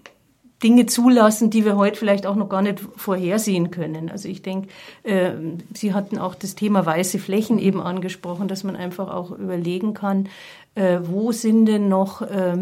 Dinge 0.63 0.85
zulassen, 0.85 1.49
die 1.49 1.65
wir 1.65 1.75
heute 1.75 1.97
vielleicht 1.97 2.25
auch 2.25 2.35
noch 2.35 2.49
gar 2.49 2.61
nicht 2.61 2.79
vorhersehen 2.79 3.71
können. 3.71 4.09
Also 4.09 4.27
ich 4.29 4.41
denke, 4.41 4.69
äh, 5.03 5.31
Sie 5.73 5.93
hatten 5.93 6.17
auch 6.17 6.35
das 6.35 6.55
Thema 6.55 6.85
weiße 6.85 7.19
Flächen 7.19 7.57
eben 7.57 7.81
angesprochen, 7.81 8.47
dass 8.47 8.63
man 8.63 8.75
einfach 8.75 9.09
auch 9.09 9.31
überlegen 9.31 9.93
kann, 9.93 10.29
äh, 10.75 10.99
wo 11.03 11.31
sind 11.31 11.65
denn 11.65 11.89
noch, 11.89 12.21
äh, 12.21 12.57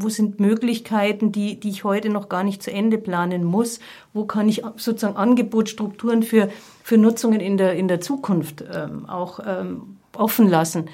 wo 0.00 0.08
sind 0.08 0.40
Möglichkeiten, 0.40 1.32
die, 1.32 1.58
die 1.58 1.70
ich 1.70 1.84
heute 1.84 2.08
noch 2.08 2.28
gar 2.28 2.44
nicht 2.44 2.62
zu 2.62 2.72
Ende 2.72 2.98
planen 2.98 3.44
muss? 3.44 3.80
Wo 4.12 4.24
kann 4.24 4.48
ich 4.48 4.62
sozusagen 4.76 5.16
Angebotsstrukturen 5.16 6.22
für, 6.22 6.48
für 6.82 6.98
Nutzungen 6.98 7.40
in 7.40 7.56
der, 7.56 7.74
in 7.74 7.88
der 7.88 8.00
Zukunft 8.00 8.64
ähm, 8.72 9.08
auch 9.08 9.40
ähm, 9.44 9.98
offen 10.16 10.48
lassen? 10.48 10.88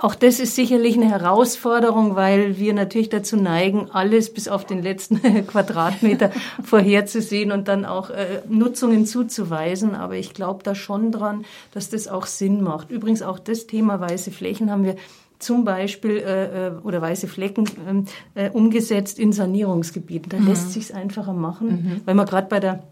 Auch 0.00 0.14
das 0.14 0.38
ist 0.38 0.54
sicherlich 0.54 0.94
eine 0.94 1.08
Herausforderung, 1.10 2.14
weil 2.14 2.58
wir 2.58 2.72
natürlich 2.72 3.08
dazu 3.08 3.36
neigen, 3.36 3.90
alles 3.90 4.32
bis 4.32 4.46
auf 4.46 4.64
den 4.64 4.80
letzten 4.80 5.20
Quadratmeter 5.46 6.30
vorherzusehen 6.62 7.50
und 7.50 7.66
dann 7.66 7.84
auch 7.84 8.10
äh, 8.10 8.42
Nutzungen 8.48 9.06
zuzuweisen. 9.06 9.96
Aber 9.96 10.14
ich 10.14 10.34
glaube 10.34 10.62
da 10.62 10.76
schon 10.76 11.10
dran, 11.10 11.44
dass 11.72 11.90
das 11.90 12.06
auch 12.06 12.26
Sinn 12.26 12.62
macht. 12.62 12.90
Übrigens 12.90 13.22
auch 13.22 13.40
das 13.40 13.66
Thema 13.66 14.00
weiße 14.00 14.30
Flächen 14.30 14.70
haben 14.70 14.84
wir 14.84 14.94
zum 15.38 15.64
Beispiel 15.64 16.18
äh, 16.18 16.66
äh 16.68 16.72
oder 16.82 17.00
weiße 17.00 17.28
Flecken 17.28 17.68
ähm, 17.88 18.04
äh, 18.34 18.50
umgesetzt 18.50 19.18
in 19.18 19.32
Sanierungsgebieten. 19.32 20.30
Da 20.30 20.38
mhm. 20.38 20.48
lässt 20.48 20.72
sich's 20.72 20.90
einfacher 20.90 21.32
machen, 21.32 21.68
mhm. 21.68 22.00
weil 22.04 22.14
man 22.14 22.26
gerade 22.26 22.48
bei 22.48 22.60
der 22.60 22.82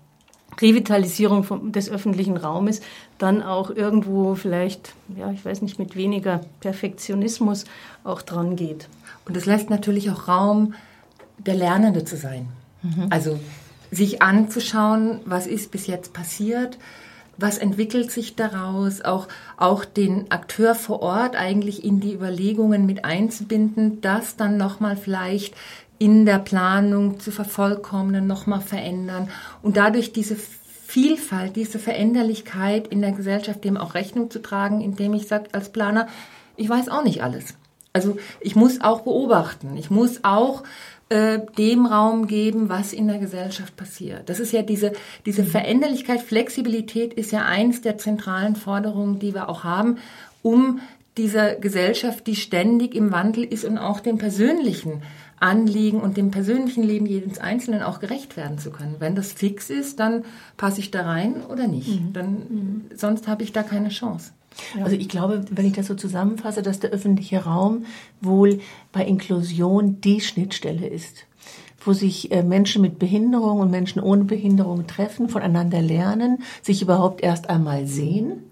Revitalisierung 0.61 1.45
vom, 1.45 1.73
des 1.73 1.91
öffentlichen 1.91 2.37
Raumes 2.37 2.81
dann 3.19 3.43
auch 3.43 3.71
irgendwo 3.71 4.35
vielleicht, 4.35 4.95
ja, 5.17 5.31
ich 5.31 5.45
weiß 5.45 5.63
nicht, 5.63 5.79
mit 5.79 5.97
weniger 5.97 6.41
Perfektionismus 6.61 7.65
auch 8.05 8.23
dran 8.23 8.57
geht. 8.57 8.89
Und 9.27 9.37
es 9.37 9.45
lässt 9.47 9.71
natürlich 9.71 10.11
auch 10.11 10.29
Raum, 10.29 10.75
der 11.39 11.55
Lernende 11.55 12.05
zu 12.05 12.17
sein. 12.17 12.49
Mhm. 12.83 13.09
Also 13.11 13.39
sich 13.91 14.23
anzuschauen, 14.23 15.21
was 15.25 15.47
ist 15.47 15.71
bis 15.71 15.87
jetzt 15.87 16.13
passiert, 16.13 16.79
was 17.39 17.59
entwickelt 17.59 18.11
sich 18.11 18.37
daraus, 18.37 19.03
auch, 19.03 19.29
auch 19.57 19.85
den 19.85 20.31
Akteur 20.31 20.75
vor 20.75 21.03
Ort 21.03 21.37
eigentlich 21.37 21.85
in 21.85 22.01
die 22.01 22.15
Überlegungen 22.15 22.87
mit 22.87 23.05
einzubinden, 23.05 24.01
das 24.01 24.37
dann 24.37 24.57
nochmal 24.57 24.97
vielleicht 24.97 25.55
in 25.99 26.27
der 26.27 26.39
Planung 26.39 27.21
zu 27.21 27.31
vervollkommnen, 27.31 28.27
nochmal 28.27 28.61
verändern 28.61 29.31
und 29.63 29.77
dadurch 29.77 30.13
diese 30.13 30.37
Vielfalt, 30.37 31.57
diese 31.57 31.79
Veränderlichkeit 31.79 32.87
in 32.89 33.01
der 33.01 33.13
Gesellschaft 33.13 33.65
dem 33.65 33.77
auch 33.77 33.95
Rechnung 33.95 34.31
zu 34.31 34.41
tragen, 34.41 34.81
indem 34.81 35.15
ich 35.15 35.27
sage 35.27 35.49
als 35.53 35.71
Planer, 35.71 36.07
ich 36.57 36.69
weiß 36.69 36.89
auch 36.89 37.03
nicht 37.03 37.23
alles. 37.23 37.55
Also 37.93 38.19
ich 38.41 38.57
muss 38.57 38.83
auch 38.83 39.01
beobachten, 39.01 39.77
ich 39.77 39.91
muss 39.91 40.23
auch 40.23 40.63
äh, 41.09 41.39
dem 41.57 41.87
Raum 41.87 42.27
geben, 42.27 42.69
was 42.69 42.93
in 42.93 43.07
der 43.07 43.19
Gesellschaft 43.19 43.77
passiert. 43.77 44.29
Das 44.29 44.41
ist 44.41 44.53
ja 44.53 44.63
diese, 44.63 44.93
diese 45.25 45.43
mhm. 45.43 45.47
Veränderlichkeit, 45.47 46.21
Flexibilität 46.21 47.15
ist 47.15 47.31
ja 47.31 47.45
eins 47.45 47.81
der 47.81 47.99
zentralen 47.99 48.57
Forderungen, 48.57 49.19
die 49.19 49.33
wir 49.35 49.49
auch 49.49 49.63
haben, 49.63 49.99
um 50.43 50.81
dieser 51.17 51.55
Gesellschaft, 51.55 52.27
die 52.27 52.37
ständig 52.37 52.95
im 52.95 53.11
Wandel 53.13 53.45
ist 53.45 53.65
und 53.65 53.79
auch 53.79 54.01
den 54.01 54.19
persönlichen 54.19 55.03
Anliegen 55.39 56.01
und 56.01 56.17
dem 56.17 56.31
persönlichen 56.31 56.83
Leben 56.83 57.07
jedes 57.07 57.39
Einzelnen 57.39 57.83
auch 57.83 58.01
gerecht 58.01 58.37
werden 58.37 58.59
zu 58.59 58.71
können. 58.71 58.97
Wenn 58.99 59.15
das 59.15 59.33
fix 59.33 59.71
ist, 59.71 60.01
dann 60.01 60.25
passe 60.57 60.81
ich 60.81 60.91
da 60.91 61.03
rein 61.03 61.43
oder 61.43 61.69
nicht. 61.69 62.01
Mhm. 62.01 62.13
Dann, 62.13 62.33
mhm. 62.33 62.85
Sonst 62.95 63.29
habe 63.29 63.43
ich 63.43 63.53
da 63.53 63.63
keine 63.63 63.91
Chance. 63.91 64.33
Also 64.83 64.97
ich 64.97 65.09
glaube, 65.09 65.45
wenn 65.51 65.67
ich 65.67 65.75
das 65.75 65.87
so 65.87 65.95
zusammenfasse, 65.95 66.63
dass 66.63 66.81
der 66.81 66.91
öffentliche 66.91 67.45
Raum 67.45 67.85
wohl 68.21 68.61
bei 68.93 69.05
Inklusion 69.05 70.01
die 70.01 70.21
Schnittstelle 70.21 70.87
ist, 70.87 71.27
wo 71.81 71.93
sich 71.93 72.33
äh, 72.33 72.43
Menschen 72.43 72.83
mit 72.83 72.99
Behinderung 72.99 73.61
und 73.61 73.71
Menschen 73.71 74.01
ohne 74.03 74.25
Behinderung 74.25 74.87
treffen, 74.87 75.29
voneinander 75.29 75.83
lernen, 75.83 76.39
sich 76.63 76.83
überhaupt 76.83 77.23
erst 77.23 77.51
einmal 77.51 77.87
sehen, 77.87 78.45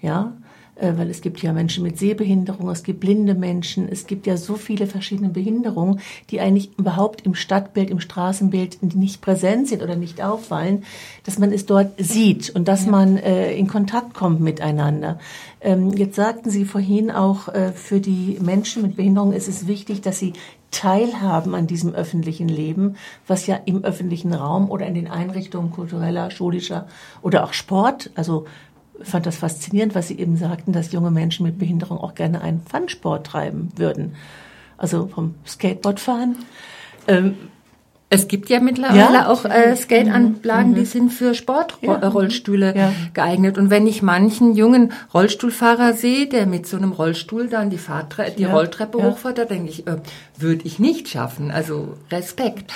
ja, 0.00 0.36
weil 0.80 1.10
es 1.10 1.20
gibt 1.20 1.42
ja 1.42 1.52
Menschen 1.52 1.82
mit 1.82 1.98
Sehbehinderung, 1.98 2.70
es 2.70 2.82
gibt 2.82 3.00
blinde 3.00 3.34
Menschen, 3.34 3.88
es 3.88 4.06
gibt 4.06 4.26
ja 4.26 4.36
so 4.36 4.54
viele 4.54 4.86
verschiedene 4.86 5.28
Behinderungen, 5.28 6.00
die 6.30 6.40
eigentlich 6.40 6.70
überhaupt 6.78 7.26
im 7.26 7.34
Stadtbild, 7.34 7.90
im 7.90 8.00
Straßenbild 8.00 8.82
nicht 8.94 9.20
präsent 9.20 9.68
sind 9.68 9.82
oder 9.82 9.96
nicht 9.96 10.22
auffallen, 10.22 10.84
dass 11.24 11.38
man 11.38 11.52
es 11.52 11.66
dort 11.66 11.92
sieht 11.98 12.50
und 12.50 12.68
dass 12.68 12.86
ja. 12.86 12.90
man 12.90 13.16
äh, 13.16 13.52
in 13.54 13.66
Kontakt 13.66 14.14
kommt 14.14 14.40
miteinander. 14.40 15.18
Ähm, 15.60 15.92
jetzt 15.92 16.16
sagten 16.16 16.50
Sie 16.50 16.64
vorhin 16.64 17.10
auch, 17.10 17.48
äh, 17.48 17.72
für 17.72 18.00
die 18.00 18.38
Menschen 18.40 18.82
mit 18.82 18.96
Behinderung 18.96 19.32
ist 19.32 19.48
es 19.48 19.66
wichtig, 19.66 20.00
dass 20.00 20.18
sie 20.18 20.32
teilhaben 20.70 21.54
an 21.54 21.66
diesem 21.66 21.94
öffentlichen 21.94 22.48
Leben, 22.48 22.96
was 23.26 23.46
ja 23.46 23.58
im 23.64 23.84
öffentlichen 23.84 24.32
Raum 24.32 24.70
oder 24.70 24.86
in 24.86 24.94
den 24.94 25.08
Einrichtungen 25.08 25.70
kultureller, 25.70 26.30
schulischer 26.30 26.86
oder 27.22 27.44
auch 27.44 27.52
Sport, 27.52 28.10
also 28.14 28.46
fand 29.02 29.26
das 29.26 29.36
faszinierend, 29.36 29.94
was 29.94 30.08
Sie 30.08 30.18
eben 30.18 30.36
sagten, 30.36 30.72
dass 30.72 30.92
junge 30.92 31.10
Menschen 31.10 31.44
mit 31.44 31.58
Behinderung 31.58 31.98
auch 31.98 32.14
gerne 32.14 32.40
einen 32.40 32.60
Funsport 32.62 33.26
treiben 33.26 33.70
würden. 33.76 34.14
Also 34.76 35.08
vom 35.08 35.34
Skateboardfahren. 35.46 36.36
Ähm, 37.06 37.36
es 38.12 38.26
gibt 38.26 38.50
ja 38.50 38.58
mittlerweile 38.58 39.14
ja? 39.14 39.28
auch 39.28 39.44
äh, 39.44 39.76
Skateanlagen, 39.76 40.72
mhm. 40.72 40.74
die 40.74 40.84
sind 40.84 41.12
für 41.12 41.32
Sportrollstühle 41.32 42.76
ja. 42.76 42.92
geeignet. 43.14 43.56
Und 43.56 43.70
wenn 43.70 43.86
ich 43.86 44.02
manchen 44.02 44.56
jungen 44.56 44.92
Rollstuhlfahrer 45.14 45.92
sehe, 45.92 46.26
der 46.26 46.46
mit 46.46 46.66
so 46.66 46.76
einem 46.76 46.90
Rollstuhl 46.90 47.46
dann 47.46 47.70
die, 47.70 47.78
Fahrtre 47.78 48.32
die 48.36 48.42
ja. 48.42 48.52
Rolltreppe 48.52 49.00
hochfährt, 49.00 49.38
da 49.38 49.44
denke 49.44 49.70
ich, 49.70 49.86
äh, 49.86 49.98
würde 50.36 50.62
ich 50.64 50.80
nicht 50.80 51.08
schaffen. 51.08 51.52
Also 51.52 51.96
Respekt. 52.10 52.72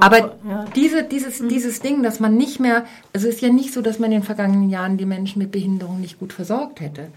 Aber 0.00 0.32
diese, 0.74 1.02
dieses, 1.02 1.40
mhm. 1.40 1.50
dieses 1.50 1.80
Ding, 1.80 2.02
dass 2.02 2.18
man 2.18 2.38
nicht 2.38 2.58
mehr, 2.58 2.86
also 3.12 3.28
es 3.28 3.34
ist 3.34 3.42
ja 3.42 3.50
nicht 3.50 3.74
so, 3.74 3.82
dass 3.82 3.98
man 3.98 4.10
in 4.10 4.20
den 4.20 4.26
vergangenen 4.26 4.70
Jahren 4.70 4.96
die 4.96 5.04
Menschen 5.04 5.40
mit 5.40 5.52
Behinderung 5.52 6.00
nicht 6.00 6.18
gut 6.18 6.32
versorgt 6.32 6.80
hätte. 6.80 7.08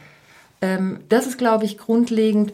Ähm, 0.61 0.99
das 1.07 1.27
ist, 1.27 1.37
glaube 1.37 1.63
ich, 1.63 1.77
grundlegend 1.77 2.51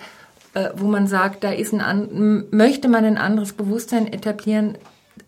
äh, 0.53 0.69
wo 0.75 0.87
man 0.87 1.05
sagt, 1.05 1.43
da 1.43 1.51
ist 1.51 1.73
ein, 1.73 2.45
möchte 2.51 2.89
man 2.89 3.05
ein 3.05 3.17
anderes 3.17 3.53
Bewusstsein 3.53 4.11
etablieren, 4.11 4.77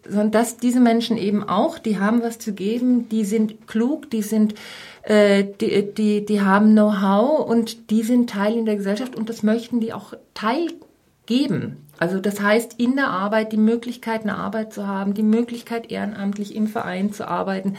sondern 0.03 0.31
dass 0.31 0.57
diese 0.57 0.79
Menschen 0.79 1.17
eben 1.17 1.47
auch, 1.47 1.79
die 1.79 1.99
haben 1.99 2.21
was 2.21 2.39
zu 2.39 2.53
geben, 2.53 3.09
die 3.09 3.25
sind 3.25 3.67
klug, 3.67 4.09
die 4.09 4.21
sind, 4.21 4.55
äh, 5.03 5.43
die, 5.59 5.93
die, 5.93 6.25
die 6.25 6.41
haben 6.41 6.71
Know-how 6.71 7.47
und 7.47 7.89
die 7.89 8.03
sind 8.03 8.29
Teil 8.29 8.55
in 8.55 8.65
der 8.65 8.75
Gesellschaft 8.75 9.15
und 9.15 9.29
das 9.29 9.43
möchten 9.43 9.79
die 9.79 9.93
auch 9.93 10.13
teilgeben. 10.33 11.77
Also 11.97 12.19
das 12.19 12.41
heißt, 12.41 12.79
in 12.79 12.95
der 12.95 13.09
Arbeit 13.09 13.51
die 13.51 13.57
Möglichkeit, 13.57 14.23
eine 14.23 14.37
Arbeit 14.37 14.73
zu 14.73 14.87
haben, 14.87 15.13
die 15.13 15.23
Möglichkeit, 15.23 15.91
ehrenamtlich 15.91 16.55
im 16.55 16.67
Verein 16.67 17.13
zu 17.13 17.27
arbeiten, 17.27 17.75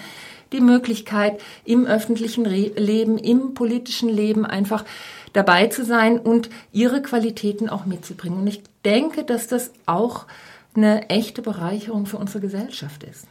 die 0.52 0.60
Möglichkeit, 0.60 1.40
im 1.64 1.86
öffentlichen 1.86 2.46
Re 2.46 2.70
Leben, 2.76 3.18
im 3.18 3.54
politischen 3.54 4.08
Leben 4.08 4.46
einfach 4.46 4.84
dabei 5.32 5.66
zu 5.66 5.84
sein 5.84 6.18
und 6.18 6.50
ihre 6.72 7.02
Qualitäten 7.02 7.68
auch 7.68 7.86
mitzubringen. 7.86 8.40
Und 8.40 8.46
ich 8.46 8.62
denke, 8.84 9.24
dass 9.24 9.48
das 9.48 9.72
auch 9.86 10.26
eine 10.74 11.08
echte 11.10 11.42
Bereicherung 11.42 12.06
für 12.06 12.18
unsere 12.18 12.40
Gesellschaft 12.40 13.04
ist. 13.04 13.26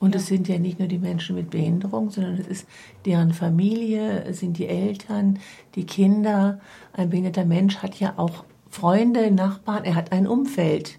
Und 0.00 0.16
es 0.16 0.26
sind 0.26 0.48
ja 0.48 0.58
nicht 0.58 0.80
nur 0.80 0.88
die 0.88 0.98
Menschen 0.98 1.36
mit 1.36 1.50
Behinderung, 1.50 2.10
sondern 2.10 2.36
es 2.36 2.48
ist 2.48 2.66
deren 3.06 3.32
Familie, 3.32 4.24
es 4.24 4.40
sind 4.40 4.58
die 4.58 4.66
Eltern, 4.66 5.38
die 5.76 5.84
Kinder. 5.84 6.58
Ein 6.92 7.10
behinderter 7.10 7.44
Mensch 7.44 7.76
hat 7.76 8.00
ja 8.00 8.14
auch 8.16 8.44
Freunde, 8.68 9.30
Nachbarn, 9.30 9.84
er 9.84 9.94
hat 9.94 10.10
ein 10.10 10.26
Umfeld. 10.26 10.98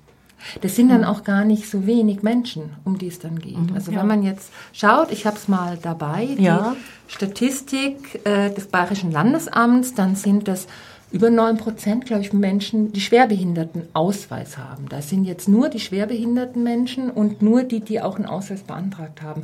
Das 0.61 0.75
sind 0.75 0.89
dann 0.89 1.03
auch 1.03 1.23
gar 1.23 1.45
nicht 1.45 1.69
so 1.69 1.85
wenig 1.85 2.21
Menschen, 2.21 2.75
um 2.83 2.97
die 2.97 3.07
es 3.07 3.19
dann 3.19 3.39
geht. 3.39 3.57
Mhm, 3.57 3.75
also 3.75 3.91
ja. 3.91 3.99
wenn 3.99 4.07
man 4.07 4.23
jetzt 4.23 4.51
schaut, 4.71 5.11
ich 5.11 5.25
habe 5.25 5.37
es 5.37 5.47
mal 5.47 5.77
dabei, 5.81 6.27
die 6.37 6.43
ja. 6.43 6.75
Statistik 7.07 8.21
äh, 8.25 8.51
des 8.51 8.67
Bayerischen 8.67 9.11
Landesamts, 9.11 9.93
dann 9.95 10.15
sind 10.15 10.47
das 10.47 10.67
über 11.13 11.29
neun 11.29 11.57
Prozent, 11.57 12.05
glaube 12.07 12.23
ich, 12.23 12.33
Menschen, 12.33 12.91
die 12.91 12.99
schwerbehinderten 12.99 13.83
Ausweis 13.93 14.57
haben. 14.57 14.89
Das 14.89 15.11
sind 15.11 15.25
jetzt 15.25 15.47
nur 15.47 15.69
die 15.69 15.79
schwerbehinderten 15.79 16.63
Menschen 16.63 17.11
und 17.11 17.43
nur 17.43 17.61
die, 17.61 17.81
die 17.81 18.01
auch 18.01 18.15
einen 18.15 18.25
Ausweis 18.25 18.63
beantragt 18.63 19.21
haben. 19.21 19.41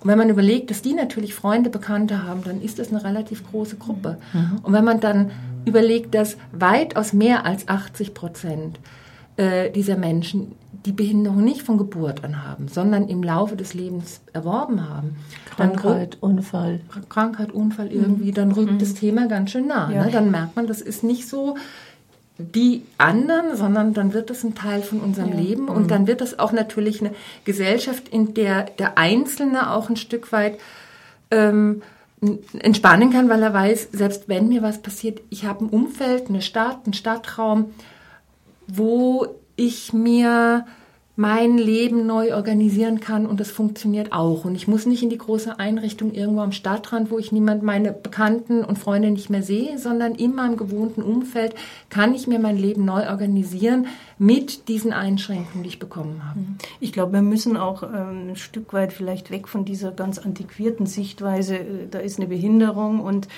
Und 0.00 0.10
wenn 0.10 0.18
man 0.18 0.30
überlegt, 0.30 0.70
dass 0.70 0.82
die 0.82 0.94
natürlich 0.94 1.32
Freunde, 1.32 1.70
Bekannte 1.70 2.24
haben, 2.24 2.42
dann 2.42 2.60
ist 2.60 2.80
das 2.80 2.88
eine 2.88 3.04
relativ 3.04 3.48
große 3.48 3.76
Gruppe. 3.76 4.18
Mhm. 4.32 4.58
Und 4.64 4.72
wenn 4.72 4.84
man 4.84 4.98
dann 4.98 5.30
überlegt, 5.64 6.12
dass 6.16 6.36
weitaus 6.50 7.12
mehr 7.12 7.46
als 7.46 7.68
80 7.68 8.14
Prozent 8.14 8.80
äh, 9.36 9.70
dieser 9.70 9.96
Menschen 9.96 10.56
die 10.84 10.92
Behinderung 10.92 11.44
nicht 11.44 11.62
von 11.62 11.78
Geburt 11.78 12.24
an 12.24 12.44
haben, 12.44 12.68
sondern 12.68 13.08
im 13.08 13.22
Laufe 13.22 13.56
des 13.56 13.74
Lebens 13.74 14.20
erworben 14.32 14.88
haben. 14.88 15.16
Krankheit, 15.44 16.18
Unfall. 16.20 16.80
Krankheit, 17.08 17.52
Unfall 17.52 17.92
irgendwie, 17.92 18.30
mhm. 18.30 18.34
dann 18.34 18.52
rückt 18.52 18.72
mhm. 18.72 18.78
das 18.78 18.94
Thema 18.94 19.28
ganz 19.28 19.50
schön 19.50 19.66
nah. 19.66 19.90
Ja. 19.90 20.04
Ne? 20.04 20.10
Dann 20.10 20.30
merkt 20.30 20.56
man, 20.56 20.66
das 20.66 20.80
ist 20.80 21.04
nicht 21.04 21.28
so 21.28 21.56
die 22.38 22.82
anderen, 22.98 23.56
sondern 23.56 23.94
dann 23.94 24.12
wird 24.12 24.30
das 24.30 24.42
ein 24.42 24.54
Teil 24.54 24.82
von 24.82 25.00
unserem 25.00 25.30
ja. 25.30 25.36
Leben 25.36 25.68
und 25.68 25.84
mhm. 25.84 25.88
dann 25.88 26.06
wird 26.06 26.20
das 26.20 26.38
auch 26.38 26.52
natürlich 26.52 27.00
eine 27.00 27.12
Gesellschaft, 27.44 28.08
in 28.08 28.34
der 28.34 28.64
der 28.64 28.98
Einzelne 28.98 29.70
auch 29.72 29.88
ein 29.88 29.96
Stück 29.96 30.32
weit 30.32 30.58
ähm, 31.30 31.82
entspannen 32.58 33.10
kann, 33.10 33.28
weil 33.28 33.42
er 33.42 33.52
weiß, 33.52 33.88
selbst 33.92 34.28
wenn 34.28 34.48
mir 34.48 34.62
was 34.62 34.80
passiert, 34.80 35.20
ich 35.30 35.44
habe 35.44 35.64
ein 35.64 35.68
Umfeld, 35.68 36.28
eine 36.28 36.42
Stadt, 36.42 36.80
einen 36.84 36.94
Stadtraum, 36.94 37.66
wo 38.66 39.26
ich 39.62 39.92
mir 39.92 40.66
mein 41.14 41.58
Leben 41.58 42.06
neu 42.06 42.34
organisieren 42.34 43.00
kann 43.00 43.26
und 43.26 43.38
das 43.38 43.50
funktioniert 43.50 44.12
auch. 44.12 44.46
Und 44.46 44.54
ich 44.54 44.66
muss 44.66 44.86
nicht 44.86 45.02
in 45.02 45.10
die 45.10 45.18
große 45.18 45.58
Einrichtung 45.58 46.14
irgendwo 46.14 46.40
am 46.40 46.52
Stadtrand, 46.52 47.10
wo 47.10 47.18
ich 47.18 47.32
niemand, 47.32 47.62
meine 47.62 47.92
Bekannten 47.92 48.64
und 48.64 48.78
Freunde 48.78 49.10
nicht 49.10 49.28
mehr 49.28 49.42
sehe, 49.42 49.78
sondern 49.78 50.14
in 50.14 50.34
meinem 50.34 50.56
gewohnten 50.56 51.02
Umfeld 51.02 51.54
kann 51.90 52.14
ich 52.14 52.26
mir 52.26 52.38
mein 52.38 52.56
Leben 52.56 52.86
neu 52.86 53.08
organisieren 53.10 53.88
mit 54.18 54.68
diesen 54.68 54.94
Einschränkungen, 54.94 55.64
die 55.64 55.68
ich 55.68 55.78
bekommen 55.78 56.22
habe. 56.26 56.40
Ich 56.80 56.92
glaube, 56.92 57.12
wir 57.12 57.22
müssen 57.22 57.58
auch 57.58 57.82
ähm, 57.82 58.30
ein 58.30 58.36
Stück 58.36 58.72
weit 58.72 58.94
vielleicht 58.94 59.30
weg 59.30 59.48
von 59.48 59.66
dieser 59.66 59.92
ganz 59.92 60.18
antiquierten 60.18 60.86
Sichtweise, 60.86 61.56
äh, 61.58 61.88
da 61.90 61.98
ist 61.98 62.18
eine 62.18 62.28
Behinderung 62.28 63.00
und 63.00 63.28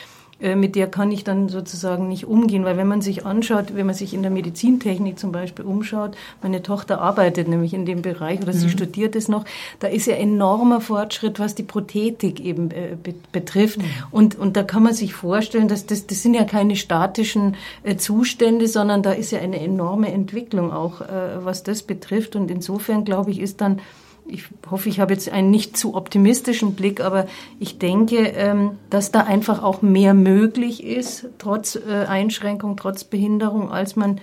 mit 0.57 0.77
der 0.77 0.89
kann 0.89 1.11
ich 1.11 1.25
dann 1.25 1.49
sozusagen 1.49 2.09
nicht 2.09 2.27
umgehen, 2.27 2.65
weil 2.65 2.77
wenn 2.77 2.87
man 2.87 3.01
sich 3.01 3.25
anschaut, 3.25 3.75
wenn 3.75 3.87
man 3.87 3.95
sich 3.95 4.13
in 4.13 4.23
der 4.23 4.31
Medizintechnik 4.31 5.19
zum 5.19 5.33
Beispiel 5.33 5.65
umschaut, 5.65 6.17
meine 6.43 6.63
Tochter 6.63 7.01
arbeitet 7.01 7.49
nämlich 7.49 7.73
in 7.73 7.87
dem 7.87 8.03
Bereich 8.03 8.43
oder 8.43 8.53
sie 8.53 8.67
mhm. 8.67 8.71
studiert 8.71 9.17
es 9.17 9.29
noch, 9.29 9.45
da 9.81 9.89
ist 9.89 10.07
ja 10.07 10.15
enormer 10.15 10.81
Fortschritt, 10.81 11.39
was 11.39 11.55
die 11.55 11.63
Prothetik 11.63 12.41
eben 12.41 12.71
äh, 12.71 12.97
betrifft 13.33 13.79
mhm. 13.79 13.85
und, 14.11 14.39
und 14.39 14.57
da 14.57 14.63
kann 14.63 14.83
man 14.83 14.93
sich 14.93 15.15
vorstellen, 15.15 15.69
dass 15.69 15.87
das, 15.87 16.07
das 16.07 16.23
sind 16.23 16.35
ja 16.35 16.45
keine 16.45 16.77
statischen 16.77 17.57
äh, 17.83 17.97
Zustände, 17.97 18.69
sondern 18.69 19.03
da 19.03 19.13
ist 19.13 19.31
ja 19.31 19.39
eine 19.39 19.61
enorme 19.61 20.13
Entwicklung 20.13 20.73
auch, 20.73 21.01
was 21.43 21.63
das 21.63 21.83
betrifft 21.83 22.37
und 22.37 22.51
insofern 22.51 23.05
glaube 23.05 23.31
ich, 23.31 23.41
ist 23.41 23.61
dann 23.61 23.81
ich 24.27 24.45
hoffe, 24.71 24.89
ich 24.89 25.01
habe 25.01 25.13
jetzt 25.13 25.29
einen 25.31 25.51
nicht 25.51 25.77
zu 25.77 25.95
optimistischen 25.95 26.75
Blick, 26.75 27.01
aber 27.01 27.27
ich 27.61 27.79
denke, 27.79 28.17
ähm, 28.17 28.79
dass 28.91 29.13
da 29.13 29.21
einfach 29.21 29.63
auch 29.63 29.83
mehr 29.83 30.15
möglich 30.15 30.83
ist, 30.85 31.29
trotz 31.39 31.77
äh, 31.77 32.07
Einschränkung, 32.07 32.77
trotz 32.77 33.05
Behinderung, 33.05 33.71
als 33.71 33.97
man 33.97 34.21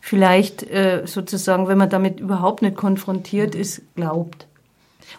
vielleicht 0.00 0.62
äh, 0.64 1.02
sozusagen, 1.06 1.68
wenn 1.68 1.78
man 1.78 1.90
damit 1.90 2.20
überhaupt 2.20 2.62
nicht 2.62 2.76
konfrontiert 2.76 3.54
ist, 3.54 3.82
glaubt. 3.94 4.46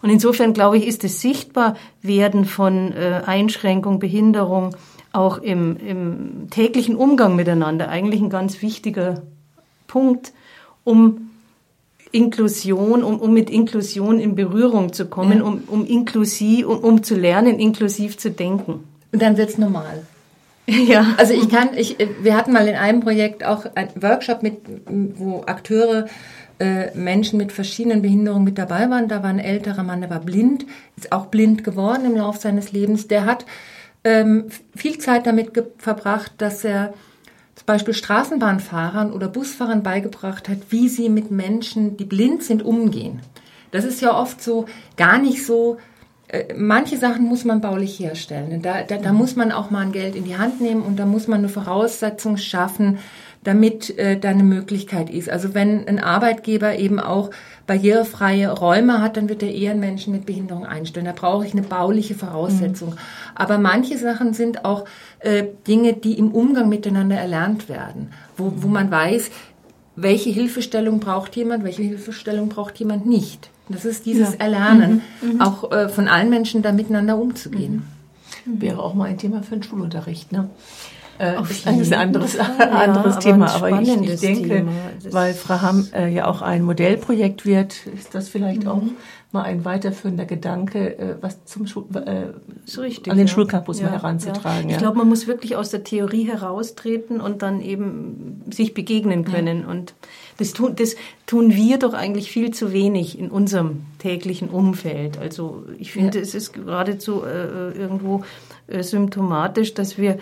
Und 0.02 0.10
insofern 0.10 0.54
glaube 0.54 0.78
ich, 0.78 0.86
ist 0.86 1.04
das 1.04 1.20
Sichtbarwerden 1.22 2.46
von 2.46 2.94
äh, 2.94 3.22
Einschränkung, 3.26 4.00
Behinderung 4.00 4.76
auch 5.12 5.40
im, 5.40 5.78
im 5.78 6.50
täglichen 6.52 6.96
Umgang 6.96 7.36
miteinander 7.36 7.90
eigentlich 7.90 8.22
ein 8.22 8.30
ganz 8.30 8.62
wichtiger 8.62 9.24
Punkt, 9.88 10.34
um 10.84 11.29
Inklusion, 12.12 13.04
um, 13.04 13.20
um 13.20 13.34
mit 13.34 13.50
Inklusion 13.50 14.20
in 14.20 14.36
Berührung 14.36 14.94
zu 14.94 15.06
kommen, 15.06 15.40
ja. 15.40 15.44
um, 15.44 15.64
um 15.68 15.86
inklusiv, 15.86 16.68
um, 16.68 16.80
um 16.80 17.04
zu 17.04 17.16
lernen, 17.16 17.60
inklusiv 17.60 18.18
zu 18.18 18.32
denken. 18.32 18.84
Und 19.12 19.22
dann 19.22 19.38
wird's 19.38 19.58
normal. 19.58 20.04
Ja. 20.70 21.16
Also 21.18 21.34
ich 21.34 21.50
kann, 21.50 21.70
ich, 21.76 21.98
wir 22.22 22.38
hatten 22.38 22.54
mal 22.54 22.68
in 22.68 22.76
einem 22.76 23.00
Projekt 23.00 23.44
auch 23.44 23.66
einen 23.74 23.90
Workshop 24.04 24.44
mit, 24.44 24.58
wo 25.16 25.42
Akteure 25.48 26.06
äh, 26.60 26.96
Menschen 26.96 27.38
mit 27.38 27.52
verschiedenen 27.52 28.04
Behinderungen 28.04 28.44
mit 28.44 28.60
dabei 28.60 28.88
waren. 28.90 29.08
Da 29.08 29.24
war 29.24 29.30
ein 29.30 29.40
älterer 29.40 29.82
Mann, 29.82 30.02
der 30.02 30.12
war 30.12 30.20
blind, 30.20 30.68
ist 30.96 31.12
auch 31.12 31.26
blind 31.26 31.64
geworden 31.64 32.06
im 32.06 32.16
Laufe 32.16 32.40
seines 32.40 32.72
Lebens. 32.72 33.08
Der 33.08 33.26
hat 33.26 33.46
ähm, 34.04 34.46
viel 34.76 35.00
Zeit 35.00 35.26
damit 35.26 35.52
verbracht, 35.78 36.34
dass 36.38 36.64
er 36.64 36.94
zum 37.60 37.66
Beispiel 37.66 37.94
Straßenbahnfahrern 37.94 39.12
oder 39.12 39.28
Busfahrern 39.28 39.84
beigebracht 39.84 40.48
hat, 40.48 40.60
wie 40.70 40.88
sie 40.88 41.10
mit 41.10 41.30
Menschen, 41.30 41.98
die 41.98 42.06
blind 42.06 42.42
sind, 42.42 42.64
umgehen. 42.64 43.20
Das 43.72 43.84
ist 43.84 44.00
ja 44.00 44.18
oft 44.18 44.42
so 44.42 44.66
gar 44.96 45.18
nicht 45.18 45.46
so. 45.46 45.78
Äh, 46.30 46.54
manche 46.56 46.96
Sachen 46.96 47.26
muss 47.26 47.44
man 47.44 47.60
baulich 47.60 48.00
herstellen. 48.00 48.62
Da, 48.62 48.84
da, 48.84 48.96
da 48.96 49.12
muss 49.12 49.36
man 49.36 49.52
auch 49.52 49.72
mal 49.72 49.82
ein 49.82 49.92
Geld 49.92 50.16
in 50.16 50.24
die 50.24 50.38
Hand 50.38 50.62
nehmen 50.62 50.84
und 50.84 50.98
da 50.98 51.06
muss 51.06 51.28
man 51.28 51.40
eine 51.40 51.50
Voraussetzung 51.50 52.38
schaffen, 52.38 53.00
damit 53.44 53.98
äh, 53.98 54.18
da 54.18 54.30
eine 54.30 54.44
Möglichkeit 54.44 55.10
ist. 55.10 55.30
Also 55.30 55.54
wenn 55.54 55.86
ein 55.86 56.00
Arbeitgeber 56.00 56.80
eben 56.80 57.02
auch 57.02 57.30
barrierefreie 57.70 58.50
Räume 58.50 59.00
hat, 59.00 59.16
dann 59.16 59.30
wird 59.30 59.44
er 59.44 59.54
eher 59.54 59.72
einen 59.72 59.80
Menschen 59.80 60.12
mit 60.12 60.26
Behinderung 60.26 60.66
einstellen. 60.66 61.06
Da 61.06 61.12
brauche 61.12 61.46
ich 61.46 61.54
eine 61.54 61.62
bauliche 61.62 62.16
Voraussetzung. 62.16 62.90
Mhm. 62.90 62.98
Aber 63.36 63.60
manche 63.60 64.00
Sachen 64.00 64.34
sind 64.34 64.66
auch 64.66 64.86
äh, 65.20 65.44
Dinge, 65.68 65.94
die 65.94 66.18
im 66.18 66.32
Umgang 66.32 66.68
miteinander 66.68 67.16
erlernt 67.16 67.70
werden, 67.70 68.10
wo, 68.38 68.52
wo 68.56 68.68
man 68.68 68.90
weiß, 68.90 69.30
welche 69.96 70.32
Hilfestellung 70.32 71.00
braucht 71.00 71.36
jemand, 71.36 71.64
welche 71.64 71.84
Hilfestellung 71.84 72.50
braucht 72.50 72.80
jemand 72.80 73.06
nicht. 73.06 73.52
Das 73.70 73.86
ist 73.86 74.08
dieses 74.08 74.34
ja. 74.34 74.40
Erlernen, 74.40 75.04
mhm. 75.22 75.34
Mhm. 75.34 75.42
auch 75.42 75.72
äh, 75.72 75.90
von 75.90 76.08
allen 76.08 76.32
Menschen 76.32 76.64
da 76.64 76.72
miteinander 76.72 77.20
umzugehen. 77.20 77.84
Mhm. 78.46 78.62
Wäre 78.62 78.82
auch 78.82 78.96
mal 78.96 79.10
ein 79.10 79.20
Thema 79.20 79.44
für 79.44 79.58
den 79.58 79.64
Schulunterricht. 79.64 80.32
Ne? 80.32 80.50
Äh, 81.20 81.42
ist 81.42 81.68
eigentlich 81.68 81.94
ein 81.94 82.00
anderes, 82.00 82.40
ein 82.60 82.70
anderes 82.70 83.16
ja, 83.16 83.20
Thema. 83.20 83.52
Aber, 83.54 83.68
aber 83.68 83.82
ich, 83.82 83.90
ich, 83.90 84.20
denke, 84.20 84.66
weil 85.12 85.34
Frau 85.34 85.62
Hamm 85.62 85.88
äh, 85.94 86.08
ja 86.08 86.28
auch 86.28 86.42
ein 86.42 86.64
Modellprojekt 86.64 87.46
wird, 87.46 87.86
ist 87.88 88.16
das 88.16 88.30
vielleicht 88.30 88.64
mhm. 88.64 88.70
auch 88.70 88.84
mal 89.32 89.44
ein 89.44 89.64
weiterführender 89.64 90.26
Gedanke, 90.26 90.98
äh, 90.98 91.16
was 91.22 91.46
zum 91.46 91.68
Schul 91.68 91.86
äh, 91.94 92.80
richtig, 92.80 93.12
an 93.12 93.18
den 93.18 93.28
ja. 93.28 93.34
Schulcampus 93.34 93.80
ja, 93.80 93.86
mal 93.86 93.92
heranzutragen. 93.94 94.70
Ich 94.70 94.78
glaube, 94.78 94.98
man 94.98 95.08
muss 95.08 95.28
wirklich 95.28 95.56
aus 95.56 95.70
der 95.70 95.84
Theorie 95.84 96.24
heraustreten 96.24 97.22
und 97.22 97.44
dann 97.44 97.62
eben 97.62 98.42
sich 98.50 98.74
begegnen 98.74 99.26
können. 99.26 99.66
Und 99.66 99.94
das 100.38 100.54
tun, 100.54 100.76
das 100.76 100.96
tun 101.28 101.54
wir 101.54 101.78
doch 101.78 101.94
eigentlich 101.94 102.32
viel 102.32 102.52
zu 102.52 102.74
wenig 102.74 103.20
in 103.20 103.30
unserem 103.30 103.84
täglichen 104.00 104.50
Umfeld. 104.50 105.20
Also 105.20 105.66
ich 105.78 105.92
finde, 105.92 106.20
es 106.20 106.34
ist 106.34 106.54
geradezu 106.54 107.24
äh, 107.24 107.78
irgendwo 107.78 108.24
äh, 108.66 108.82
symptomatisch, 108.82 109.76
dass 109.76 110.00
wir, 110.00 110.18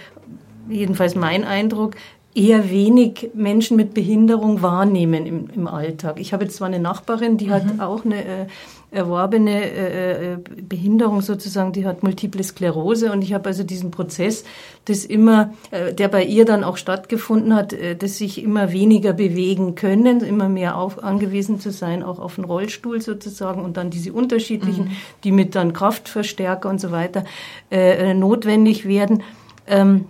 jedenfalls 0.69 1.15
mein 1.15 1.43
Eindruck, 1.43 1.95
eher 2.37 2.69
wenig 2.69 3.31
Menschen 3.33 3.77
mit 3.77 3.95
Behinderung 3.95 4.61
wahrnehmen 4.61 5.25
im, 5.25 5.49
im 5.49 5.67
Alltag. 5.67 6.19
Ich 6.19 6.33
habe 6.33 6.43
jetzt 6.43 6.57
zwar 6.57 6.67
eine 6.67 6.79
Nachbarin, 6.79 7.37
die 7.37 7.47
mhm. 7.47 7.51
hat 7.51 7.63
auch 7.79 8.05
eine 8.05 8.23
äh, 8.23 8.45
erworbene 8.91 9.63
äh, 9.63 10.33
äh, 10.33 10.37
Behinderung 10.37 11.21
sozusagen, 11.21 11.73
die 11.73 11.85
hat 11.85 12.03
Multiple 12.03 12.43
Sklerose 12.43 13.11
und 13.11 13.23
ich 13.23 13.33
habe 13.33 13.47
also 13.49 13.63
diesen 13.63 13.89
Prozess, 13.91 14.45
das 14.85 15.03
immer, 15.03 15.53
äh, 15.71 15.93
der 15.93 16.07
bei 16.09 16.23
ihr 16.23 16.45
dann 16.45 16.63
auch 16.63 16.77
stattgefunden 16.77 17.55
hat, 17.55 17.73
äh, 17.73 17.95
dass 17.95 18.19
sich 18.19 18.41
immer 18.41 18.71
weniger 18.71 19.13
bewegen 19.13 19.73
können, 19.75 20.21
immer 20.21 20.47
mehr 20.47 20.77
auf, 20.77 21.03
angewiesen 21.03 21.59
zu 21.59 21.71
sein, 21.71 22.03
auch 22.03 22.19
auf 22.19 22.35
den 22.35 22.45
Rollstuhl 22.45 23.01
sozusagen 23.01 23.63
und 23.63 23.77
dann 23.77 23.89
diese 23.89 24.13
unterschiedlichen, 24.13 24.85
mhm. 24.85 24.91
die 25.23 25.31
mit 25.31 25.55
dann 25.55 25.73
Kraftverstärker 25.73 26.69
und 26.69 26.79
so 26.79 26.91
weiter 26.91 27.25
äh, 27.71 28.13
notwendig 28.13 28.87
werden. 28.87 29.23
Ähm, 29.65 30.05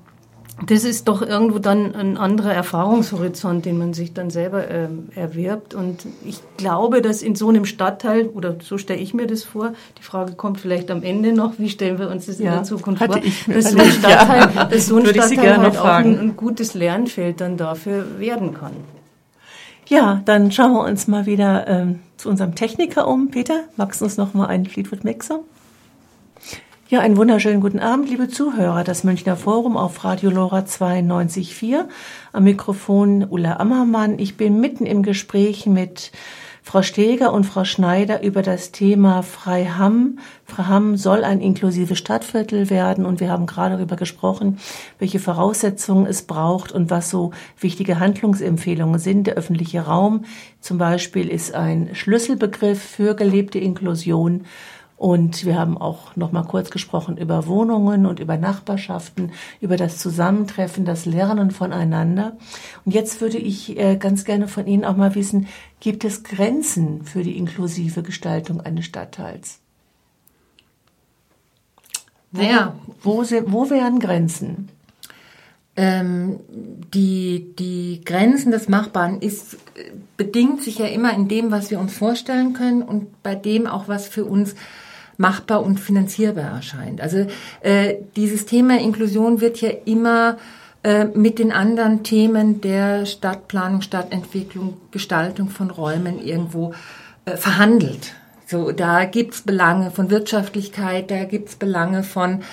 das 0.66 0.84
ist 0.86 1.08
doch 1.08 1.22
irgendwo 1.22 1.60
dann 1.60 1.94
ein 1.94 2.18
anderer 2.18 2.52
Erfahrungshorizont, 2.52 3.66
den 3.66 3.78
man 3.78 3.94
sich 3.94 4.14
dann 4.14 4.32
selber 4.32 4.68
äh, 4.68 4.88
erwirbt. 5.14 5.76
Und 5.76 6.08
ich 6.26 6.40
glaube, 6.58 7.04
dass 7.04 7.22
in 7.22 7.36
so 7.36 7.50
einem 7.50 7.66
Stadtteil, 7.66 8.26
oder 8.26 8.56
so 8.62 8.80
stelle 8.80 9.00
ich 9.00 9.14
mir 9.14 9.28
das 9.28 9.44
vor, 9.44 9.74
die 10.00 10.04
Frage 10.04 10.34
kommt 10.34 10.60
vielleicht 10.60 10.90
am 10.90 11.04
Ende 11.04 11.32
noch, 11.32 11.60
wie 11.60 11.70
stellen 11.70 12.00
wir 12.00 12.10
uns 12.10 12.26
das 12.26 12.40
ja, 12.40 12.46
in 12.46 12.52
der 12.54 12.64
Zukunft 12.64 13.04
vor, 13.04 13.20
dass 13.54 13.72
so 13.72 13.78
ein 13.78 13.92
Stadtteil, 13.92 14.50
ja, 14.56 14.66
dass 14.66 14.88
so 14.88 14.98
ein 14.98 15.06
Stadtteil 15.06 15.58
halt 15.58 15.78
auch 15.78 15.86
ein, 15.86 16.20
ein 16.20 16.36
gutes 16.36 16.74
Lernfeld 16.74 17.40
dann 17.40 17.58
dafür 17.58 18.20
werden 18.20 18.56
kann. 18.56 18.74
Ja, 19.88 20.22
dann 20.26 20.52
schauen 20.52 20.74
wir 20.74 20.84
uns 20.84 21.08
mal 21.08 21.28
wieder 21.28 21.68
ähm, 21.68 22.00
zu 22.18 22.30
unserem 22.30 22.56
Techniker 22.56 23.08
um. 23.08 23.30
Peter, 23.30 23.66
magst 23.78 24.02
du 24.02 24.06
uns 24.06 24.18
noch 24.18 24.34
mal 24.34 24.48
einen 24.48 24.66
Fleetwood 24.66 25.04
Mac 25.04 25.24
Song? 25.24 25.44
Ja, 26.90 27.02
einen 27.02 27.18
wunderschönen 27.18 27.60
guten 27.60 27.80
Abend, 27.80 28.10
liebe 28.10 28.30
Zuhörer. 28.30 28.86
Das 28.86 29.04
Münchner 29.04 29.36
Forum 29.36 29.76
auf 29.76 30.06
Radio 30.06 30.30
Lora 30.30 30.60
92.4. 30.60 31.84
Am 32.32 32.46
Mikrofon 32.46 33.28
Ulla 33.30 33.58
Ammermann. 33.58 34.20
Ich 34.20 34.38
bin 34.38 34.62
mitten 34.62 34.86
im 34.86 35.04
Gespräch 35.04 35.66
mit 35.66 36.14
Frau 36.64 36.82
Steger 36.82 37.34
und 37.34 37.44
Frau 37.44 37.66
Schneider 37.66 38.24
über 38.24 38.42
das 38.42 38.72
Thema 38.72 39.22
Freiham. 39.22 40.20
Freiham 40.46 40.96
soll 40.96 41.26
ein 41.26 41.42
inklusives 41.42 41.98
Stadtviertel 41.98 42.70
werden 42.70 43.06
und 43.06 43.20
wir 43.20 43.32
haben 43.32 43.48
gerade 43.48 43.76
darüber 43.76 43.98
gesprochen, 43.98 44.58
welche 44.98 45.20
Voraussetzungen 45.20 46.06
es 46.06 46.22
braucht 46.22 46.72
und 46.72 46.90
was 46.90 47.10
so 47.10 47.32
wichtige 47.60 48.00
Handlungsempfehlungen 48.00 49.00
sind. 49.00 49.28
Der 49.28 49.36
öffentliche 49.36 49.82
Raum 49.82 50.24
zum 50.62 50.78
Beispiel 50.78 51.28
ist 51.28 51.54
ein 51.54 51.90
Schlüsselbegriff 51.94 52.82
für 52.82 53.14
gelebte 53.14 53.60
Inklusion. 53.60 54.46
Und 54.98 55.46
wir 55.46 55.58
haben 55.58 55.78
auch 55.78 56.16
noch 56.16 56.32
mal 56.32 56.44
kurz 56.44 56.72
gesprochen 56.72 57.18
über 57.18 57.46
Wohnungen 57.46 58.08
und 58.08 58.20
über 58.20 58.36
Nachbarschaften, 58.36 59.32
über 59.62 59.78
das 59.78 60.00
Zusammentreffen, 60.00 60.86
das 60.86 61.06
Lernen 61.06 61.52
voneinander. 61.52 62.36
Und 62.84 62.96
jetzt 62.96 63.22
würde 63.22 63.38
ich 63.38 63.78
äh, 63.78 63.96
ganz 63.96 64.26
gerne 64.26 64.48
von 64.48 64.66
Ihnen 64.66 64.84
auch 64.84 64.98
mal 64.98 65.14
wissen, 65.14 65.48
gibt 65.80 66.04
es 66.04 66.24
Grenzen 66.24 67.04
für 67.04 67.22
die 67.22 67.38
inklusive 67.38 68.02
Gestaltung 68.02 68.60
eines 68.60 68.86
Stadtteils? 68.86 69.60
Wo, 72.32 72.42
naja. 72.42 72.76
wo, 73.04 73.22
wo 73.22 73.70
wären 73.70 74.00
Grenzen? 74.00 74.70
Ähm, 75.76 76.40
die, 76.92 77.54
die 77.60 78.02
Grenzen 78.04 78.52
des 78.52 78.68
Machbaren 78.68 79.22
ist, 79.22 79.58
bedingt 80.18 80.64
sich 80.64 80.80
ja 80.80 80.88
immer 80.88 81.14
in 81.14 81.28
dem, 81.28 81.52
was 81.52 81.70
wir 81.70 81.80
uns 81.80 81.94
vorstellen 81.94 82.54
können 82.54 82.82
und 82.82 83.22
bei 83.22 83.36
dem 83.36 83.68
auch, 83.68 83.88
was 83.88 84.08
für 84.08 84.26
uns 84.26 84.56
machbar 85.18 85.64
und 85.64 85.80
finanzierbar 85.80 86.56
erscheint. 86.56 87.02
Also 87.02 87.26
äh, 87.62 87.96
dieses 88.16 88.46
Thema 88.46 88.80
Inklusion 88.80 89.42
wird 89.42 89.60
ja 89.62 89.70
immer 89.86 90.38
äh, 90.84 91.06
mit 91.06 91.40
den 91.40 91.52
anderen 91.52 92.04
Themen 92.04 92.62
der 92.62 93.06
Stadtplanung, 93.06 93.82
Stadtentwicklung, 93.82 94.78
Gestaltung 94.92 95.50
von 95.50 95.72
Räumen 95.72 96.20
irgendwo 96.20 96.74
äh, 97.26 97.36
verhandelt. 97.36 98.14
So, 98.46 98.72
da 98.72 99.04
gibt's 99.04 99.42
Belange 99.42 99.92
von 99.92 100.10
Wirtschaftlichkeit, 100.10 101.12
da 101.12 101.26
gibt's 101.26 101.56
Belange 101.56 102.04
von 102.04 102.44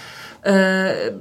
äh, 0.42 1.12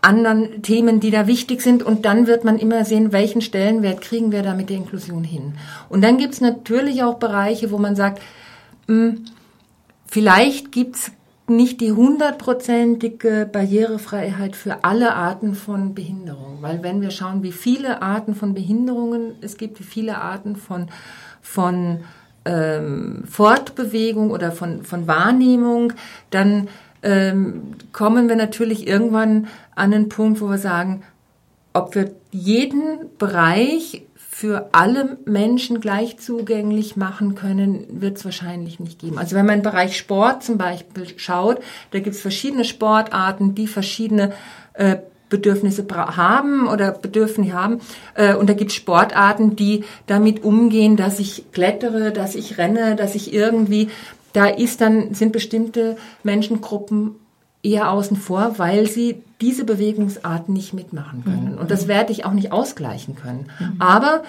anderen 0.00 0.62
Themen, 0.62 0.98
die 1.00 1.10
da 1.10 1.26
wichtig 1.26 1.60
sind. 1.60 1.82
Und 1.82 2.06
dann 2.06 2.26
wird 2.26 2.44
man 2.44 2.58
immer 2.58 2.84
sehen, 2.84 3.12
welchen 3.12 3.42
Stellenwert 3.42 4.00
kriegen 4.00 4.32
wir 4.32 4.42
da 4.42 4.54
mit 4.54 4.70
der 4.70 4.78
Inklusion 4.78 5.24
hin. 5.24 5.54
Und 5.88 6.02
dann 6.02 6.16
gibt's 6.16 6.40
natürlich 6.40 7.02
auch 7.02 7.18
Bereiche, 7.18 7.70
wo 7.70 7.78
man 7.78 7.96
sagt, 7.96 8.22
mh, 8.86 8.96
hm, 8.96 9.24
Vielleicht 10.10 10.72
gibt's 10.72 11.12
nicht 11.48 11.80
die 11.80 11.92
hundertprozentige 11.92 13.48
Barrierefreiheit 13.50 14.56
für 14.56 14.84
alle 14.84 15.14
Arten 15.14 15.54
von 15.54 15.94
Behinderung, 15.94 16.58
weil 16.60 16.82
wenn 16.82 17.00
wir 17.00 17.10
schauen, 17.10 17.42
wie 17.42 17.52
viele 17.52 18.02
Arten 18.02 18.34
von 18.34 18.54
Behinderungen 18.54 19.36
es 19.40 19.56
gibt, 19.56 19.78
wie 19.80 19.84
viele 19.84 20.18
Arten 20.18 20.56
von, 20.56 20.88
von 21.40 22.00
ähm, 22.44 23.24
Fortbewegung 23.28 24.30
oder 24.30 24.52
von, 24.52 24.82
von 24.82 25.06
Wahrnehmung, 25.06 25.92
dann 26.30 26.68
ähm, 27.02 27.74
kommen 27.92 28.28
wir 28.28 28.36
natürlich 28.36 28.86
irgendwann 28.86 29.46
an 29.74 29.92
einen 29.92 30.08
Punkt, 30.08 30.40
wo 30.40 30.48
wir 30.48 30.58
sagen, 30.58 31.02
ob 31.72 31.94
wir 31.94 32.10
jeden 32.30 33.16
Bereich 33.18 34.02
für 34.38 34.68
alle 34.70 35.18
Menschen 35.24 35.80
gleich 35.80 36.20
zugänglich 36.20 36.94
machen 36.94 37.34
können, 37.34 37.86
wird 37.88 38.18
es 38.18 38.24
wahrscheinlich 38.24 38.78
nicht 38.78 39.00
geben. 39.00 39.18
Also 39.18 39.34
wenn 39.34 39.44
man 39.44 39.56
im 39.56 39.62
Bereich 39.62 39.96
Sport 39.96 40.44
zum 40.44 40.58
Beispiel 40.58 41.08
schaut, 41.16 41.58
da 41.90 41.98
gibt 41.98 42.14
es 42.14 42.22
verschiedene 42.22 42.64
Sportarten, 42.64 43.56
die 43.56 43.66
verschiedene 43.66 44.32
äh, 44.74 44.98
Bedürfnisse 45.28 45.84
haben 45.92 46.68
oder 46.68 46.92
Bedürfnisse 46.92 47.52
haben. 47.52 47.80
Äh, 48.14 48.36
und 48.36 48.48
da 48.48 48.54
gibt 48.54 48.70
es 48.70 48.76
Sportarten, 48.76 49.56
die 49.56 49.82
damit 50.06 50.44
umgehen, 50.44 50.96
dass 50.96 51.18
ich 51.18 51.50
klettere, 51.50 52.12
dass 52.12 52.36
ich 52.36 52.58
renne, 52.58 52.94
dass 52.94 53.16
ich 53.16 53.34
irgendwie, 53.34 53.88
da 54.34 54.46
ist 54.46 54.80
dann, 54.80 55.14
sind 55.14 55.32
bestimmte 55.32 55.96
Menschengruppen 56.22 57.16
eher 57.62 57.90
außen 57.90 58.16
vor, 58.16 58.58
weil 58.58 58.88
sie 58.88 59.22
diese 59.40 59.64
Bewegungsarten 59.64 60.54
nicht 60.54 60.74
mitmachen 60.74 61.24
können. 61.24 61.52
Mhm. 61.52 61.58
Und 61.58 61.70
das 61.70 61.88
werde 61.88 62.12
ich 62.12 62.24
auch 62.24 62.32
nicht 62.32 62.52
ausgleichen 62.52 63.14
können. 63.14 63.50
Mhm. 63.58 63.80
Aber 63.80 64.22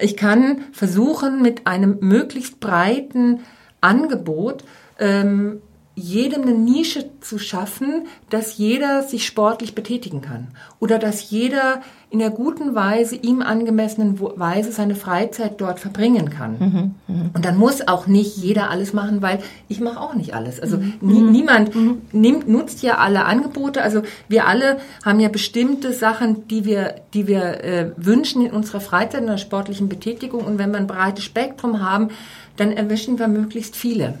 ich 0.00 0.16
kann 0.16 0.58
versuchen, 0.72 1.42
mit 1.42 1.66
einem 1.66 1.98
möglichst 2.00 2.60
breiten 2.60 3.40
Angebot 3.80 4.64
ähm, 4.98 5.60
jedem 5.98 6.42
eine 6.42 6.52
Nische 6.52 7.10
zu 7.20 7.38
schaffen, 7.38 8.06
dass 8.30 8.56
jeder 8.56 9.02
sich 9.02 9.26
sportlich 9.26 9.74
betätigen 9.74 10.20
kann 10.20 10.48
oder 10.80 10.98
dass 10.98 11.30
jeder 11.30 11.82
in 12.10 12.20
der 12.20 12.30
guten 12.30 12.74
Weise, 12.74 13.16
ihm 13.16 13.42
angemessenen 13.42 14.18
Weise 14.18 14.72
seine 14.72 14.94
Freizeit 14.94 15.60
dort 15.60 15.78
verbringen 15.78 16.30
kann. 16.30 16.56
Mhm, 16.58 17.14
mh. 17.14 17.30
Und 17.34 17.44
dann 17.44 17.58
muss 17.58 17.86
auch 17.86 18.06
nicht 18.06 18.38
jeder 18.38 18.70
alles 18.70 18.94
machen, 18.94 19.20
weil 19.20 19.40
ich 19.68 19.80
mache 19.80 20.00
auch 20.00 20.14
nicht 20.14 20.32
alles. 20.32 20.58
Also 20.58 20.78
mhm. 20.78 20.94
nie, 21.02 21.20
mhm. 21.20 21.32
niemand 21.32 21.74
mhm. 21.74 22.02
nimmt, 22.12 22.48
nutzt 22.48 22.82
ja 22.82 22.96
alle 22.96 23.26
Angebote. 23.26 23.82
Also 23.82 24.02
wir 24.26 24.46
alle 24.46 24.78
haben 25.04 25.20
ja 25.20 25.28
bestimmte 25.28 25.92
Sachen, 25.92 26.48
die 26.48 26.64
wir, 26.64 26.94
die 27.12 27.26
wir 27.26 27.62
äh, 27.62 27.92
wünschen 27.96 28.46
in 28.46 28.52
unserer 28.52 28.80
Freizeit, 28.80 29.20
in 29.20 29.26
der 29.26 29.36
sportlichen 29.36 29.90
Betätigung. 29.90 30.46
Und 30.46 30.56
wenn 30.56 30.70
wir 30.70 30.78
ein 30.78 30.86
breites 30.86 31.24
Spektrum 31.24 31.82
haben, 31.82 32.08
dann 32.56 32.72
erwischen 32.72 33.18
wir 33.18 33.28
möglichst 33.28 33.76
viele 33.76 34.14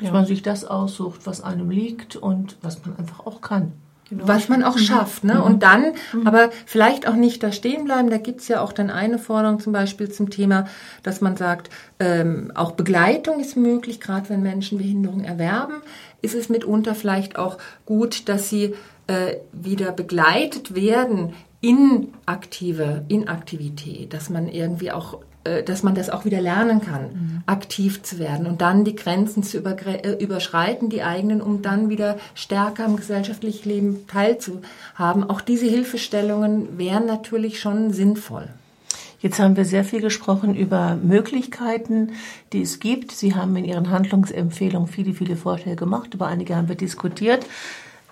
dass 0.00 0.08
ja. 0.08 0.12
man 0.14 0.26
sich 0.26 0.42
das 0.42 0.64
aussucht, 0.64 1.20
was 1.24 1.42
einem 1.42 1.70
liegt 1.70 2.16
und 2.16 2.56
was 2.62 2.84
man 2.84 2.96
einfach 2.96 3.26
auch 3.26 3.40
kann. 3.40 3.72
Genau. 4.08 4.26
Was 4.26 4.48
man 4.48 4.64
auch 4.64 4.74
mhm. 4.74 4.80
schafft, 4.80 5.22
ne? 5.22 5.34
Mhm. 5.34 5.42
Und 5.42 5.62
dann, 5.62 5.92
mhm. 6.12 6.26
aber 6.26 6.50
vielleicht 6.66 7.06
auch 7.06 7.14
nicht 7.14 7.44
da 7.44 7.52
stehen 7.52 7.84
bleiben. 7.84 8.10
Da 8.10 8.18
gibt's 8.18 8.48
ja 8.48 8.60
auch 8.60 8.72
dann 8.72 8.90
eine 8.90 9.18
Forderung 9.18 9.60
zum 9.60 9.72
Beispiel 9.72 10.10
zum 10.10 10.30
Thema, 10.30 10.66
dass 11.04 11.20
man 11.20 11.36
sagt, 11.36 11.70
ähm, 12.00 12.50
auch 12.56 12.72
Begleitung 12.72 13.38
ist 13.38 13.56
möglich, 13.56 14.00
gerade 14.00 14.28
wenn 14.28 14.42
Menschen 14.42 14.78
Behinderung 14.78 15.22
erwerben, 15.22 15.74
ist 16.22 16.34
es 16.34 16.48
mitunter 16.48 16.96
vielleicht 16.96 17.38
auch 17.38 17.58
gut, 17.86 18.28
dass 18.28 18.48
sie 18.48 18.74
äh, 19.06 19.36
wieder 19.52 19.92
begleitet 19.92 20.74
werden 20.74 21.34
in 21.60 22.08
aktive 22.26 23.04
Inaktivität, 23.06 24.12
dass 24.12 24.28
man 24.28 24.48
irgendwie 24.48 24.90
auch 24.90 25.20
dass 25.64 25.82
man 25.82 25.94
das 25.94 26.10
auch 26.10 26.24
wieder 26.24 26.40
lernen 26.40 26.80
kann, 26.80 27.02
mhm. 27.02 27.42
aktiv 27.46 28.02
zu 28.02 28.18
werden 28.18 28.46
und 28.46 28.60
dann 28.60 28.84
die 28.84 28.94
Grenzen 28.94 29.42
zu 29.42 29.58
äh, 29.58 30.22
überschreiten, 30.22 30.90
die 30.90 31.02
eigenen, 31.02 31.40
um 31.40 31.62
dann 31.62 31.88
wieder 31.88 32.18
stärker 32.34 32.84
am 32.84 32.96
gesellschaftlichen 32.96 33.68
Leben 33.68 34.06
teilzuhaben. 34.06 35.28
Auch 35.28 35.40
diese 35.40 35.66
Hilfestellungen 35.66 36.76
wären 36.76 37.06
natürlich 37.06 37.60
schon 37.60 37.92
sinnvoll. 37.92 38.48
Jetzt 39.20 39.38
haben 39.38 39.56
wir 39.56 39.66
sehr 39.66 39.84
viel 39.84 40.00
gesprochen 40.00 40.54
über 40.54 40.96
Möglichkeiten, 41.02 42.12
die 42.52 42.62
es 42.62 42.80
gibt. 42.80 43.12
Sie 43.12 43.34
haben 43.34 43.54
in 43.56 43.66
Ihren 43.66 43.90
Handlungsempfehlungen 43.90 44.88
viele, 44.88 45.12
viele 45.12 45.36
Vorschläge 45.36 45.76
gemacht. 45.76 46.14
Über 46.14 46.26
einige 46.26 46.56
haben 46.56 46.68
wir 46.68 46.76
diskutiert. 46.76 47.44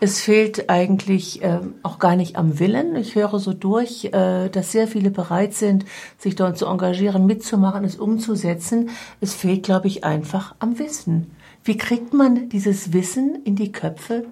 Es 0.00 0.20
fehlt 0.20 0.70
eigentlich 0.70 1.42
äh, 1.42 1.58
auch 1.82 1.98
gar 1.98 2.14
nicht 2.14 2.36
am 2.36 2.60
Willen. 2.60 2.94
Ich 2.94 3.16
höre 3.16 3.38
so 3.40 3.52
durch, 3.52 4.06
äh, 4.06 4.48
dass 4.48 4.70
sehr 4.70 4.86
viele 4.86 5.10
bereit 5.10 5.54
sind, 5.54 5.84
sich 6.18 6.36
dort 6.36 6.56
zu 6.56 6.66
engagieren, 6.66 7.26
mitzumachen, 7.26 7.84
es 7.84 7.96
umzusetzen. 7.96 8.90
Es 9.20 9.34
fehlt, 9.34 9.64
glaube 9.64 9.88
ich, 9.88 10.04
einfach 10.04 10.54
am 10.60 10.78
Wissen. 10.78 11.32
Wie 11.64 11.76
kriegt 11.76 12.14
man 12.14 12.48
dieses 12.48 12.92
Wissen 12.92 13.42
in 13.44 13.56
die 13.56 13.72
Köpfe 13.72 14.26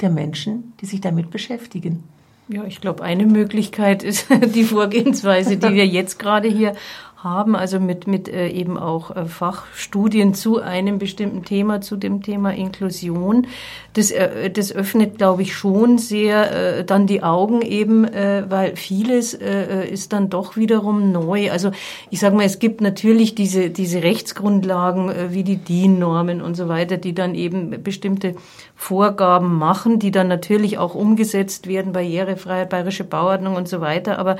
der 0.00 0.10
Menschen, 0.10 0.72
die 0.80 0.86
sich 0.86 1.02
damit 1.02 1.30
beschäftigen? 1.30 2.04
Ja, 2.48 2.64
ich 2.64 2.80
glaube, 2.80 3.02
eine 3.02 3.26
Möglichkeit 3.26 4.02
ist 4.04 4.28
die 4.54 4.64
Vorgehensweise, 4.64 5.56
die 5.56 5.74
wir 5.74 5.86
jetzt 5.86 6.18
gerade 6.18 6.48
hier 6.48 6.74
haben, 7.16 7.56
also 7.56 7.80
mit, 7.80 8.06
mit 8.06 8.28
äh, 8.28 8.48
eben 8.48 8.78
auch 8.78 9.14
äh, 9.14 9.24
Fachstudien 9.24 10.34
zu 10.34 10.60
einem 10.60 10.98
bestimmten 10.98 11.44
Thema, 11.44 11.80
zu 11.80 11.96
dem 11.96 12.22
Thema 12.22 12.54
Inklusion. 12.54 13.46
Das, 13.94 14.10
äh, 14.10 14.50
das 14.50 14.70
öffnet, 14.70 15.16
glaube 15.16 15.42
ich, 15.42 15.54
schon 15.54 15.96
sehr 15.96 16.78
äh, 16.78 16.84
dann 16.84 17.06
die 17.06 17.22
Augen 17.22 17.62
eben, 17.62 18.04
äh, 18.04 18.44
weil 18.48 18.76
vieles 18.76 19.32
äh, 19.32 19.88
ist 19.88 20.12
dann 20.12 20.28
doch 20.28 20.56
wiederum 20.56 21.10
neu. 21.10 21.50
Also 21.50 21.70
ich 22.10 22.20
sage 22.20 22.36
mal, 22.36 22.44
es 22.44 22.58
gibt 22.58 22.82
natürlich 22.82 23.34
diese, 23.34 23.70
diese 23.70 24.02
Rechtsgrundlagen 24.02 25.10
wie 25.30 25.42
die 25.42 25.56
DIN-Normen 25.56 26.42
und 26.42 26.54
so 26.54 26.68
weiter, 26.68 26.98
die 26.98 27.14
dann 27.14 27.34
eben 27.34 27.82
bestimmte 27.82 28.34
Vorgaben 28.74 29.56
machen, 29.56 29.98
die 29.98 30.10
dann 30.10 30.28
natürlich 30.28 30.76
auch 30.76 30.94
umgesetzt 30.94 31.66
werden, 31.66 31.92
Barrierefreiheit, 31.92 32.68
bayerische 32.68 33.04
Bauordnung 33.04 33.56
und 33.56 33.68
so 33.68 33.80
weiter. 33.80 34.18
Aber 34.18 34.36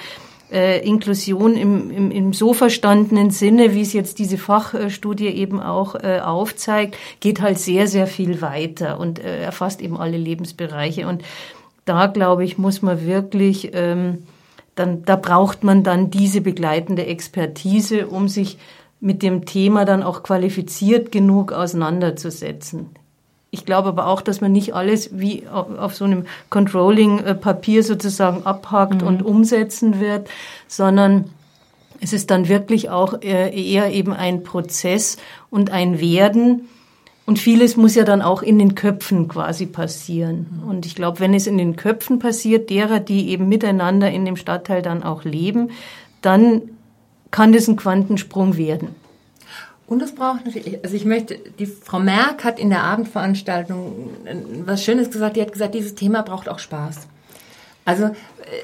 äh, 0.50 0.86
Inklusion 0.86 1.56
im, 1.56 1.90
im, 1.90 2.10
im 2.10 2.32
so 2.32 2.52
verstandenen 2.52 3.30
Sinne, 3.30 3.74
wie 3.74 3.80
es 3.80 3.92
jetzt 3.92 4.18
diese 4.18 4.38
Fachstudie 4.38 5.28
eben 5.28 5.60
auch 5.60 5.94
äh, 5.94 6.20
aufzeigt, 6.20 6.96
geht 7.20 7.40
halt 7.40 7.58
sehr, 7.58 7.86
sehr 7.86 8.06
viel 8.06 8.40
weiter 8.40 9.00
und 9.00 9.18
äh, 9.18 9.42
erfasst 9.42 9.80
eben 9.80 9.96
alle 9.96 10.16
Lebensbereiche. 10.16 11.06
Und 11.06 11.22
da, 11.84 12.06
glaube 12.06 12.44
ich, 12.44 12.58
muss 12.58 12.82
man 12.82 13.06
wirklich, 13.06 13.70
ähm, 13.72 14.24
dann, 14.74 15.04
da 15.04 15.16
braucht 15.16 15.64
man 15.64 15.82
dann 15.82 16.10
diese 16.10 16.40
begleitende 16.40 17.06
Expertise, 17.06 18.06
um 18.06 18.28
sich 18.28 18.58
mit 19.00 19.22
dem 19.22 19.44
Thema 19.44 19.84
dann 19.84 20.02
auch 20.02 20.22
qualifiziert 20.22 21.12
genug 21.12 21.52
auseinanderzusetzen. 21.52 22.90
Ich 23.56 23.64
glaube 23.64 23.88
aber 23.88 24.06
auch, 24.06 24.20
dass 24.20 24.42
man 24.42 24.52
nicht 24.52 24.74
alles 24.74 25.18
wie 25.18 25.44
auf 25.48 25.94
so 25.94 26.04
einem 26.04 26.26
Controlling-Papier 26.50 27.82
sozusagen 27.82 28.44
abhakt 28.44 29.00
mhm. 29.00 29.08
und 29.08 29.22
umsetzen 29.22 29.98
wird, 29.98 30.28
sondern 30.68 31.30
es 32.02 32.12
ist 32.12 32.30
dann 32.30 32.48
wirklich 32.48 32.90
auch 32.90 33.22
eher 33.22 33.90
eben 33.92 34.12
ein 34.12 34.42
Prozess 34.42 35.16
und 35.48 35.70
ein 35.70 36.00
Werden. 36.00 36.68
Und 37.24 37.38
vieles 37.38 37.78
muss 37.78 37.94
ja 37.94 38.04
dann 38.04 38.20
auch 38.20 38.42
in 38.42 38.58
den 38.58 38.74
Köpfen 38.74 39.26
quasi 39.26 39.64
passieren. 39.64 40.60
Mhm. 40.62 40.68
Und 40.68 40.84
ich 40.84 40.94
glaube, 40.94 41.20
wenn 41.20 41.32
es 41.32 41.46
in 41.46 41.56
den 41.56 41.76
Köpfen 41.76 42.18
passiert, 42.18 42.68
derer, 42.68 43.00
die 43.00 43.30
eben 43.30 43.48
miteinander 43.48 44.10
in 44.10 44.26
dem 44.26 44.36
Stadtteil 44.36 44.82
dann 44.82 45.02
auch 45.02 45.24
leben, 45.24 45.70
dann 46.20 46.60
kann 47.30 47.54
das 47.54 47.68
ein 47.68 47.76
Quantensprung 47.76 48.58
werden. 48.58 48.88
Und 49.86 50.02
es 50.02 50.14
braucht 50.14 50.44
natürlich, 50.44 50.82
also 50.82 50.96
ich 50.96 51.04
möchte, 51.04 51.38
die 51.58 51.66
Frau 51.66 52.00
Merck 52.00 52.42
hat 52.42 52.58
in 52.58 52.70
der 52.70 52.82
Abendveranstaltung 52.82 54.10
was 54.64 54.82
Schönes 54.82 55.10
gesagt, 55.10 55.36
die 55.36 55.42
hat 55.42 55.52
gesagt, 55.52 55.74
dieses 55.74 55.94
Thema 55.94 56.22
braucht 56.22 56.48
auch 56.48 56.58
Spaß. 56.58 57.06
Also 57.84 58.06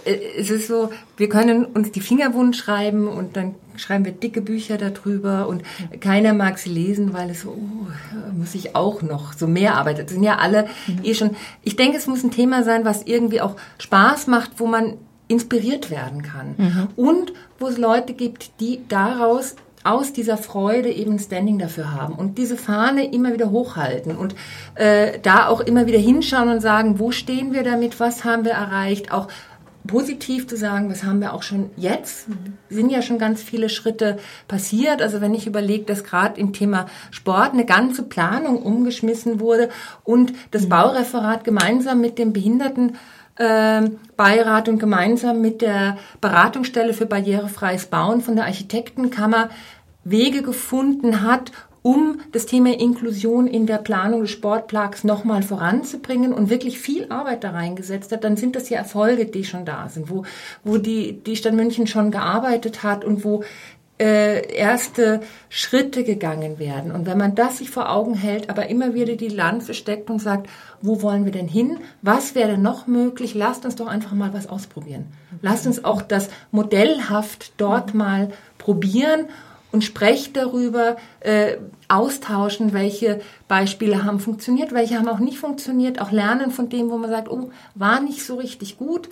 äh, 0.04 0.18
es 0.36 0.50
ist 0.50 0.66
so, 0.66 0.90
wir 1.16 1.28
können 1.28 1.64
uns 1.64 1.92
die 1.92 2.00
Finger 2.00 2.34
wund 2.34 2.56
schreiben 2.56 3.06
und 3.06 3.36
dann 3.36 3.54
schreiben 3.76 4.04
wir 4.04 4.12
dicke 4.12 4.42
Bücher 4.42 4.76
darüber 4.76 5.48
und 5.48 5.62
keiner 6.00 6.34
mag 6.34 6.58
sie 6.58 6.70
lesen, 6.70 7.14
weil 7.14 7.30
es 7.30 7.42
so, 7.42 7.50
uh, 7.50 7.86
muss 8.36 8.54
ich 8.54 8.74
auch 8.74 9.00
noch 9.00 9.32
so 9.32 9.46
mehr 9.46 9.76
arbeiten. 9.76 10.02
Das 10.02 10.10
sind 10.10 10.24
ja 10.24 10.38
alle 10.38 10.66
mhm. 10.86 11.04
eh 11.04 11.14
schon. 11.14 11.30
Ich 11.62 11.76
denke, 11.76 11.96
es 11.96 12.08
muss 12.08 12.24
ein 12.24 12.32
Thema 12.32 12.64
sein, 12.64 12.84
was 12.84 13.02
irgendwie 13.04 13.40
auch 13.40 13.56
Spaß 13.78 14.26
macht, 14.26 14.52
wo 14.56 14.66
man 14.66 14.94
inspiriert 15.28 15.90
werden 15.90 16.22
kann. 16.22 16.54
Mhm. 16.58 16.88
Und 16.96 17.32
wo 17.58 17.68
es 17.68 17.78
Leute 17.78 18.12
gibt, 18.12 18.60
die 18.60 18.80
daraus 18.88 19.54
aus 19.84 20.12
dieser 20.12 20.36
Freude 20.36 20.90
eben 20.90 21.18
Standing 21.18 21.58
dafür 21.58 21.92
haben 21.92 22.14
und 22.14 22.38
diese 22.38 22.56
Fahne 22.56 23.12
immer 23.12 23.32
wieder 23.32 23.50
hochhalten 23.50 24.16
und 24.16 24.34
äh, 24.74 25.18
da 25.20 25.48
auch 25.48 25.60
immer 25.60 25.86
wieder 25.86 25.98
hinschauen 25.98 26.48
und 26.48 26.60
sagen, 26.60 26.98
wo 26.98 27.10
stehen 27.10 27.52
wir 27.52 27.62
damit, 27.62 28.00
was 28.00 28.24
haben 28.24 28.44
wir 28.44 28.52
erreicht, 28.52 29.12
auch 29.12 29.28
positiv 29.86 30.46
zu 30.46 30.56
sagen, 30.56 30.90
was 30.90 31.04
haben 31.04 31.20
wir 31.20 31.32
auch 31.32 31.42
schon 31.42 31.70
jetzt, 31.76 32.26
sind 32.68 32.90
ja 32.90 33.02
schon 33.02 33.18
ganz 33.18 33.42
viele 33.42 33.68
Schritte 33.68 34.18
passiert. 34.46 35.02
Also 35.02 35.20
wenn 35.20 35.34
ich 35.34 35.46
überlege, 35.46 35.84
dass 35.84 36.04
gerade 36.04 36.40
im 36.40 36.52
Thema 36.52 36.86
Sport 37.10 37.52
eine 37.52 37.64
ganze 37.64 38.04
Planung 38.04 38.62
umgeschmissen 38.62 39.40
wurde 39.40 39.70
und 40.04 40.32
das 40.50 40.64
mhm. 40.64 40.68
Baureferat 40.70 41.44
gemeinsam 41.44 42.00
mit 42.00 42.18
dem 42.18 42.32
Behinderten 42.32 42.96
Beirat 43.36 44.68
und 44.68 44.78
gemeinsam 44.78 45.40
mit 45.40 45.62
der 45.62 45.96
Beratungsstelle 46.20 46.92
für 46.92 47.06
barrierefreies 47.06 47.86
Bauen 47.86 48.20
von 48.20 48.36
der 48.36 48.44
Architektenkammer 48.44 49.48
Wege 50.04 50.42
gefunden 50.42 51.22
hat, 51.22 51.52
um 51.82 52.20
das 52.30 52.46
Thema 52.46 52.78
Inklusion 52.78 53.48
in 53.48 53.66
der 53.66 53.78
Planung 53.78 54.22
des 54.22 54.30
Sportparks 54.30 55.02
nochmal 55.02 55.42
voranzubringen 55.42 56.32
und 56.32 56.48
wirklich 56.48 56.78
viel 56.78 57.06
Arbeit 57.10 57.42
da 57.42 57.50
reingesetzt 57.50 58.12
hat, 58.12 58.22
dann 58.22 58.36
sind 58.36 58.54
das 58.54 58.68
ja 58.68 58.78
Erfolge, 58.78 59.26
die 59.26 59.44
schon 59.44 59.64
da 59.64 59.88
sind, 59.88 60.08
wo, 60.08 60.24
wo 60.62 60.78
die, 60.78 61.20
die 61.24 61.34
Stadt 61.34 61.54
München 61.54 61.88
schon 61.88 62.12
gearbeitet 62.12 62.84
hat 62.84 63.04
und 63.04 63.24
wo 63.24 63.42
äh, 63.98 64.54
erste 64.54 65.20
Schritte 65.48 66.04
gegangen 66.04 66.58
werden. 66.58 66.92
Und 66.92 67.06
wenn 67.06 67.18
man 67.18 67.34
das 67.34 67.58
sich 67.58 67.70
vor 67.70 67.90
Augen 67.90 68.14
hält, 68.14 68.48
aber 68.48 68.68
immer 68.68 68.94
wieder 68.94 69.16
die 69.16 69.28
Lanze 69.28 69.74
steckt 69.74 70.08
und 70.08 70.20
sagt, 70.20 70.48
wo 70.82 71.00
wollen 71.02 71.24
wir 71.24 71.32
denn 71.32 71.48
hin? 71.48 71.78
Was 72.02 72.34
wäre 72.34 72.52
denn 72.52 72.62
noch 72.62 72.86
möglich? 72.86 73.34
Lasst 73.34 73.64
uns 73.64 73.76
doch 73.76 73.86
einfach 73.86 74.12
mal 74.12 74.34
was 74.34 74.48
ausprobieren. 74.48 75.06
Lasst 75.40 75.66
uns 75.66 75.84
auch 75.84 76.02
das 76.02 76.28
modellhaft 76.50 77.52
dort 77.56 77.94
mal 77.94 78.30
probieren 78.58 79.26
und 79.70 79.82
sprecht 79.82 80.36
darüber, 80.36 80.96
äh, 81.20 81.56
austauschen, 81.88 82.72
welche 82.72 83.20
Beispiele 83.48 84.04
haben 84.04 84.20
funktioniert, 84.20 84.72
welche 84.72 84.98
haben 84.98 85.08
auch 85.08 85.18
nicht 85.18 85.38
funktioniert, 85.38 86.00
auch 86.00 86.10
lernen 86.10 86.50
von 86.50 86.68
dem, 86.68 86.90
wo 86.90 86.98
man 86.98 87.10
sagt, 87.10 87.30
oh, 87.30 87.50
war 87.74 88.00
nicht 88.00 88.24
so 88.24 88.36
richtig 88.36 88.76
gut 88.76 89.08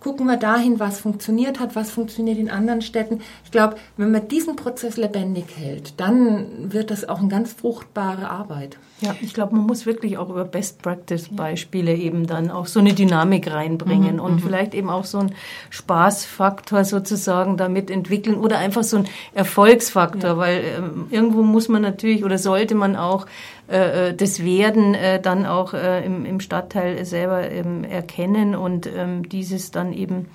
gucken 0.00 0.26
wir 0.26 0.36
dahin, 0.36 0.80
was 0.80 0.98
funktioniert 0.98 1.60
hat, 1.60 1.76
was 1.76 1.90
funktioniert 1.90 2.38
in 2.38 2.50
anderen 2.50 2.82
Städten. 2.82 3.20
Ich 3.44 3.50
glaube, 3.50 3.76
wenn 3.96 4.10
man 4.10 4.28
diesen 4.28 4.56
Prozess 4.56 4.96
lebendig 4.96 5.44
hält, 5.56 6.00
dann 6.00 6.72
wird 6.72 6.90
das 6.90 7.08
auch 7.08 7.20
eine 7.20 7.28
ganz 7.28 7.52
fruchtbare 7.52 8.28
Arbeit. 8.28 8.78
Ja, 9.02 9.14
ich 9.22 9.32
glaube, 9.32 9.56
man 9.56 9.66
muss 9.66 9.86
wirklich 9.86 10.18
auch 10.18 10.28
über 10.28 10.44
Best-Practice-Beispiele 10.44 11.94
eben 11.94 12.26
dann 12.26 12.50
auch 12.50 12.66
so 12.66 12.80
eine 12.80 12.92
Dynamik 12.92 13.50
reinbringen 13.50 14.16
mhm, 14.16 14.22
und 14.22 14.34
mhm. 14.34 14.38
vielleicht 14.40 14.74
eben 14.74 14.90
auch 14.90 15.04
so 15.04 15.18
einen 15.18 15.34
Spaßfaktor 15.70 16.84
sozusagen 16.84 17.56
damit 17.56 17.90
entwickeln 17.90 18.36
oder 18.36 18.58
einfach 18.58 18.84
so 18.84 18.98
einen 18.98 19.08
Erfolgsfaktor, 19.32 20.30
ja. 20.30 20.36
weil 20.36 20.64
ähm, 20.78 21.06
irgendwo 21.10 21.42
muss 21.42 21.68
man 21.68 21.80
natürlich 21.80 22.24
oder 22.24 22.36
sollte 22.36 22.74
man 22.74 22.94
auch 22.94 23.26
äh, 23.70 24.08
äh, 24.08 24.14
das 24.14 24.44
Werden 24.44 24.94
äh, 24.94 25.20
dann 25.20 25.46
auch 25.46 25.74
äh, 25.74 26.04
im, 26.04 26.26
im 26.26 26.40
Stadtteil 26.40 27.04
selber 27.04 27.50
ähm, 27.50 27.84
erkennen 27.84 28.54
und 28.54 28.86
ähm, 28.86 29.28
dieses 29.28 29.70
dann 29.70 29.92
eben 29.92 30.26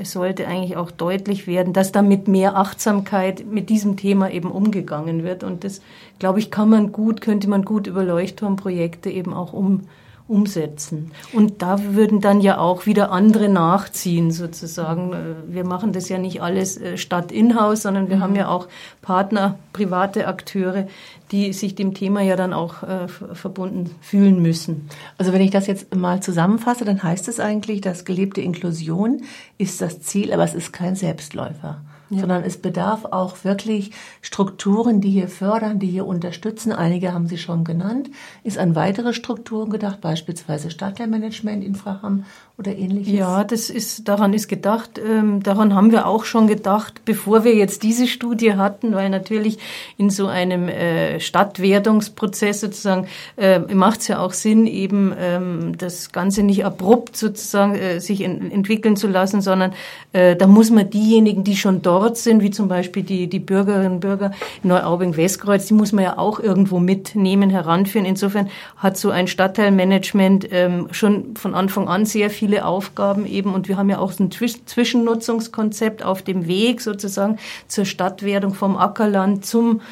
es 0.00 0.12
sollte 0.12 0.46
eigentlich 0.46 0.76
auch 0.76 0.92
deutlich 0.92 1.48
werden, 1.48 1.72
dass 1.72 1.90
da 1.90 2.02
mit 2.02 2.28
mehr 2.28 2.56
Achtsamkeit 2.56 3.44
mit 3.44 3.68
diesem 3.68 3.96
Thema 3.96 4.30
eben 4.30 4.52
umgegangen 4.52 5.24
wird. 5.24 5.42
Und 5.42 5.64
das, 5.64 5.80
glaube 6.20 6.38
ich, 6.38 6.52
kann 6.52 6.68
man 6.68 6.92
gut, 6.92 7.20
könnte 7.20 7.50
man 7.50 7.64
gut 7.64 7.88
über 7.88 8.04
Leuchtturmprojekte 8.04 9.10
eben 9.10 9.34
auch 9.34 9.52
um, 9.52 9.88
umsetzen. 10.28 11.10
Und 11.32 11.62
da 11.62 11.94
würden 11.94 12.20
dann 12.20 12.40
ja 12.40 12.58
auch 12.58 12.84
wieder 12.84 13.10
andere 13.10 13.48
nachziehen 13.48 14.30
sozusagen. 14.30 15.12
Äh, 15.12 15.54
wir 15.54 15.64
machen 15.64 15.92
das 15.92 16.08
ja 16.08 16.18
nicht 16.18 16.42
alles 16.42 16.76
äh, 16.76 16.98
statt 16.98 17.32
in-house, 17.32 17.82
sondern 17.82 18.10
wir 18.10 18.16
mhm. 18.16 18.22
haben 18.22 18.36
ja 18.36 18.48
auch 18.48 18.68
Partner, 19.00 19.58
private 19.72 20.28
Akteure, 20.28 20.86
die 21.32 21.52
sich 21.52 21.74
dem 21.74 21.94
Thema 21.94 22.20
ja 22.20 22.36
dann 22.36 22.52
auch 22.52 22.82
äh, 22.82 23.08
verbunden 23.08 23.90
fühlen 24.02 24.40
müssen. 24.42 24.88
Also 25.16 25.32
wenn 25.32 25.40
ich 25.40 25.50
das 25.50 25.66
jetzt 25.66 25.94
mal 25.94 26.22
zusammenfasse, 26.22 26.84
dann 26.84 27.02
heißt 27.02 27.28
es 27.28 27.40
eigentlich, 27.40 27.80
dass 27.80 28.04
gelebte 28.04 28.40
Inklusion 28.42 29.22
ist 29.56 29.80
das 29.80 30.00
Ziel, 30.02 30.32
aber 30.32 30.44
es 30.44 30.54
ist 30.54 30.72
kein 30.72 30.94
Selbstläufer. 30.94 31.80
Ja. 32.10 32.20
sondern 32.20 32.42
es 32.44 32.56
bedarf 32.58 33.04
auch 33.04 33.44
wirklich 33.44 33.92
Strukturen, 34.22 35.00
die 35.00 35.10
hier 35.10 35.28
fördern, 35.28 35.78
die 35.78 35.88
hier 35.88 36.06
unterstützen. 36.06 36.72
Einige 36.72 37.12
haben 37.12 37.26
Sie 37.26 37.38
schon 37.38 37.64
genannt. 37.64 38.10
Ist 38.44 38.58
an 38.58 38.74
weitere 38.74 39.12
Strukturen 39.12 39.70
gedacht, 39.70 40.00
beispielsweise 40.00 40.70
Stadtteilmanagement 40.70 41.64
in 41.64 41.74
Fraham 41.74 42.24
oder 42.58 42.76
ähnliches? 42.76 43.12
Ja, 43.12 43.44
das 43.44 43.70
ist, 43.70 44.08
daran 44.08 44.32
ist 44.32 44.48
gedacht. 44.48 44.98
Ähm, 44.98 45.42
daran 45.44 45.74
haben 45.74 45.92
wir 45.92 46.08
auch 46.08 46.24
schon 46.24 46.48
gedacht, 46.48 47.02
bevor 47.04 47.44
wir 47.44 47.54
jetzt 47.54 47.84
diese 47.84 48.08
Studie 48.08 48.54
hatten, 48.54 48.94
weil 48.94 49.10
natürlich 49.10 49.58
in 49.96 50.10
so 50.10 50.26
einem 50.26 50.68
äh, 50.68 51.20
Stadtwertungsprozess 51.20 52.60
sozusagen 52.60 53.06
äh, 53.36 53.60
macht 53.60 54.00
es 54.00 54.08
ja 54.08 54.18
auch 54.18 54.32
Sinn, 54.32 54.66
eben 54.66 55.14
ähm, 55.16 55.78
das 55.78 56.10
Ganze 56.10 56.42
nicht 56.42 56.64
abrupt 56.64 57.16
sozusagen 57.16 57.76
äh, 57.76 58.00
sich 58.00 58.22
in, 58.22 58.50
entwickeln 58.50 58.96
zu 58.96 59.06
lassen, 59.06 59.40
sondern 59.40 59.72
äh, 60.12 60.34
da 60.34 60.48
muss 60.48 60.70
man 60.70 60.90
diejenigen, 60.90 61.44
die 61.44 61.56
schon 61.56 61.80
dort 61.82 62.16
sind, 62.16 62.42
wie 62.42 62.50
zum 62.50 62.66
Beispiel 62.66 63.04
die, 63.04 63.28
die 63.28 63.38
Bürgerinnen 63.38 63.92
und 63.92 64.00
Bürger 64.00 64.32
in 64.64 64.70
Neuaubing-Westkreuz, 64.70 65.66
die 65.66 65.74
muss 65.74 65.92
man 65.92 66.02
ja 66.02 66.18
auch 66.18 66.40
irgendwo 66.40 66.80
mitnehmen, 66.80 67.50
heranführen. 67.50 68.04
Insofern 68.04 68.50
hat 68.76 68.96
so 68.96 69.10
ein 69.10 69.28
Stadtteilmanagement 69.28 70.48
ähm, 70.50 70.88
schon 70.90 71.36
von 71.36 71.54
Anfang 71.54 71.86
an 71.86 72.04
sehr 72.04 72.30
viel 72.30 72.47
viele 72.48 72.64
Aufgaben 72.64 73.26
eben. 73.26 73.52
Und 73.52 73.68
wir 73.68 73.76
haben 73.76 73.90
ja 73.90 73.98
auch 73.98 74.18
ein 74.18 74.30
Zwischennutzungskonzept 74.30 76.02
auf 76.02 76.22
dem 76.22 76.46
Weg 76.46 76.80
sozusagen 76.80 77.38
zur 77.66 77.84
Stadtwerdung 77.84 78.54
vom 78.54 78.78
Ackerland 78.78 79.44
zum 79.44 79.82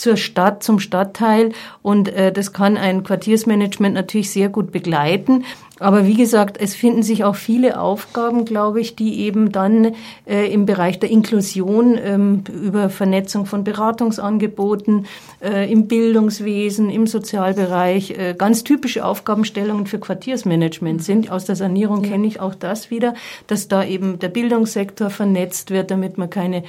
zur 0.00 0.16
Stadt, 0.16 0.62
zum 0.62 0.80
Stadtteil 0.80 1.52
und 1.82 2.08
äh, 2.08 2.32
das 2.32 2.52
kann 2.52 2.76
ein 2.76 3.04
Quartiersmanagement 3.04 3.94
natürlich 3.94 4.30
sehr 4.30 4.48
gut 4.48 4.72
begleiten. 4.72 5.44
Aber 5.80 6.06
wie 6.06 6.14
gesagt, 6.14 6.58
es 6.60 6.74
finden 6.74 7.02
sich 7.02 7.24
auch 7.24 7.36
viele 7.36 7.80
Aufgaben, 7.80 8.44
glaube 8.44 8.82
ich, 8.82 8.96
die 8.96 9.20
eben 9.20 9.50
dann 9.50 9.94
äh, 10.26 10.52
im 10.52 10.66
Bereich 10.66 10.98
der 10.98 11.10
Inklusion 11.10 11.98
ähm, 11.98 12.44
über 12.46 12.90
Vernetzung 12.90 13.46
von 13.46 13.64
Beratungsangeboten 13.64 15.06
äh, 15.42 15.72
im 15.72 15.88
Bildungswesen, 15.88 16.90
im 16.90 17.06
Sozialbereich 17.06 18.10
äh, 18.10 18.34
ganz 18.36 18.62
typische 18.62 19.06
Aufgabenstellungen 19.06 19.86
für 19.86 19.98
Quartiersmanagement 19.98 21.02
sind. 21.02 21.32
Aus 21.32 21.46
der 21.46 21.56
Sanierung 21.56 22.04
ja. 22.04 22.10
kenne 22.10 22.26
ich 22.26 22.40
auch 22.40 22.54
das 22.54 22.90
wieder, 22.90 23.14
dass 23.46 23.66
da 23.66 23.82
eben 23.82 24.18
der 24.18 24.28
Bildungssektor 24.28 25.08
vernetzt 25.08 25.70
wird, 25.70 25.90
damit 25.90 26.18
man 26.18 26.28
keine 26.28 26.62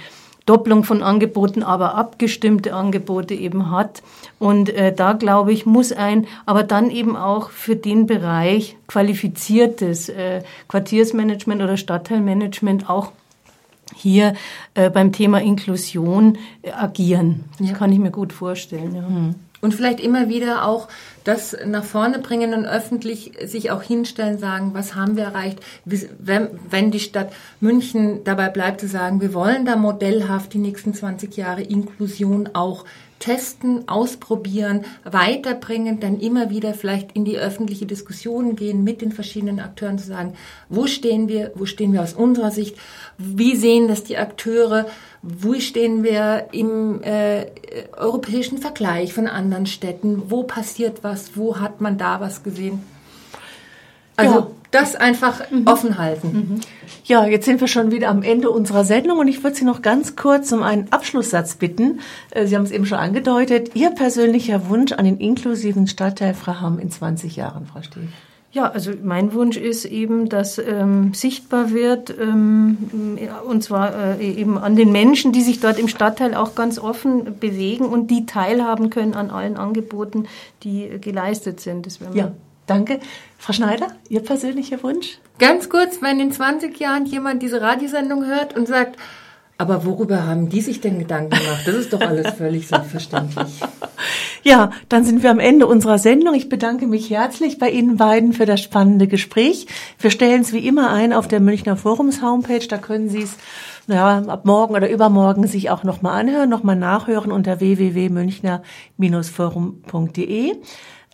Doppelung 0.45 0.83
von 0.83 1.03
Angeboten, 1.03 1.63
aber 1.63 1.95
abgestimmte 1.95 2.73
Angebote 2.73 3.33
eben 3.33 3.71
hat. 3.71 4.01
Und 4.39 4.69
äh, 4.69 4.93
da 4.93 5.13
glaube 5.13 5.53
ich, 5.53 5.65
muss 5.65 5.91
ein, 5.91 6.27
aber 6.45 6.63
dann 6.63 6.89
eben 6.89 7.15
auch 7.15 7.51
für 7.51 7.75
den 7.75 8.07
Bereich 8.07 8.75
qualifiziertes 8.87 10.09
äh, 10.09 10.41
Quartiersmanagement 10.67 11.61
oder 11.61 11.77
Stadtteilmanagement 11.77 12.89
auch 12.89 13.11
hier 13.95 14.33
äh, 14.73 14.89
beim 14.89 15.11
Thema 15.11 15.41
Inklusion 15.41 16.37
äh, 16.61 16.71
agieren. 16.71 17.43
Das 17.59 17.69
ja. 17.69 17.75
kann 17.75 17.91
ich 17.91 17.99
mir 17.99 18.11
gut 18.11 18.33
vorstellen. 18.33 18.95
Ja. 18.95 19.07
Hm. 19.07 19.35
Und 19.61 19.75
vielleicht 19.75 19.99
immer 19.99 20.27
wieder 20.27 20.65
auch 20.65 20.87
das 21.23 21.55
nach 21.65 21.83
vorne 21.83 22.19
bringen 22.19 22.53
und 22.53 22.65
öffentlich 22.65 23.33
sich 23.45 23.71
auch 23.71 23.83
hinstellen, 23.83 24.37
sagen, 24.37 24.71
was 24.73 24.95
haben 24.95 25.17
wir 25.17 25.25
erreicht, 25.25 25.59
wenn, 25.85 26.91
die 26.91 26.99
Stadt 26.99 27.31
München 27.59 28.23
dabei 28.23 28.49
bleibt 28.49 28.81
zu 28.81 28.87
sagen, 28.87 29.21
wir 29.21 29.33
wollen 29.33 29.65
da 29.65 29.75
modellhaft 29.75 30.53
die 30.53 30.59
nächsten 30.59 30.93
20 30.93 31.35
Jahre 31.37 31.61
Inklusion 31.61 32.49
auch 32.53 32.85
testen, 33.21 33.87
ausprobieren, 33.87 34.83
weiterbringen, 35.03 35.99
dann 35.99 36.19
immer 36.19 36.49
wieder 36.49 36.73
vielleicht 36.73 37.13
in 37.13 37.23
die 37.23 37.37
öffentliche 37.37 37.85
Diskussion 37.85 38.55
gehen 38.55 38.83
mit 38.83 39.01
den 39.01 39.11
verschiedenen 39.11 39.59
Akteuren 39.59 39.99
zu 39.99 40.07
sagen, 40.07 40.33
wo 40.69 40.87
stehen 40.87 41.29
wir, 41.29 41.51
wo 41.55 41.65
stehen 41.65 41.93
wir 41.93 42.01
aus 42.01 42.13
unserer 42.13 42.51
Sicht, 42.51 42.75
wie 43.17 43.55
sehen 43.55 43.87
das 43.87 44.03
die 44.03 44.17
Akteure, 44.17 44.87
wo 45.21 45.53
stehen 45.59 46.03
wir 46.03 46.47
im 46.51 47.01
äh, 47.03 47.45
europäischen 47.95 48.57
Vergleich 48.57 49.13
von 49.13 49.27
anderen 49.27 49.67
Städten, 49.67 50.23
wo 50.29 50.43
passiert 50.43 51.03
was, 51.03 51.37
wo 51.37 51.59
hat 51.59 51.79
man 51.79 51.97
da 51.97 52.19
was 52.19 52.43
gesehen. 52.43 52.83
Also 54.17 54.33
ja. 54.33 54.47
das 54.71 54.95
einfach 54.95 55.49
mhm. 55.51 55.67
offen 55.67 55.97
halten. 55.97 56.31
Mhm. 56.31 56.61
Ja, 57.05 57.25
jetzt 57.25 57.45
sind 57.45 57.61
wir 57.61 57.67
schon 57.67 57.91
wieder 57.91 58.09
am 58.09 58.23
Ende 58.23 58.49
unserer 58.49 58.83
Sendung 58.83 59.19
und 59.19 59.27
ich 59.27 59.43
würde 59.43 59.55
Sie 59.55 59.65
noch 59.65 59.81
ganz 59.81 60.15
kurz 60.15 60.51
um 60.51 60.63
einen 60.63 60.91
Abschlusssatz 60.91 61.55
bitten. 61.55 61.99
Äh, 62.31 62.47
Sie 62.47 62.55
haben 62.55 62.63
es 62.63 62.71
eben 62.71 62.85
schon 62.85 62.97
angedeutet. 62.97 63.75
Ihr 63.75 63.91
persönlicher 63.91 64.69
Wunsch 64.69 64.91
an 64.91 65.05
den 65.05 65.19
inklusiven 65.19 65.87
Stadtteil 65.87 66.33
Fraham 66.33 66.79
in 66.79 66.89
20 66.89 67.35
Jahren, 67.35 67.67
Frau 67.67 67.81
Steh. 67.81 67.99
Ja, 68.53 68.69
also 68.69 68.91
mein 69.01 69.33
Wunsch 69.33 69.55
ist 69.55 69.85
eben, 69.85 70.27
dass 70.27 70.57
ähm, 70.57 71.13
sichtbar 71.13 71.71
wird, 71.71 72.13
ähm, 72.19 72.77
und 73.47 73.63
zwar 73.63 74.19
äh, 74.19 74.29
eben 74.29 74.57
an 74.57 74.75
den 74.75 74.91
Menschen, 74.91 75.31
die 75.31 75.41
sich 75.41 75.61
dort 75.61 75.79
im 75.79 75.87
Stadtteil 75.87 76.35
auch 76.35 76.53
ganz 76.53 76.77
offen 76.77 77.39
bewegen 77.39 77.85
und 77.85 78.11
die 78.11 78.25
teilhaben 78.25 78.89
können 78.89 79.13
an 79.13 79.29
allen 79.29 79.55
Angeboten, 79.55 80.27
die 80.63 80.83
äh, 80.83 80.99
geleistet 80.99 81.61
sind. 81.61 81.85
Das 81.85 81.99
ja, 82.13 82.33
danke. 82.67 82.99
Frau 83.37 83.53
Schneider, 83.53 83.87
Ihr 84.09 84.19
persönlicher 84.19 84.83
Wunsch? 84.83 85.19
Ganz 85.39 85.69
kurz, 85.69 86.01
wenn 86.01 86.19
in 86.19 86.33
20 86.33 86.77
Jahren 86.77 87.05
jemand 87.05 87.41
diese 87.41 87.61
Radiosendung 87.61 88.25
hört 88.25 88.57
und 88.57 88.67
sagt, 88.67 88.97
aber 89.61 89.85
worüber 89.85 90.25
haben 90.25 90.49
die 90.49 90.61
sich 90.61 90.81
denn 90.81 90.97
Gedanken 90.97 91.29
gemacht? 91.29 91.61
Das 91.65 91.75
ist 91.75 91.93
doch 91.93 92.01
alles 92.01 92.31
völlig 92.31 92.67
selbstverständlich. 92.67 93.61
Ja, 94.43 94.71
dann 94.89 95.03
sind 95.03 95.21
wir 95.21 95.29
am 95.29 95.39
Ende 95.39 95.67
unserer 95.67 95.99
Sendung. 95.99 96.33
Ich 96.33 96.49
bedanke 96.49 96.87
mich 96.87 97.11
herzlich 97.11 97.59
bei 97.59 97.69
Ihnen 97.69 97.97
beiden 97.97 98.33
für 98.33 98.47
das 98.47 98.59
spannende 98.59 99.07
Gespräch. 99.07 99.67
Wir 99.99 100.09
stellen 100.09 100.41
es 100.41 100.51
wie 100.51 100.67
immer 100.67 100.89
ein 100.89 101.13
auf 101.13 101.27
der 101.27 101.39
Münchner 101.39 101.77
Forums 101.77 102.23
Homepage. 102.23 102.65
Da 102.67 102.79
können 102.79 103.07
Sie 103.07 103.21
es 103.21 103.37
ja, 103.85 104.17
ab 104.17 104.45
morgen 104.45 104.73
oder 104.73 104.89
übermorgen 104.89 105.45
sich 105.45 105.69
auch 105.69 105.83
nochmal 105.83 106.19
anhören, 106.19 106.49
nochmal 106.49 106.75
nachhören 106.75 107.31
unter 107.31 107.59
www.münchner-forum.de. 107.59 110.55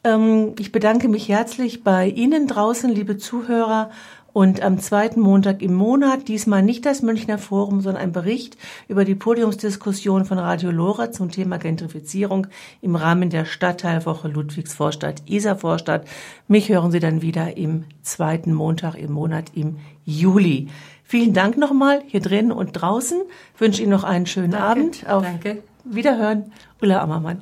Ähm, 0.04 0.54
ich 0.58 0.72
bedanke 0.72 1.10
mich 1.10 1.28
herzlich 1.28 1.84
bei 1.84 2.08
Ihnen 2.08 2.48
draußen, 2.48 2.90
liebe 2.90 3.18
Zuhörer, 3.18 3.90
und 4.38 4.62
am 4.62 4.78
zweiten 4.78 5.20
Montag 5.20 5.64
im 5.64 5.74
Monat, 5.74 6.28
diesmal 6.28 6.62
nicht 6.62 6.86
das 6.86 7.02
Münchner 7.02 7.40
Forum, 7.40 7.82
sondern 7.82 8.04
ein 8.04 8.12
Bericht 8.12 8.56
über 8.88 9.04
die 9.04 9.16
Podiumsdiskussion 9.16 10.26
von 10.26 10.38
Radio 10.38 10.70
Lora 10.70 11.12
zum 11.12 11.32
Thema 11.32 11.58
Gentrifizierung 11.58 12.46
im 12.80 12.96
Rahmen 12.96 13.32
der 13.32 13.46
Stadtteilwoche 13.46 14.28
Ludwigsvorstadt-Isarvorstadt. 14.28 16.06
Mich 16.48 16.70
hören 16.70 16.92
Sie 16.92 17.00
dann 17.00 17.24
wieder 17.24 17.58
im 17.58 17.86
zweiten 18.04 18.54
Montag 18.54 18.94
im 18.94 19.12
Monat 19.12 19.46
im 19.56 19.78
Juli. 20.06 20.68
Vielen 21.04 21.34
Dank 21.34 21.58
nochmal 21.58 22.04
hier 22.06 22.22
drin 22.22 22.52
und 22.52 22.74
draußen. 22.74 23.20
Ich 23.56 23.60
wünsche 23.60 23.82
Ihnen 23.82 23.90
noch 23.90 24.04
einen 24.04 24.28
schönen 24.28 24.52
Danke. 24.52 24.68
Abend. 24.68 25.10
Auf 25.10 25.24
Danke. 25.24 25.64
Wiederhören. 25.84 26.52
Ulla 26.80 27.02
Ammermann. 27.02 27.36